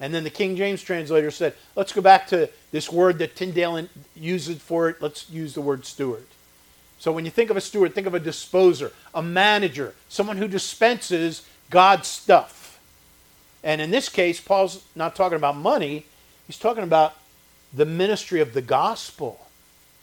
And 0.00 0.14
then 0.14 0.24
the 0.24 0.30
King 0.30 0.56
James 0.56 0.82
translator 0.82 1.30
said, 1.30 1.54
let's 1.76 1.92
go 1.92 2.00
back 2.00 2.26
to 2.28 2.48
this 2.70 2.90
word 2.90 3.18
that 3.18 3.36
Tyndale 3.36 3.88
uses 4.14 4.58
for 4.58 4.88
it. 4.88 5.00
Let's 5.00 5.30
use 5.30 5.54
the 5.54 5.60
word 5.60 5.86
steward. 5.86 6.26
So 6.98 7.12
when 7.12 7.24
you 7.24 7.30
think 7.30 7.50
of 7.50 7.56
a 7.56 7.60
steward, 7.60 7.94
think 7.94 8.06
of 8.06 8.14
a 8.14 8.20
disposer, 8.20 8.92
a 9.14 9.22
manager, 9.22 9.94
someone 10.08 10.36
who 10.36 10.48
dispenses 10.48 11.46
God's 11.70 12.08
stuff. 12.08 12.78
And 13.62 13.80
in 13.80 13.90
this 13.90 14.08
case, 14.08 14.40
Paul's 14.40 14.84
not 14.94 15.16
talking 15.16 15.36
about 15.36 15.56
money, 15.56 16.06
he's 16.46 16.58
talking 16.58 16.84
about 16.84 17.14
the 17.72 17.86
ministry 17.86 18.40
of 18.40 18.54
the 18.54 18.62
gospel. 18.62 19.46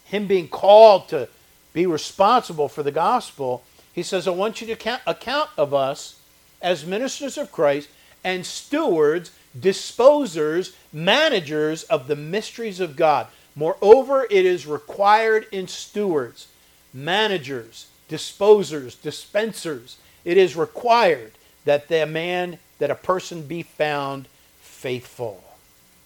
Him 0.06 0.28
being 0.28 0.50
called 0.50 1.08
to 1.10 1.30
be 1.74 1.86
responsible 1.86 2.68
for 2.68 2.84
the 2.84 2.92
gospel. 2.92 3.64
He 3.94 4.04
says, 4.04 4.28
I 4.28 4.32
want 4.32 4.60
you 4.60 4.68
to 4.68 4.74
account, 4.74 5.02
account 5.08 5.50
of 5.58 5.74
us 5.74 6.20
as 6.62 6.86
ministers 6.86 7.38
of 7.38 7.52
Christ 7.52 7.90
and 8.24 8.46
stewards, 8.46 9.32
disposers, 9.58 10.76
managers 10.92 11.84
of 11.84 12.08
the 12.08 12.16
mysteries 12.16 12.80
of 12.80 12.96
God. 12.96 13.28
Moreover, 13.56 14.26
it 14.30 14.46
is 14.46 14.66
required 14.66 15.48
in 15.52 15.68
stewards, 15.68 16.48
managers, 16.94 17.88
disposers, 18.08 18.96
dispensers. 18.96 19.98
It 20.24 20.38
is 20.38 20.56
required 20.56 21.34
that 21.66 21.88
the 21.88 22.06
man, 22.06 22.60
that 22.80 22.90
a 22.90 22.96
person 22.96 23.44
be 23.44 23.64
found 23.64 24.28
faithful. 24.60 25.44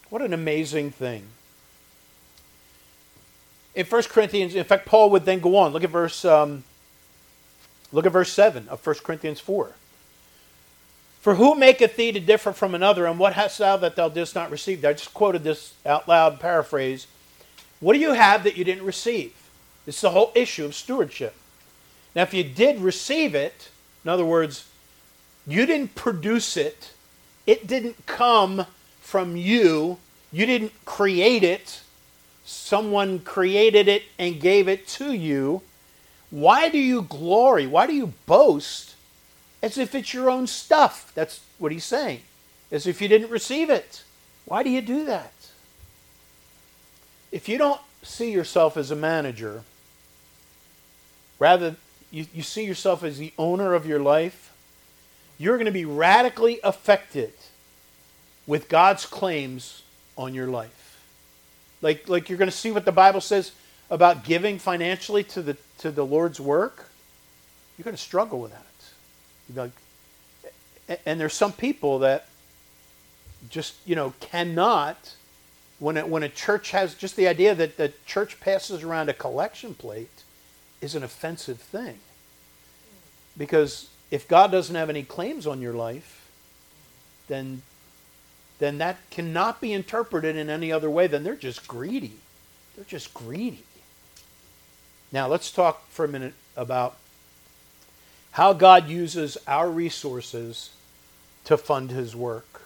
What 0.10 0.22
an 0.22 0.34
amazing 0.34 0.92
thing. 0.92 1.24
In 3.74 3.86
1 3.86 4.04
Corinthians, 4.04 4.56
in 4.56 4.64
fact, 4.64 4.86
Paul 4.86 5.10
would 5.10 5.26
then 5.26 5.40
go 5.40 5.58
on. 5.58 5.74
Look 5.74 5.84
at 5.84 5.90
verse, 5.90 6.24
um, 6.24 6.64
look 7.92 8.06
at 8.06 8.12
verse 8.12 8.32
7 8.32 8.68
of 8.70 8.86
1 8.86 8.96
Corinthians 9.04 9.40
4. 9.40 9.72
For 11.22 11.36
who 11.36 11.56
maketh 11.56 11.96
thee 11.96 12.12
to 12.12 12.20
differ 12.20 12.54
from 12.54 12.76
another, 12.76 13.06
and 13.06 13.18
what 13.18 13.34
hast 13.34 13.58
thou 13.58 13.78
that 13.78 13.96
thou 13.96 14.10
didst 14.10 14.36
not 14.36 14.52
receive? 14.52 14.86
I 14.86 14.94
just 14.94 15.14
quoted 15.14 15.44
this 15.44 15.74
out 15.86 16.08
loud, 16.08 16.40
paraphrase. 16.40 17.08
What 17.80 17.94
do 17.94 18.00
you 18.00 18.14
have 18.14 18.44
that 18.44 18.56
you 18.56 18.64
didn't 18.64 18.86
receive? 18.86 19.34
This 19.86 19.96
is 19.96 20.02
the 20.02 20.12
whole 20.12 20.32
issue 20.36 20.66
of 20.66 20.76
stewardship. 20.76 21.36
Now, 22.16 22.22
if 22.22 22.34
you 22.34 22.44
did 22.44 22.80
receive 22.80 23.36
it, 23.36 23.70
in 24.04 24.10
other 24.10 24.26
words, 24.26 24.70
you 25.48 25.66
didn't 25.66 25.96
produce 25.96 26.58
it. 26.58 26.92
It 27.46 27.68
didn't 27.68 28.06
come 28.06 28.66
from 29.00 29.36
you. 29.36 29.98
You 30.32 30.46
didn't 30.46 30.74
create 30.86 31.44
it. 31.44 31.82
Someone 32.44 33.20
created 33.20 33.88
it 33.88 34.04
and 34.18 34.40
gave 34.40 34.68
it 34.68 34.88
to 34.88 35.14
you. 35.14 35.62
Why 36.32 36.70
do 36.70 36.78
you 36.78 37.04
glory? 37.04 37.68
Why 37.68 37.88
do 37.88 37.94
you 37.94 38.14
boast 38.26 38.96
as 39.62 39.78
if 39.78 39.96
it's 39.96 40.14
your 40.14 40.30
own 40.30 40.48
stuff? 40.48 41.12
That's 41.16 41.42
what 41.60 41.72
he's 41.72 41.86
saying. 41.86 42.22
As 42.72 42.88
if 42.88 43.02
you 43.02 43.08
didn't 43.08 43.30
receive 43.30 43.70
it. 43.70 44.04
Why 44.46 44.64
do 44.64 44.70
you 44.70 44.82
do 44.82 45.06
that? 45.06 45.34
If 47.32 47.48
you 47.50 47.58
don't 47.58 47.82
see 48.02 48.32
yourself 48.32 48.78
as 48.78 48.92
a 48.92 48.96
manager, 48.96 49.64
rather, 51.40 51.76
you, 52.12 52.26
you 52.34 52.44
see 52.44 52.66
yourself 52.66 53.04
as 53.04 53.18
the 53.18 53.34
owner 53.38 53.74
of 53.74 53.86
your 53.86 54.00
life, 54.00 54.54
you're 55.38 55.58
going 55.58 55.66
to 55.66 55.72
be 55.72 55.86
radically 55.86 56.60
affected 56.64 57.34
with 58.48 58.70
God's 58.70 59.06
claims 59.06 59.84
on 60.18 60.34
your 60.34 60.48
life. 60.48 61.00
Like, 61.82 62.08
like 62.08 62.30
you're 62.30 62.38
going 62.38 62.50
to 62.50 62.56
see 62.56 62.72
what 62.72 62.86
the 62.86 62.92
Bible 62.92 63.22
says 63.22 63.52
about 63.90 64.24
giving 64.24 64.60
financially 64.60 65.24
to 65.24 65.42
the, 65.42 65.58
to 65.80 65.92
the 65.92 66.06
Lord's 66.06 66.40
work. 66.40 66.90
You're 67.78 67.84
going 67.84 67.96
to 67.96 68.02
struggle 68.02 68.40
with 68.40 68.52
that. 68.52 68.66
Like, 70.88 70.98
and 71.06 71.20
there's 71.20 71.34
some 71.34 71.52
people 71.52 72.00
that 72.00 72.28
just, 73.50 73.76
you 73.86 73.96
know, 73.96 74.14
cannot, 74.20 75.16
when, 75.80 76.10
when 76.10 76.24
a 76.24 76.30
church 76.30 76.72
has 76.72 76.96
just 76.96 77.16
the 77.16 77.28
idea 77.28 77.54
that 77.54 77.78
the 77.78 77.94
church 78.06 78.40
passes 78.40 78.84
around 78.84 79.10
a 79.10 79.14
collection 79.14 79.74
plate 79.74 80.24
is 80.82 80.96
an 80.96 81.04
offensive 81.04 81.60
thing. 81.60 82.00
Because 83.38 83.90
if 84.12 84.28
God 84.28 84.52
doesn't 84.52 84.76
have 84.76 84.90
any 84.90 85.04
claims 85.04 85.48
on 85.48 85.62
your 85.62 85.74
life, 85.74 86.30
then 87.28 87.62
then 88.60 88.78
that 88.78 88.98
cannot 89.10 89.60
be 89.60 89.74
interpreted 89.74 90.36
in 90.38 90.50
any 90.50 90.72
other 90.72 90.90
way 90.90 91.08
than 91.08 91.24
they're 91.24 91.36
just 91.36 91.68
greedy. 91.68 92.14
They're 92.76 92.86
just 92.86 93.14
greedy. 93.14 93.64
Now, 95.12 95.28
let's 95.28 95.52
talk 95.52 95.88
for 95.90 96.06
a 96.06 96.08
minute 96.08 96.34
about 96.56 96.96
how 98.32 98.54
God 98.54 98.88
uses 98.88 99.38
our 99.48 99.70
resources 99.70 100.72
to 101.46 101.58
fund 101.58 101.92
his 101.92 102.16
work. 102.16 102.62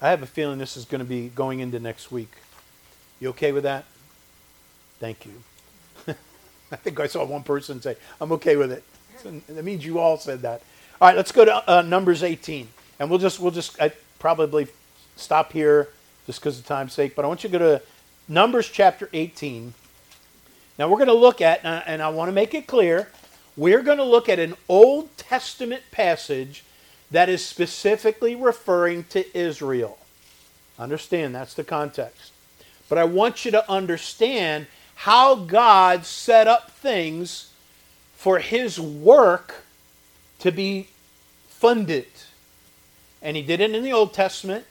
I 0.00 0.10
have 0.10 0.22
a 0.22 0.26
feeling 0.26 0.58
this 0.58 0.76
is 0.76 0.84
going 0.84 1.00
to 1.00 1.04
be 1.04 1.28
going 1.28 1.60
into 1.60 1.78
next 1.78 2.10
week. 2.10 2.32
You 3.20 3.30
okay 3.30 3.52
with 3.52 3.62
that? 3.62 3.84
Thank 4.98 5.24
you. 5.26 5.42
I 6.72 6.76
think 6.76 6.98
I 6.98 7.06
saw 7.06 7.24
one 7.24 7.42
person 7.42 7.80
say, 7.80 7.96
I'm 8.20 8.32
okay 8.32 8.56
with 8.56 8.72
it. 8.72 8.82
That 9.22 9.64
means 9.64 9.84
you 9.84 9.98
all 9.98 10.18
said 10.18 10.42
that. 10.42 10.62
All 11.00 11.08
right, 11.08 11.16
let's 11.16 11.32
go 11.32 11.44
to 11.44 11.70
uh, 11.70 11.82
Numbers 11.82 12.22
18. 12.22 12.68
And 12.98 13.10
we'll 13.10 13.18
just, 13.18 13.40
we'll 13.40 13.50
just 13.50 13.80
I 13.80 13.92
probably 14.18 14.68
stop 15.16 15.52
here 15.52 15.88
just 16.26 16.40
because 16.40 16.58
of 16.58 16.66
time's 16.66 16.92
sake. 16.92 17.16
But 17.16 17.24
I 17.24 17.28
want 17.28 17.42
you 17.42 17.50
to 17.50 17.58
go 17.58 17.78
to 17.78 17.82
Numbers 18.28 18.68
chapter 18.68 19.08
18. 19.12 19.74
Now 20.78 20.88
we're 20.88 20.98
going 20.98 21.08
to 21.08 21.14
look 21.14 21.40
at, 21.40 21.64
and 21.64 22.00
I 22.02 22.08
want 22.08 22.28
to 22.28 22.32
make 22.32 22.54
it 22.54 22.66
clear, 22.66 23.08
we're 23.56 23.82
going 23.82 23.98
to 23.98 24.04
look 24.04 24.28
at 24.28 24.38
an 24.38 24.54
Old 24.68 25.16
Testament 25.16 25.82
passage 25.90 26.64
that 27.10 27.28
is 27.28 27.44
specifically 27.44 28.34
referring 28.34 29.04
to 29.04 29.36
Israel. 29.36 29.98
Understand, 30.78 31.34
that's 31.34 31.54
the 31.54 31.64
context. 31.64 32.32
But 32.88 32.98
I 32.98 33.04
want 33.04 33.44
you 33.44 33.50
to 33.50 33.70
understand 33.70 34.66
how 34.94 35.34
God 35.34 36.04
set 36.06 36.48
up 36.48 36.70
things 36.70 37.51
for 38.22 38.38
his 38.38 38.78
work 38.78 39.64
to 40.38 40.52
be 40.52 40.86
funded. 41.48 42.06
And 43.20 43.36
he 43.36 43.42
did 43.42 43.60
it 43.60 43.74
in 43.74 43.82
the 43.82 43.92
Old 43.92 44.14
Testament, 44.14 44.64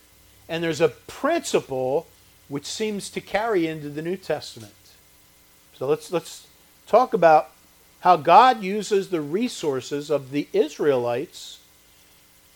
and 0.48 0.64
there's 0.64 0.80
a 0.80 0.88
principle 0.88 2.08
which 2.48 2.66
seems 2.66 3.10
to 3.10 3.20
carry 3.20 3.68
into 3.68 3.90
the 3.90 4.02
New 4.02 4.16
Testament. 4.16 4.72
So 5.78 5.86
let's 5.86 6.14
let's 6.14 6.48
talk 6.88 7.14
about 7.14 7.50
how 8.00 8.16
God 8.16 8.64
uses 8.64 9.10
the 9.10 9.20
resources 9.20 10.10
of 10.10 10.32
the 10.32 10.48
Israelites 10.54 11.60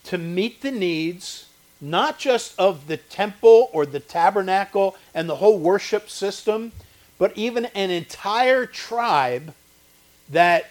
to 0.04 0.16
meet 0.16 0.62
the 0.62 0.70
needs 0.70 1.50
not 1.78 2.18
just 2.18 2.58
of 2.58 2.86
the 2.86 2.96
temple 2.96 3.68
or 3.74 3.84
the 3.84 4.00
tabernacle 4.00 4.96
and 5.12 5.28
the 5.28 5.36
whole 5.36 5.58
worship 5.58 6.08
system, 6.08 6.72
but 7.18 7.36
even 7.36 7.66
an 7.66 7.90
entire 7.90 8.64
tribe 8.64 9.52
that 10.30 10.70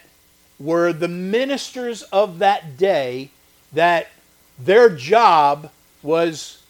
were 0.58 0.92
the 0.92 1.08
ministers 1.08 2.02
of 2.04 2.38
that 2.38 2.76
day 2.76 3.30
that 3.72 4.08
their 4.58 4.88
job 4.88 5.70
was 6.02 6.62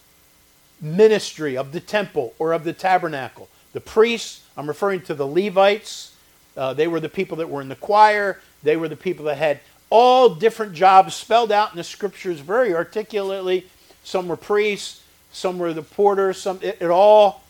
ministry 0.81 1.57
of 1.57 1.73
the 1.73 1.81
temple 1.81 2.35
or 2.39 2.53
of 2.53 2.65
the 2.65 2.73
tabernacle. 2.73 3.49
The 3.73 3.81
priests, 3.81 4.43
I'm 4.57 4.69
referring 4.69 5.03
to 5.03 5.15
the 5.15 5.27
Levites, 5.27 6.15
uh, 6.57 6.75
they 6.75 6.89
were 6.89 7.01
the 7.01 7.09
people 7.09 7.37
that 7.39 7.49
were 7.49 7.61
in 7.61 7.69
the 7.69 7.77
choir, 7.77 8.41
they 8.63 8.77
were 8.77 8.89
the 8.89 8.97
people 8.97 9.27
that 9.27 9.39
had 9.39 9.61
all 9.91 10.35
different 10.35 10.73
jobs 10.73 11.15
spelled 11.15 11.53
out 11.53 11.71
in 11.71 11.77
the 11.77 11.85
scriptures 11.85 12.41
very 12.41 12.75
articulately. 12.75 13.67
Some 14.03 14.27
were 14.27 14.37
priests, 14.37 15.03
some 15.31 15.59
were 15.59 15.73
the 15.73 15.83
porters, 15.83 16.39
some 16.39 16.59
it, 16.63 16.79
it 16.81 16.91
all 16.91 17.43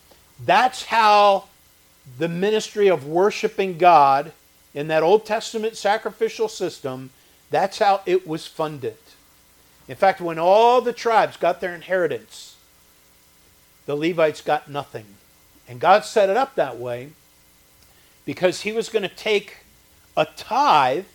that's 0.44 0.84
how 0.84 1.44
the 2.18 2.28
ministry 2.28 2.88
of 2.88 3.06
worshiping 3.06 3.78
God 3.78 4.32
in 4.76 4.88
that 4.88 5.02
Old 5.02 5.24
Testament 5.24 5.74
sacrificial 5.74 6.48
system, 6.48 7.08
that's 7.50 7.78
how 7.78 8.02
it 8.04 8.28
was 8.28 8.46
funded. 8.46 8.98
In 9.88 9.96
fact, 9.96 10.20
when 10.20 10.38
all 10.38 10.82
the 10.82 10.92
tribes 10.92 11.38
got 11.38 11.62
their 11.62 11.74
inheritance, 11.74 12.56
the 13.86 13.96
Levites 13.96 14.42
got 14.42 14.68
nothing. 14.68 15.06
And 15.66 15.80
God 15.80 16.04
set 16.04 16.28
it 16.28 16.36
up 16.36 16.54
that 16.56 16.78
way 16.78 17.10
because 18.26 18.60
He 18.60 18.72
was 18.72 18.90
going 18.90 19.02
to 19.02 19.08
take 19.08 19.58
a 20.14 20.26
tithe 20.26 21.06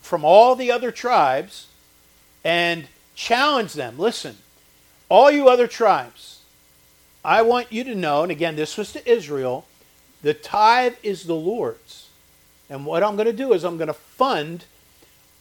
from 0.00 0.24
all 0.24 0.54
the 0.54 0.70
other 0.70 0.92
tribes 0.92 1.66
and 2.44 2.86
challenge 3.16 3.72
them. 3.72 3.98
Listen, 3.98 4.36
all 5.08 5.30
you 5.32 5.48
other 5.48 5.66
tribes, 5.66 6.42
I 7.24 7.42
want 7.42 7.72
you 7.72 7.82
to 7.82 7.96
know, 7.96 8.22
and 8.22 8.30
again, 8.30 8.54
this 8.54 8.76
was 8.76 8.92
to 8.92 9.10
Israel, 9.10 9.66
the 10.22 10.34
tithe 10.34 10.94
is 11.02 11.24
the 11.24 11.34
Lord's. 11.34 12.05
And 12.68 12.84
what 12.84 13.02
I'm 13.02 13.16
going 13.16 13.26
to 13.26 13.32
do 13.32 13.52
is 13.52 13.64
I'm 13.64 13.76
going 13.76 13.88
to 13.88 13.94
fund 13.94 14.64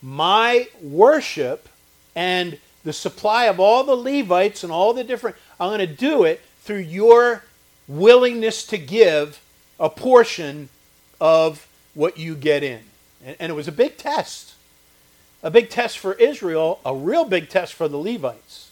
my 0.02 0.68
worship 0.82 1.68
and 2.16 2.58
the 2.84 2.94
supply 2.94 3.46
of 3.46 3.60
all 3.60 3.84
the 3.84 3.96
Levites 3.96 4.64
and 4.64 4.72
all 4.72 4.94
the 4.94 5.04
different, 5.04 5.36
I'm 5.60 5.70
going 5.70 5.80
to 5.80 5.88
do 5.88 6.24
it 6.24 6.42
through 6.62 6.80
your 6.80 7.44
willingness 7.88 8.66
to 8.68 8.78
give 8.78 9.42
a 9.80 9.90
portion 9.90 10.70
of 11.20 11.68
what 11.94 12.18
you 12.18 12.36
get 12.36 12.64
in. 12.64 12.82
And, 13.24 13.36
and, 13.40 13.52
it 13.52 13.56
was 13.56 13.68
a 13.68 13.72
big 13.72 13.98
test. 13.98 14.54
A 15.42 15.50
big 15.50 15.70
test 15.70 15.98
for 15.98 16.14
Israel, 16.14 16.80
a 16.86 16.96
real 16.96 17.26
big 17.26 17.50
test 17.50 17.74
for 17.74 17.88
the 17.88 17.98
Levites. 17.98 18.70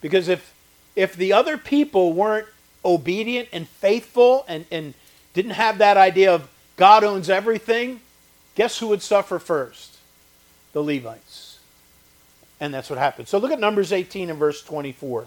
Because 0.00 0.28
if 0.28 0.54
if 0.96 1.14
the 1.14 1.32
other 1.32 1.56
people 1.56 2.12
weren't 2.12 2.48
obedient 2.84 3.48
and 3.52 3.68
faithful 3.68 4.44
and, 4.48 4.66
and 4.70 4.94
didn't 5.34 5.52
have 5.52 5.78
that 5.78 5.96
idea 5.96 6.34
of 6.34 6.48
God 6.76 7.04
owns 7.04 7.28
everything, 7.28 8.00
guess 8.54 8.78
who 8.78 8.88
would 8.88 9.02
suffer 9.02 9.38
first? 9.38 9.98
The 10.72 10.82
Levites. 10.82 11.58
And 12.60 12.72
that's 12.72 12.90
what 12.90 12.98
happened. 12.98 13.28
So 13.28 13.38
look 13.38 13.52
at 13.52 13.60
Numbers 13.60 13.92
18 13.92 14.30
and 14.30 14.38
verse 14.38 14.62
24. 14.62 15.26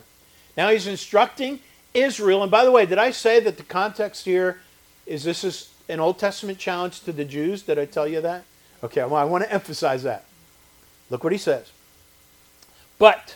Now 0.56 0.70
he's 0.70 0.88
instructing 0.88 1.60
Israel. 1.94 2.44
And 2.44 2.52
by 2.52 2.64
the 2.64 2.72
way, 2.72 2.86
did 2.86 2.98
I 2.98 3.12
say 3.12 3.40
that 3.40 3.58
the 3.58 3.64
context 3.64 4.26
here 4.26 4.62
is 5.06 5.24
this 5.24 5.44
is 5.44 5.74
an 5.90 6.00
Old 6.00 6.20
Testament 6.20 6.60
challenge 6.60 7.02
to 7.02 7.12
the 7.12 7.26
Jews? 7.26 7.64
Did 7.64 7.80
I 7.80 7.86
tell 7.86 8.08
you 8.08 8.22
that? 8.22 8.44
Okay, 8.84 9.02
well, 9.02 9.16
I 9.16 9.24
want 9.24 9.44
to 9.44 9.52
emphasize 9.52 10.04
that. 10.04 10.26
Look 11.10 11.24
what 11.24 11.34
he 11.34 11.40
says. 11.40 11.72
But 13.00 13.36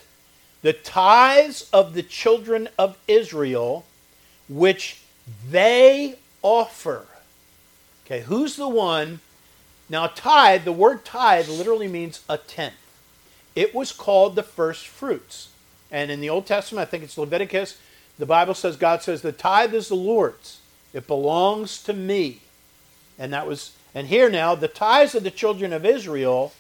the 0.62 0.74
tithes 0.74 1.70
of 1.72 1.93
the 1.93 2.04
children 2.04 2.70
of 2.78 2.98
Israel, 3.08 3.86
which 4.48 5.02
they 5.50 6.17
offer 6.41 7.06
Okay, 8.08 8.22
who's 8.22 8.56
the 8.56 8.70
one? 8.70 9.20
Now, 9.89 10.08
tithe, 10.08 10.63
the 10.63 10.72
word 10.72 11.04
tithe 11.04 11.50
literally 11.50 11.89
means 11.89 12.24
a 12.30 12.38
tenth. 12.38 12.74
It 13.54 13.76
was 13.76 13.91
called 13.91 14.38
the 14.38 14.43
first 14.43 14.88
fruits. 14.88 15.50
And 15.91 16.10
in 16.10 16.22
the 16.22 16.30
Old 16.30 16.46
Testament, 16.46 16.88
I 16.88 16.89
think 16.89 17.04
it's 17.04 17.17
Leviticus, 17.17 17.78
the 18.17 18.26
Bible 18.26 18.54
says, 18.54 18.78
God 18.78 19.02
says, 19.02 19.22
the 19.22 19.34
tithe 19.34 19.74
is 19.74 19.89
the 19.89 19.96
Lord's. 19.96 20.62
It 20.93 21.06
belongs 21.06 21.84
to 21.84 21.91
me. 21.91 22.39
And 23.20 23.34
that 23.34 23.46
was, 23.46 23.74
and 23.93 24.08
here 24.08 24.30
now, 24.30 24.56
the 24.56 24.70
tithes 24.70 25.13
of 25.13 25.24
the 25.24 25.32
children 25.32 25.74
of 25.74 25.86
Israel, 25.86 26.54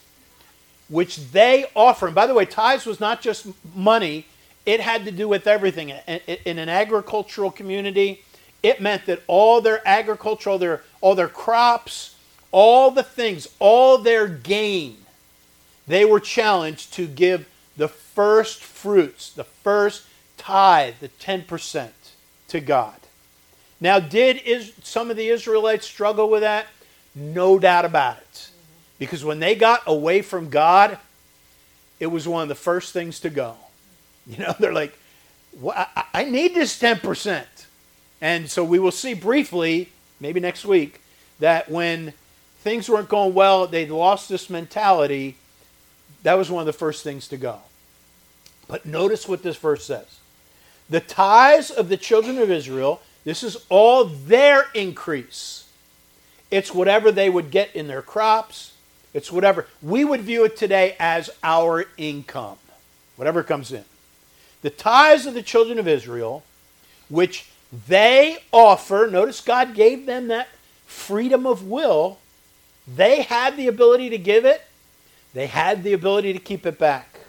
which 0.89 1.31
they 1.31 1.65
offer. 1.77 2.07
And 2.07 2.15
by 2.15 2.27
the 2.27 2.33
way, 2.33 2.43
tithes 2.43 2.85
was 2.85 2.99
not 2.99 3.21
just 3.21 3.47
money, 3.73 4.25
it 4.65 4.81
had 4.81 5.05
to 5.05 5.11
do 5.11 5.29
with 5.29 5.47
everything. 5.47 5.93
In 6.17 6.59
an 6.59 6.67
agricultural 6.67 7.51
community, 7.51 8.21
it 8.61 8.81
meant 8.81 9.05
that 9.05 9.21
all 9.27 9.61
their 9.61 9.81
agricultural, 9.87 10.57
their 10.57 10.83
all 11.01 11.15
their 11.15 11.27
crops, 11.27 12.15
all 12.51 12.91
the 12.91 13.03
things, 13.03 13.47
all 13.59 13.97
their 13.97 14.27
gain, 14.27 14.97
they 15.87 16.05
were 16.05 16.19
challenged 16.19 16.93
to 16.93 17.07
give 17.07 17.47
the 17.77 17.87
first 17.87 18.63
fruits, 18.63 19.31
the 19.31 19.43
first 19.43 20.05
tithe, 20.37 20.95
the 20.99 21.09
10% 21.09 21.89
to 22.49 22.59
God. 22.59 22.95
Now, 23.79 23.99
did 23.99 24.37
is, 24.37 24.73
some 24.83 25.11
of 25.11 25.17
the 25.17 25.29
Israelites 25.29 25.85
struggle 25.85 26.29
with 26.29 26.41
that? 26.41 26.67
No 27.13 27.59
doubt 27.59 27.85
about 27.85 28.17
it. 28.17 28.49
Because 28.99 29.23
when 29.23 29.39
they 29.39 29.55
got 29.55 29.83
away 29.85 30.21
from 30.21 30.49
God, 30.49 30.97
it 31.99 32.07
was 32.07 32.27
one 32.27 32.43
of 32.43 32.49
the 32.49 32.55
first 32.55 32.93
things 32.93 33.19
to 33.21 33.29
go. 33.29 33.55
You 34.29 34.39
know, 34.39 34.53
they're 34.59 34.73
like, 34.73 34.99
well, 35.57 35.87
I, 35.95 36.03
I 36.13 36.23
need 36.25 36.53
this 36.53 36.77
10%. 36.81 37.45
And 38.19 38.51
so 38.51 38.61
we 38.61 38.77
will 38.77 38.91
see 38.91 39.13
briefly, 39.13 39.89
maybe 40.19 40.39
next 40.39 40.65
week, 40.65 41.01
that 41.39 41.69
when 41.69 42.13
things 42.61 42.89
weren't 42.89 43.09
going 43.09 43.33
well, 43.33 43.67
they'd 43.67 43.89
lost 43.89 44.29
this 44.29 44.49
mentality. 44.49 45.35
That 46.23 46.37
was 46.37 46.49
one 46.49 46.61
of 46.61 46.65
the 46.65 46.73
first 46.73 47.03
things 47.03 47.27
to 47.29 47.37
go. 47.37 47.59
But 48.67 48.85
notice 48.85 49.27
what 49.27 49.43
this 49.43 49.57
verse 49.57 49.85
says 49.85 50.19
The 50.89 50.99
tithes 50.99 51.71
of 51.71 51.89
the 51.89 51.97
children 51.97 52.37
of 52.37 52.51
Israel, 52.51 53.01
this 53.23 53.43
is 53.43 53.57
all 53.69 54.05
their 54.05 54.65
increase. 54.73 55.69
It's 56.49 56.73
whatever 56.73 57.11
they 57.11 57.29
would 57.29 57.51
get 57.51 57.75
in 57.75 57.87
their 57.87 58.01
crops. 58.01 58.73
It's 59.13 59.31
whatever. 59.31 59.67
We 59.81 60.05
would 60.05 60.21
view 60.21 60.45
it 60.45 60.55
today 60.55 60.95
as 60.99 61.29
our 61.43 61.85
income, 61.97 62.57
whatever 63.15 63.43
comes 63.43 63.71
in. 63.71 63.83
The 64.61 64.69
tithes 64.69 65.25
of 65.25 65.33
the 65.33 65.43
children 65.43 65.79
of 65.79 65.87
Israel, 65.87 66.43
which 67.09 67.49
they 67.87 68.37
offer, 68.51 69.07
notice 69.11 69.41
God 69.41 69.75
gave 69.75 70.05
them 70.05 70.29
that 70.29 70.47
freedom 70.85 71.45
of 71.45 71.67
will. 71.67 72.19
They 72.87 73.23
had 73.23 73.57
the 73.57 73.67
ability 73.67 74.09
to 74.11 74.17
give 74.17 74.45
it. 74.45 74.61
They 75.33 75.47
had 75.47 75.83
the 75.83 75.93
ability 75.93 76.33
to 76.33 76.39
keep 76.39 76.65
it 76.65 76.79
back, 76.79 77.19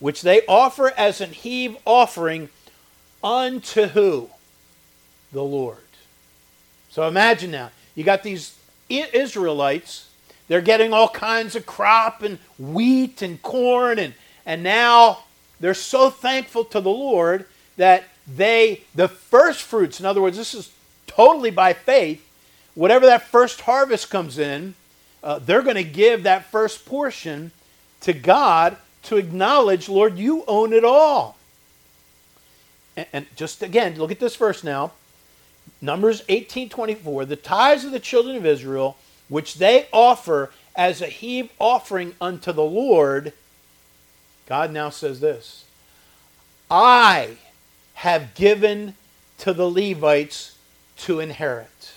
which 0.00 0.22
they 0.22 0.42
offer 0.46 0.92
as 0.96 1.20
an 1.20 1.30
heave 1.30 1.76
offering 1.84 2.48
unto 3.22 3.86
who? 3.86 4.30
The 5.32 5.42
Lord. 5.42 5.78
So 6.90 7.06
imagine 7.06 7.50
now, 7.50 7.70
you 7.94 8.04
got 8.04 8.22
these 8.22 8.58
Israelites, 8.88 10.10
they're 10.48 10.60
getting 10.60 10.92
all 10.92 11.08
kinds 11.08 11.56
of 11.56 11.66
crop 11.66 12.22
and 12.22 12.38
wheat 12.58 13.22
and 13.22 13.40
corn, 13.42 13.98
and, 13.98 14.14
and 14.44 14.62
now 14.62 15.24
they're 15.60 15.74
so 15.74 16.10
thankful 16.10 16.64
to 16.66 16.80
the 16.80 16.90
Lord 16.90 17.46
that 17.76 18.04
they, 18.26 18.82
the 18.94 19.08
first 19.08 19.62
fruits, 19.62 20.00
in 20.00 20.06
other 20.06 20.20
words, 20.20 20.36
this 20.36 20.54
is 20.54 20.72
totally 21.06 21.50
by 21.50 21.72
faith, 21.72 22.26
whatever 22.74 23.06
that 23.06 23.26
first 23.26 23.62
harvest 23.62 24.10
comes 24.10 24.38
in, 24.38 24.74
uh, 25.22 25.38
they're 25.38 25.62
going 25.62 25.76
to 25.76 25.84
give 25.84 26.22
that 26.24 26.50
first 26.50 26.86
portion 26.86 27.50
to 28.00 28.12
God 28.12 28.76
to 29.04 29.16
acknowledge, 29.16 29.88
Lord, 29.88 30.18
you 30.18 30.44
own 30.46 30.72
it 30.72 30.84
all. 30.84 31.36
And, 32.96 33.06
and 33.12 33.26
just 33.36 33.62
again, 33.62 33.96
look 33.96 34.10
at 34.10 34.20
this 34.20 34.36
verse 34.36 34.62
now. 34.64 34.92
Numbers 35.80 36.22
18:24, 36.28 37.28
the 37.28 37.36
tithes 37.36 37.84
of 37.84 37.92
the 37.92 38.00
children 38.00 38.36
of 38.36 38.46
Israel, 38.46 38.96
which 39.28 39.54
they 39.54 39.88
offer 39.92 40.50
as 40.74 41.00
a 41.00 41.06
heave 41.06 41.50
offering 41.58 42.14
unto 42.20 42.52
the 42.52 42.64
Lord, 42.64 43.32
God 44.46 44.72
now 44.72 44.90
says 44.90 45.20
this 45.20 45.64
I 46.70 47.36
have 47.96 48.34
given 48.34 48.94
to 49.38 49.54
the 49.54 49.68
Levites 49.68 50.58
to 50.98 51.18
inherit. 51.18 51.92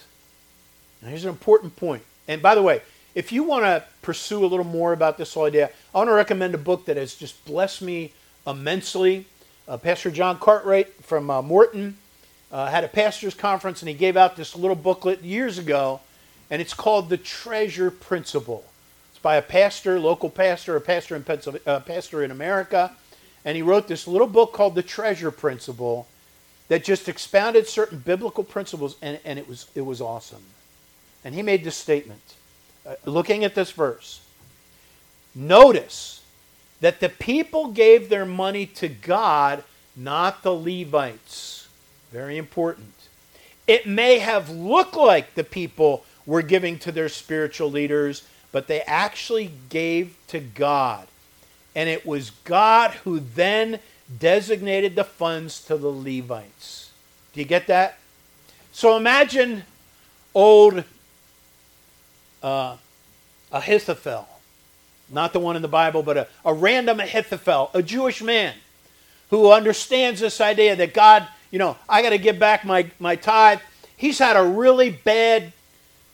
Now, 1.01 1.09
here's 1.09 1.25
an 1.25 1.29
important 1.29 1.75
point. 1.75 2.03
And 2.25 2.41
by 2.41 2.55
the 2.55 2.61
way, 2.61 2.81
if 3.15 3.33
you 3.33 3.43
want 3.43 3.65
to 3.65 3.83
pursue 4.01 4.45
a 4.45 4.47
little 4.47 4.65
more 4.65 4.93
about 4.93 5.17
this 5.17 5.33
whole 5.33 5.43
idea, 5.43 5.69
I 5.93 5.97
want 5.97 6.09
to 6.09 6.13
recommend 6.13 6.55
a 6.55 6.57
book 6.57 6.85
that 6.85 6.95
has 6.95 7.15
just 7.15 7.43
blessed 7.43 7.81
me 7.81 8.13
immensely. 8.47 9.25
Uh, 9.67 9.75
Pastor 9.75 10.09
John 10.09 10.39
Cartwright 10.39 10.93
from 11.03 11.29
uh, 11.29 11.41
Morton 11.41 11.97
uh, 12.49 12.67
had 12.67 12.85
a 12.85 12.87
pastor's 12.87 13.33
conference 13.33 13.81
and 13.81 13.89
he 13.89 13.95
gave 13.95 14.15
out 14.15 14.37
this 14.37 14.55
little 14.55 14.77
booklet 14.77 15.21
years 15.21 15.57
ago, 15.57 15.99
and 16.49 16.61
it's 16.61 16.73
called 16.73 17.09
The 17.09 17.17
Treasure 17.17 17.91
Principle. 17.91 18.63
It's 19.11 19.19
by 19.19 19.35
a 19.35 19.41
pastor, 19.41 19.99
local 19.99 20.29
pastor, 20.29 20.77
a 20.77 20.81
pastor 20.81 21.17
in 21.17 21.23
Pennsylvania, 21.23 21.67
uh, 21.67 21.79
pastor 21.81 22.23
in 22.23 22.31
America, 22.31 22.95
and 23.45 23.55
he 23.55 23.61
wrote 23.61 23.87
this 23.87 24.07
little 24.07 24.27
book 24.27 24.53
called 24.53 24.75
The 24.75 24.83
Treasure 24.83 25.31
Principle 25.31 26.07
that 26.67 26.83
just 26.83 27.09
expounded 27.09 27.67
certain 27.67 27.99
biblical 27.99 28.43
principles, 28.43 28.95
and, 29.01 29.19
and 29.25 29.39
it 29.39 29.47
was 29.47 29.67
it 29.75 29.81
was 29.81 30.01
awesome. 30.01 30.43
And 31.25 31.35
he 31.35 31.41
made 31.41 31.63
this 31.63 31.75
statement, 31.75 32.21
uh, 32.85 32.95
looking 33.05 33.43
at 33.43 33.55
this 33.55 33.71
verse. 33.71 34.21
Notice 35.35 36.21
that 36.81 36.99
the 36.99 37.09
people 37.09 37.67
gave 37.67 38.09
their 38.09 38.25
money 38.25 38.65
to 38.65 38.87
God, 38.87 39.63
not 39.95 40.43
the 40.43 40.53
Levites. 40.53 41.67
Very 42.11 42.37
important. 42.37 42.93
It 43.67 43.85
may 43.85 44.19
have 44.19 44.49
looked 44.49 44.95
like 44.95 45.35
the 45.35 45.43
people 45.43 46.05
were 46.25 46.41
giving 46.41 46.79
to 46.79 46.91
their 46.91 47.09
spiritual 47.09 47.69
leaders, 47.69 48.23
but 48.51 48.67
they 48.67 48.81
actually 48.81 49.51
gave 49.69 50.15
to 50.27 50.39
God. 50.39 51.07
And 51.76 51.89
it 51.89 52.05
was 52.05 52.32
God 52.43 52.91
who 53.03 53.20
then 53.20 53.80
designated 54.17 54.95
the 54.95 55.03
funds 55.03 55.63
to 55.65 55.78
the 55.78 55.89
Levites. 55.89 56.91
Do 57.34 57.39
you 57.39 57.45
get 57.45 57.67
that? 57.67 57.99
So 58.72 58.97
imagine 58.97 59.63
old 60.34 60.84
uh, 62.41 62.78
Ahithophel, 63.51 64.28
not 65.09 65.34
the 65.34 65.39
one 65.39 65.55
in 65.55 65.61
the 65.61 65.67
Bible, 65.67 66.03
but 66.03 66.17
a, 66.17 66.28
a 66.45 66.53
random 66.53 66.99
Ahithophel, 66.99 67.72
a 67.74 67.84
Jewish 67.84 68.22
man 68.22 68.55
who 69.30 69.51
understands 69.51 70.20
this 70.20 70.41
idea 70.41 70.76
that 70.76 70.93
God, 70.93 71.28
you 71.51 71.59
know, 71.59 71.78
I 71.88 72.01
got 72.01 72.09
to 72.09 72.17
give 72.17 72.39
back 72.39 72.65
my, 72.65 72.89
my 72.99 73.15
tithe. 73.15 73.59
He's 73.95 74.17
had 74.17 74.36
a 74.36 74.43
really 74.43 74.89
bad 74.89 75.53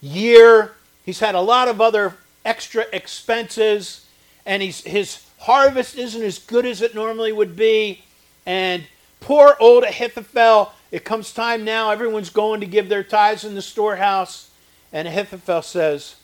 year. 0.02 0.74
He's 1.06 1.20
had 1.20 1.36
a 1.36 1.42
lot 1.42 1.68
of 1.68 1.80
other 1.80 2.16
extra 2.44 2.86
expenses, 2.92 4.06
and 4.46 4.62
he's, 4.62 4.82
his 4.82 5.25
harvest 5.46 5.96
isn't 5.96 6.24
as 6.24 6.40
good 6.40 6.66
as 6.66 6.82
it 6.82 6.96
normally 6.96 7.32
would 7.32 7.56
be. 7.56 8.02
And 8.48 8.84
poor 9.20 9.56
old 9.60 9.84
Ahithophel, 9.84 10.74
it 10.92 11.06
comes 11.06 11.32
time 11.32 11.64
now, 11.64 11.92
everyone's 11.92 12.32
going 12.32 12.62
to 12.62 12.66
give 12.66 12.90
their 12.90 13.04
tithes 13.04 13.44
in 13.44 13.54
the 13.54 13.62
storehouse. 13.62 14.50
And 14.92 15.08
Ahithophel 15.08 15.62
says, 15.62 16.16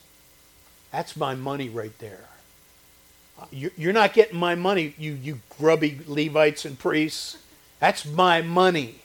That's 0.92 1.16
my 1.16 1.36
money 1.36 1.70
right 1.70 1.96
there. 2.00 2.26
Uh, 3.40 3.46
you're 3.52 3.94
not 3.94 4.14
getting 4.14 4.40
my 4.40 4.56
money, 4.56 4.96
you, 4.98 5.14
you 5.14 5.40
grubby 5.58 6.00
Levites 6.08 6.66
and 6.66 6.78
priests. 6.78 7.38
That's 7.80 8.06
my 8.06 8.42
money. 8.42 9.02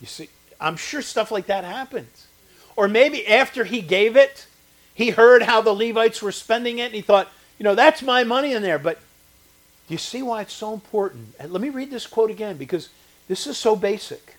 You 0.00 0.06
see, 0.08 0.28
I'm 0.60 0.76
sure 0.76 1.02
stuff 1.02 1.30
like 1.30 1.46
that 1.46 1.64
happens. 1.64 2.26
Or 2.74 2.88
maybe 2.88 3.26
after 3.26 3.64
he 3.64 3.80
gave 3.80 4.16
it, 4.16 4.46
he 4.92 5.10
heard 5.10 5.42
how 5.42 5.60
the 5.60 5.72
Levites 5.72 6.20
were 6.20 6.32
spending 6.32 6.78
it 6.78 6.86
and 6.86 6.94
he 6.94 7.00
thought, 7.00 7.30
you 7.58 7.64
know, 7.64 7.74
that's 7.74 8.02
my 8.02 8.24
money 8.24 8.52
in 8.52 8.62
there. 8.62 8.78
But 8.78 8.98
do 9.88 9.94
you 9.94 9.98
see 9.98 10.22
why 10.22 10.42
it's 10.42 10.52
so 10.52 10.72
important? 10.72 11.34
And 11.38 11.52
let 11.52 11.62
me 11.62 11.70
read 11.70 11.90
this 11.90 12.06
quote 12.06 12.30
again 12.30 12.56
because 12.56 12.88
this 13.28 13.46
is 13.46 13.56
so 13.56 13.76
basic. 13.76 14.36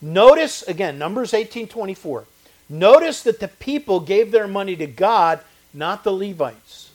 Notice 0.00 0.62
again, 0.62 0.98
Numbers 0.98 1.32
18:24. 1.32 2.24
Notice 2.68 3.22
that 3.22 3.40
the 3.40 3.48
people 3.48 4.00
gave 4.00 4.30
their 4.30 4.46
money 4.46 4.76
to 4.76 4.86
God, 4.86 5.40
not 5.72 6.04
the 6.04 6.12
Levites. 6.12 6.90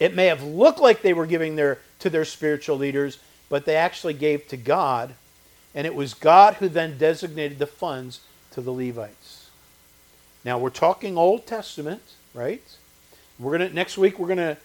It 0.00 0.14
may 0.14 0.26
have 0.26 0.42
looked 0.42 0.80
like 0.80 1.02
they 1.02 1.12
were 1.12 1.26
giving 1.26 1.56
their 1.56 1.78
to 2.00 2.10
their 2.10 2.24
spiritual 2.24 2.76
leaders, 2.76 3.18
but 3.48 3.64
they 3.64 3.76
actually 3.76 4.14
gave 4.14 4.48
to 4.48 4.56
God, 4.56 5.14
and 5.74 5.86
it 5.86 5.94
was 5.94 6.14
God 6.14 6.54
who 6.54 6.68
then 6.68 6.98
designated 6.98 7.58
the 7.58 7.66
funds 7.66 8.20
to 8.52 8.60
the 8.60 8.72
Levites. 8.72 9.50
Now 10.44 10.58
we're 10.58 10.70
talking 10.70 11.16
Old 11.16 11.46
Testament, 11.46 12.02
right? 12.34 12.62
We're 13.38 13.52
gonna 13.52 13.70
next 13.70 13.96
week 13.96 14.18
we're 14.18 14.28
gonna 14.28 14.56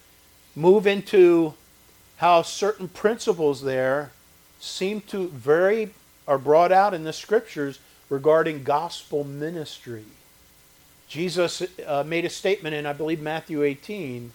move 0.57 0.87
into 0.87 1.53
how 2.17 2.41
certain 2.41 2.87
principles 2.87 3.61
there 3.61 4.11
seem 4.59 4.99
to 5.01 5.27
very 5.27 5.91
are 6.27 6.39
brought 6.39 6.71
out 6.71 6.95
in 6.95 7.03
the 7.03 7.13
scriptures 7.13 7.77
regarding 8.09 8.63
gospel 8.63 9.23
ministry. 9.23 10.03
Jesus 11.07 11.61
uh, 11.85 12.03
made 12.05 12.25
a 12.25 12.29
statement 12.29 12.73
in, 12.73 12.87
I 12.87 12.93
believe, 12.93 13.21
Matthew 13.21 13.61
18, 13.61 14.31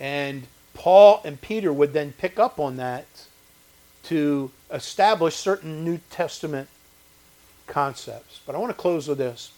and 0.00 0.44
Paul 0.72 1.20
and 1.26 1.38
Peter 1.38 1.72
would 1.74 1.92
then 1.92 2.12
pick 2.12 2.38
up 2.38 2.58
on 2.58 2.78
that 2.78 3.04
to 4.04 4.50
establish 4.72 5.36
certain 5.36 5.84
New 5.84 6.00
Testament 6.10 6.68
concepts. 7.66 8.40
But 8.46 8.54
I 8.54 8.58
want 8.58 8.70
to 8.70 8.80
close 8.80 9.08
with 9.08 9.18
this. 9.18 9.52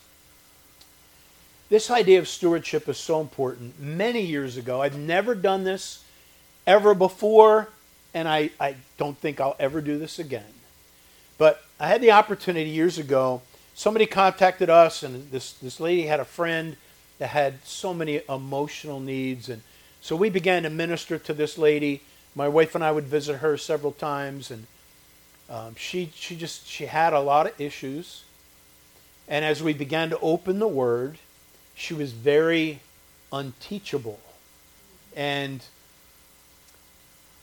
This 1.75 1.91
idea 1.91 2.20
of 2.20 2.29
stewardship 2.29 2.89
is 2.89 2.99
so 2.99 3.20
important. 3.20 3.81
Many 3.81 4.20
years 4.20 4.57
ago, 4.57 4.81
I've 4.81 4.97
never 4.97 5.35
done 5.35 5.64
this 5.64 6.05
ever 6.68 6.95
before, 6.95 7.68
and 8.14 8.29
I, 8.29 8.51
I 8.61 8.77
don't 8.97 9.18
think 9.18 9.41
I'll 9.41 9.57
ever 9.59 9.81
do 9.81 9.99
this 9.99 10.20
again. 10.20 10.55
But 11.37 11.64
I 11.81 11.89
had 11.89 12.01
the 12.01 12.12
opportunity 12.12 12.70
years 12.70 12.97
ago. 12.97 13.43
Somebody 13.75 14.07
contacted 14.07 14.70
us, 14.70 15.03
and 15.03 15.29
this, 15.33 15.55
this 15.55 15.81
lady 15.81 16.03
had 16.03 16.20
a 16.20 16.25
friend 16.25 16.77
that 17.18 17.31
had 17.31 17.55
so 17.64 17.93
many 17.93 18.20
emotional 18.29 19.01
needs. 19.01 19.49
And 19.49 19.61
so 20.01 20.14
we 20.14 20.31
began 20.31 20.62
to 20.62 20.70
minister 20.70 21.18
to 21.18 21.35
this 21.35 21.59
lady. 21.59 22.03
My 22.37 22.47
wife 22.47 22.77
and 22.77 22.85
I 22.85 22.93
would 22.93 23.07
visit 23.07 23.39
her 23.39 23.57
several 23.57 23.91
times, 23.91 24.53
and 24.53 24.68
um, 25.51 25.75
she, 25.77 26.12
she 26.14 26.37
just 26.37 26.68
she 26.68 26.87
had 26.87 27.12
a 27.12 27.18
lot 27.18 27.49
of 27.49 27.61
issues. 27.61 28.22
And 29.27 29.45
as 29.45 29.61
we 29.61 29.72
began 29.72 30.11
to 30.11 30.20
open 30.20 30.61
the 30.61 30.68
Word, 30.68 31.18
she 31.75 31.95
was 31.95 32.12
very 32.12 32.81
unteachable. 33.33 34.20
And 35.16 35.62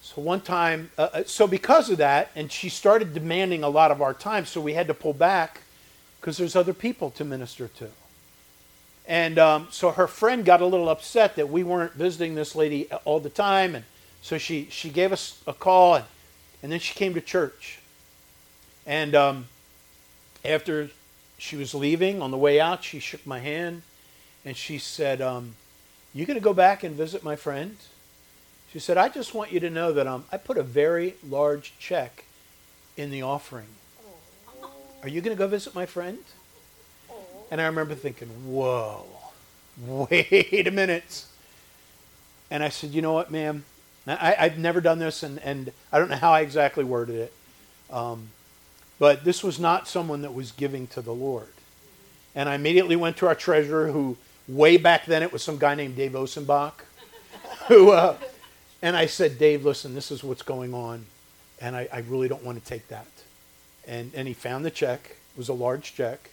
so 0.01 0.21
one 0.21 0.41
time, 0.41 0.89
uh, 0.97 1.09
uh, 1.13 1.23
so 1.25 1.47
because 1.47 1.89
of 1.89 1.97
that, 1.99 2.31
and 2.35 2.51
she 2.51 2.69
started 2.69 3.13
demanding 3.13 3.63
a 3.63 3.69
lot 3.69 3.91
of 3.91 4.01
our 4.01 4.13
time, 4.13 4.45
so 4.45 4.59
we 4.59 4.73
had 4.73 4.87
to 4.87 4.93
pull 4.93 5.13
back 5.13 5.61
because 6.19 6.37
there's 6.37 6.55
other 6.55 6.73
people 6.73 7.11
to 7.11 7.23
minister 7.23 7.67
to. 7.67 7.89
And 9.07 9.39
um, 9.39 9.67
so 9.71 9.91
her 9.91 10.07
friend 10.07 10.45
got 10.45 10.61
a 10.61 10.65
little 10.65 10.89
upset 10.89 11.35
that 11.35 11.49
we 11.49 11.63
weren't 11.63 11.93
visiting 11.93 12.35
this 12.35 12.55
lady 12.55 12.87
all 13.05 13.19
the 13.19 13.29
time, 13.29 13.75
and 13.75 13.85
so 14.21 14.37
she 14.37 14.67
she 14.69 14.89
gave 14.89 15.11
us 15.11 15.41
a 15.47 15.53
call, 15.53 15.95
and, 15.95 16.05
and 16.61 16.71
then 16.71 16.79
she 16.79 16.93
came 16.93 17.13
to 17.15 17.21
church. 17.21 17.79
And 18.85 19.15
um, 19.15 19.47
after 20.45 20.89
she 21.37 21.55
was 21.55 21.73
leaving 21.73 22.21
on 22.21 22.31
the 22.31 22.37
way 22.37 22.59
out, 22.59 22.83
she 22.83 22.99
shook 22.99 23.25
my 23.25 23.39
hand, 23.39 23.81
and 24.45 24.55
she 24.55 24.77
said, 24.77 25.21
um, 25.21 25.55
"You 26.13 26.25
going 26.25 26.39
to 26.39 26.43
go 26.43 26.53
back 26.53 26.83
and 26.83 26.95
visit 26.95 27.23
my 27.23 27.35
friend?" 27.35 27.77
She 28.71 28.79
said, 28.79 28.97
I 28.97 29.09
just 29.09 29.33
want 29.33 29.51
you 29.51 29.59
to 29.59 29.69
know 29.69 29.91
that 29.91 30.07
um, 30.07 30.23
I 30.31 30.37
put 30.37 30.57
a 30.57 30.63
very 30.63 31.15
large 31.27 31.73
check 31.77 32.23
in 32.95 33.11
the 33.11 33.21
offering. 33.21 33.67
Are 35.03 35.09
you 35.09 35.19
going 35.19 35.35
to 35.35 35.37
go 35.37 35.47
visit 35.47 35.75
my 35.75 35.85
friend? 35.85 36.19
And 37.49 37.59
I 37.59 37.65
remember 37.65 37.95
thinking, 37.95 38.29
whoa, 38.45 39.05
wait 39.85 40.67
a 40.67 40.71
minute. 40.71 41.25
And 42.49 42.63
I 42.63 42.69
said, 42.69 42.91
you 42.91 43.01
know 43.01 43.11
what, 43.11 43.29
ma'am? 43.29 43.65
I, 44.07 44.35
I've 44.39 44.57
never 44.57 44.79
done 44.79 44.99
this, 44.99 45.21
and, 45.21 45.39
and 45.39 45.73
I 45.91 45.99
don't 45.99 46.09
know 46.09 46.15
how 46.15 46.31
I 46.31 46.39
exactly 46.39 46.85
worded 46.85 47.15
it. 47.15 47.33
Um, 47.91 48.29
but 48.99 49.25
this 49.25 49.43
was 49.43 49.59
not 49.59 49.89
someone 49.89 50.21
that 50.21 50.33
was 50.33 50.53
giving 50.53 50.87
to 50.87 51.01
the 51.01 51.13
Lord. 51.13 51.51
And 52.35 52.47
I 52.47 52.55
immediately 52.55 52.95
went 52.95 53.17
to 53.17 53.27
our 53.27 53.35
treasurer, 53.35 53.91
who 53.91 54.15
way 54.55 54.77
back 54.77 55.05
then 55.05 55.23
it 55.23 55.31
was 55.31 55.43
some 55.43 55.57
guy 55.57 55.75
named 55.75 55.95
Dave 55.95 56.11
Osenbach, 56.11 56.73
who, 57.67 57.91
uh, 57.91 58.15
and 58.81 58.95
I 58.95 59.05
said, 59.05 59.37
Dave, 59.37 59.65
listen, 59.65 59.93
this 59.95 60.11
is 60.11 60.23
what's 60.23 60.41
going 60.41 60.73
on, 60.73 61.05
and 61.59 61.75
I, 61.75 61.87
I 61.91 61.99
really 61.99 62.27
don't 62.27 62.43
want 62.43 62.61
to 62.61 62.65
take 62.65 62.87
that. 62.89 63.07
And, 63.87 64.11
and 64.13 64.27
he 64.27 64.33
found 64.33 64.65
the 64.65 64.71
check. 64.71 65.15
It 65.33 65.37
was 65.37 65.49
a 65.49 65.53
large 65.53 65.93
check. 65.93 66.29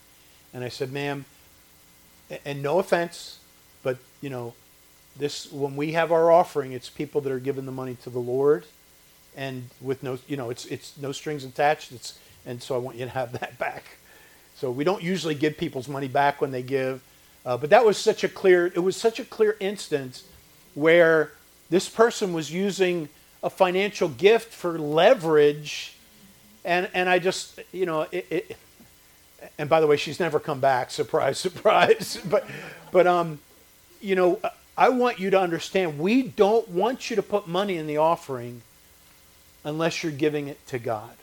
And 0.53 0.65
I 0.65 0.69
said, 0.69 0.93
ma'am, 0.93 1.25
and 2.45 2.63
no 2.63 2.79
offense, 2.79 3.39
but, 3.83 3.99
you 4.21 4.31
know, 4.31 4.55
this 5.19 5.51
when 5.51 5.77
we 5.77 5.93
have 5.93 6.13
our 6.13 6.31
offering, 6.31 6.73
it's 6.73 6.89
people 6.89 7.21
that 7.23 7.33
are 7.33 7.41
giving 7.41 7.67
the 7.67 7.73
money 7.73 7.97
to 8.03 8.11
the 8.11 8.19
Lord, 8.19 8.65
and 9.37 9.69
with 9.81 10.03
no, 10.03 10.19
you 10.29 10.37
know, 10.37 10.51
it's 10.51 10.65
it's 10.67 10.97
no 10.97 11.13
strings 11.13 11.45
attached. 11.45 11.93
It's 11.93 12.19
and 12.47 12.63
so 12.63 12.75
I 12.75 12.79
want 12.79 12.97
you 12.97 13.05
to 13.05 13.11
have 13.11 13.33
that 13.33 13.59
back. 13.59 13.85
So 14.55 14.71
we 14.71 14.85
don't 14.85 15.03
usually 15.03 15.35
give 15.35 15.57
people's 15.57 15.89
money 15.89 16.09
back 16.09 16.41
when 16.41 16.51
they 16.51 16.63
give, 16.63 17.01
uh, 17.45 17.57
but 17.57 17.71
that 17.71 17.85
was 17.85 17.97
such 17.97 18.25
a 18.25 18.29
clear. 18.29 18.67
It 18.67 18.81
was 18.81 18.97
such 18.97 19.19
a 19.19 19.25
clear 19.25 19.57
instance 19.61 20.25
where 20.75 21.33
this 21.71 21.89
person 21.89 22.33
was 22.33 22.53
using 22.53 23.09
a 23.43 23.51
financial 23.51 24.09
gift 24.09 24.53
for 24.53 24.79
leverage, 24.79 25.95
and 26.65 26.89
and 26.95 27.09
I 27.09 27.19
just 27.19 27.61
you 27.73 27.87
know 27.87 28.03
it, 28.13 28.27
it 28.31 28.57
and 29.59 29.69
by 29.69 29.81
the 29.81 29.87
way, 29.87 29.97
she's 29.97 30.21
never 30.21 30.41
come 30.41 30.61
back. 30.61 30.91
Surprise, 30.99 31.39
surprise. 31.39 32.19
but, 32.29 32.47
but 32.93 33.07
um, 33.07 33.39
you 34.01 34.15
know, 34.15 34.41
I 34.77 34.89
want 34.91 35.19
you 35.19 35.31
to 35.31 35.41
understand 35.41 35.99
we 35.99 36.23
don't 36.23 36.69
want 36.69 37.11
you 37.11 37.17
to 37.17 37.23
put 37.23 37.49
money 37.49 37.77
in 37.77 37.87
the 37.87 37.97
offering 37.97 38.63
unless 39.65 40.03
you're 40.03 40.13
giving 40.13 40.49
it 40.49 40.65
to 40.69 40.79
God. 40.79 41.17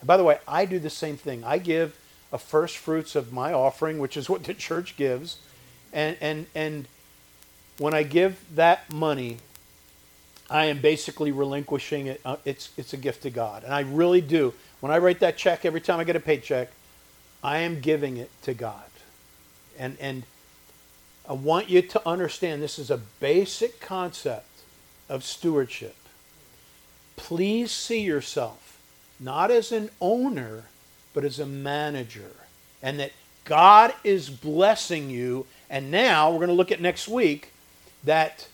And 0.00 0.06
by 0.06 0.16
the 0.16 0.24
way, 0.24 0.38
I 0.48 0.64
do 0.64 0.78
the 0.78 0.90
same 0.90 1.16
thing. 1.16 1.44
I 1.44 1.58
give 1.58 1.98
a 2.32 2.38
first 2.38 2.78
fruits 2.78 3.14
of 3.14 3.32
my 3.32 3.52
offering, 3.52 3.98
which 3.98 4.16
is 4.16 4.28
what 4.28 4.44
the 4.44 4.54
church 4.54 4.96
gives. 4.96 5.38
And, 5.94 6.16
and, 6.20 6.46
and 6.54 6.88
when 7.78 7.94
I 7.94 8.02
give 8.02 8.38
that 8.56 8.92
money, 8.92 9.38
I 10.50 10.66
am 10.66 10.80
basically 10.80 11.32
relinquishing 11.32 12.08
it. 12.08 12.20
Uh, 12.24 12.36
it's, 12.44 12.70
it's 12.76 12.92
a 12.92 12.98
gift 12.98 13.22
to 13.22 13.30
God. 13.30 13.64
And 13.64 13.72
I 13.72 13.80
really 13.80 14.20
do. 14.20 14.52
When 14.80 14.92
I 14.92 14.98
write 14.98 15.20
that 15.20 15.38
check, 15.38 15.64
every 15.64 15.80
time 15.80 16.00
I 16.00 16.04
get 16.04 16.16
a 16.16 16.20
paycheck, 16.20 16.70
I 17.42 17.58
am 17.58 17.80
giving 17.80 18.18
it 18.18 18.30
to 18.42 18.52
God. 18.52 18.82
And, 19.78 19.96
and 20.00 20.24
I 21.26 21.32
want 21.32 21.70
you 21.70 21.80
to 21.80 22.08
understand 22.08 22.60
this 22.60 22.78
is 22.78 22.90
a 22.90 22.98
basic 22.98 23.80
concept 23.80 24.46
of 25.08 25.24
stewardship. 25.24 25.96
Please 27.16 27.70
see 27.70 28.00
yourself 28.00 28.78
not 29.20 29.50
as 29.50 29.72
an 29.72 29.90
owner, 30.00 30.64
but 31.14 31.24
as 31.24 31.38
a 31.38 31.46
manager. 31.46 32.32
And 32.82 32.98
that 32.98 33.12
God 33.44 33.94
is 34.02 34.28
blessing 34.28 35.08
you. 35.08 35.46
And 35.70 35.90
now 35.90 36.30
we're 36.30 36.38
going 36.38 36.48
to 36.48 36.54
look 36.54 36.72
at 36.72 36.80
next 36.80 37.08
week 37.08 37.52
that, 38.04 38.46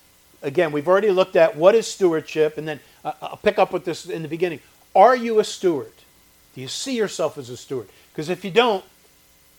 again, 0.42 0.72
we've 0.72 0.88
already 0.88 1.10
looked 1.10 1.36
at 1.36 1.56
what 1.56 1.74
is 1.74 1.86
stewardship. 1.86 2.56
And 2.58 2.66
then 2.66 2.80
uh, 3.04 3.12
I'll 3.22 3.36
pick 3.36 3.58
up 3.58 3.72
with 3.72 3.84
this 3.84 4.06
in 4.06 4.22
the 4.22 4.28
beginning. 4.28 4.60
Are 4.94 5.16
you 5.16 5.38
a 5.38 5.44
steward? 5.44 5.92
Do 6.54 6.60
you 6.60 6.68
see 6.68 6.96
yourself 6.96 7.38
as 7.38 7.50
a 7.50 7.56
steward? 7.56 7.88
Because 8.12 8.28
if 8.28 8.44
you 8.44 8.50
don't, 8.50 8.84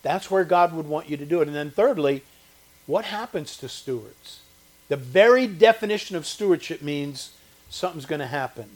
that's 0.02 0.30
where 0.30 0.44
God 0.44 0.72
would 0.74 0.86
want 0.86 1.08
you 1.08 1.16
to 1.16 1.24
do 1.24 1.40
it. 1.40 1.48
And 1.48 1.56
then 1.56 1.70
thirdly, 1.70 2.22
what 2.86 3.04
happens 3.04 3.56
to 3.58 3.68
stewards? 3.68 4.40
The 4.88 4.96
very 4.96 5.46
definition 5.46 6.16
of 6.16 6.26
stewardship 6.26 6.82
means 6.82 7.32
something's 7.70 8.04
going 8.06 8.20
to 8.20 8.26
happen. 8.26 8.68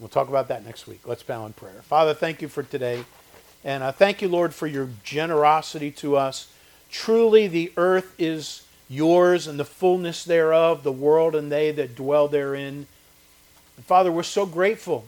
We'll 0.00 0.08
talk 0.08 0.28
about 0.28 0.48
that 0.48 0.64
next 0.64 0.86
week. 0.86 1.06
Let's 1.06 1.22
bow 1.22 1.46
in 1.46 1.52
prayer. 1.52 1.82
Father, 1.82 2.14
thank 2.14 2.42
you 2.42 2.48
for 2.48 2.62
today. 2.62 3.04
And 3.64 3.84
I 3.84 3.90
thank 3.90 4.22
you, 4.22 4.28
Lord, 4.28 4.54
for 4.54 4.66
your 4.66 4.88
generosity 5.04 5.90
to 5.92 6.16
us. 6.16 6.52
Truly, 6.90 7.46
the 7.46 7.72
earth 7.76 8.14
is 8.18 8.62
yours 8.88 9.46
and 9.46 9.58
the 9.58 9.64
fullness 9.64 10.24
thereof, 10.24 10.82
the 10.82 10.92
world 10.92 11.34
and 11.34 11.50
they 11.50 11.70
that 11.72 11.96
dwell 11.96 12.28
therein. 12.28 12.86
And 13.76 13.84
Father, 13.84 14.12
we're 14.12 14.22
so 14.22 14.46
grateful 14.46 15.04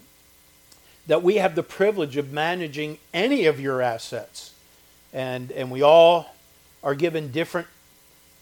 that 1.07 1.23
we 1.23 1.37
have 1.37 1.55
the 1.55 1.63
privilege 1.63 2.17
of 2.17 2.33
managing 2.33 2.99
any 3.15 3.47
of 3.47 3.59
your 3.61 3.81
assets. 3.81 4.53
And, 5.13 5.51
and 5.53 5.71
we 5.71 5.83
all 5.83 6.35
are 6.83 6.95
given 6.95 7.31
different 7.31 7.67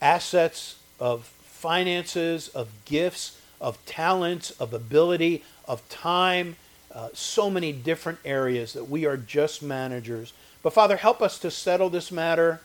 assets 0.02 0.78
of 0.98 1.24
finances, 1.42 2.48
of 2.48 2.68
gifts, 2.84 3.40
of 3.60 3.84
talents, 3.86 4.50
of 4.52 4.74
ability, 4.74 5.44
of 5.66 5.86
time, 5.88 6.56
uh, 6.92 7.08
so 7.12 7.48
many 7.50 7.72
different 7.72 8.18
areas 8.24 8.72
that 8.72 8.88
we 8.88 9.06
are 9.06 9.16
just 9.16 9.62
managers. 9.62 10.32
But 10.62 10.72
Father, 10.72 10.96
help 10.96 11.22
us 11.22 11.38
to 11.40 11.50
settle 11.50 11.90
this 11.90 12.10
matter 12.10 12.60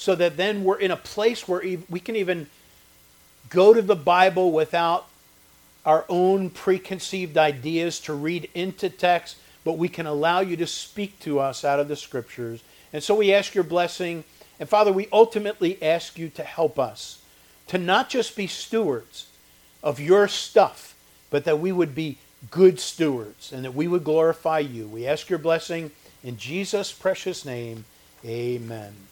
so 0.00 0.14
that 0.14 0.38
then 0.38 0.64
we're 0.64 0.78
in 0.78 0.90
a 0.90 0.96
place 0.96 1.46
where 1.46 1.62
we 1.90 2.00
can 2.00 2.16
even 2.16 2.46
go 3.50 3.74
to 3.74 3.82
the 3.82 3.94
Bible 3.94 4.50
without 4.50 5.06
our 5.84 6.06
own 6.08 6.48
preconceived 6.48 7.36
ideas 7.36 8.00
to 8.00 8.14
read 8.14 8.48
into 8.54 8.88
text, 8.88 9.36
but 9.62 9.76
we 9.76 9.90
can 9.90 10.06
allow 10.06 10.40
you 10.40 10.56
to 10.56 10.66
speak 10.66 11.18
to 11.20 11.38
us 11.38 11.66
out 11.66 11.78
of 11.78 11.88
the 11.88 11.96
scriptures. 11.96 12.62
And 12.94 13.02
so 13.02 13.14
we 13.14 13.34
ask 13.34 13.54
your 13.54 13.62
blessing 13.62 14.24
and 14.58 14.68
Father, 14.68 14.90
we 14.90 15.06
ultimately 15.12 15.82
ask 15.82 16.18
you 16.18 16.30
to 16.30 16.44
help 16.44 16.78
us 16.78 17.22
to 17.68 17.76
not 17.76 18.08
just 18.08 18.36
be 18.36 18.46
stewards 18.46 19.26
of 19.82 20.00
your 20.00 20.28
stuff, 20.28 20.94
but 21.28 21.44
that 21.44 21.58
we 21.58 21.72
would 21.72 21.94
be 21.94 22.16
good 22.50 22.80
stewards 22.80 23.52
and 23.52 23.66
that 23.66 23.74
we 23.74 23.86
would 23.86 24.04
glorify 24.04 24.60
you. 24.60 24.86
We 24.86 25.06
ask 25.06 25.28
your 25.28 25.38
blessing 25.38 25.90
in 26.22 26.38
Jesus' 26.38 26.90
precious 26.90 27.44
name. 27.44 27.84
Amen. 28.24 29.08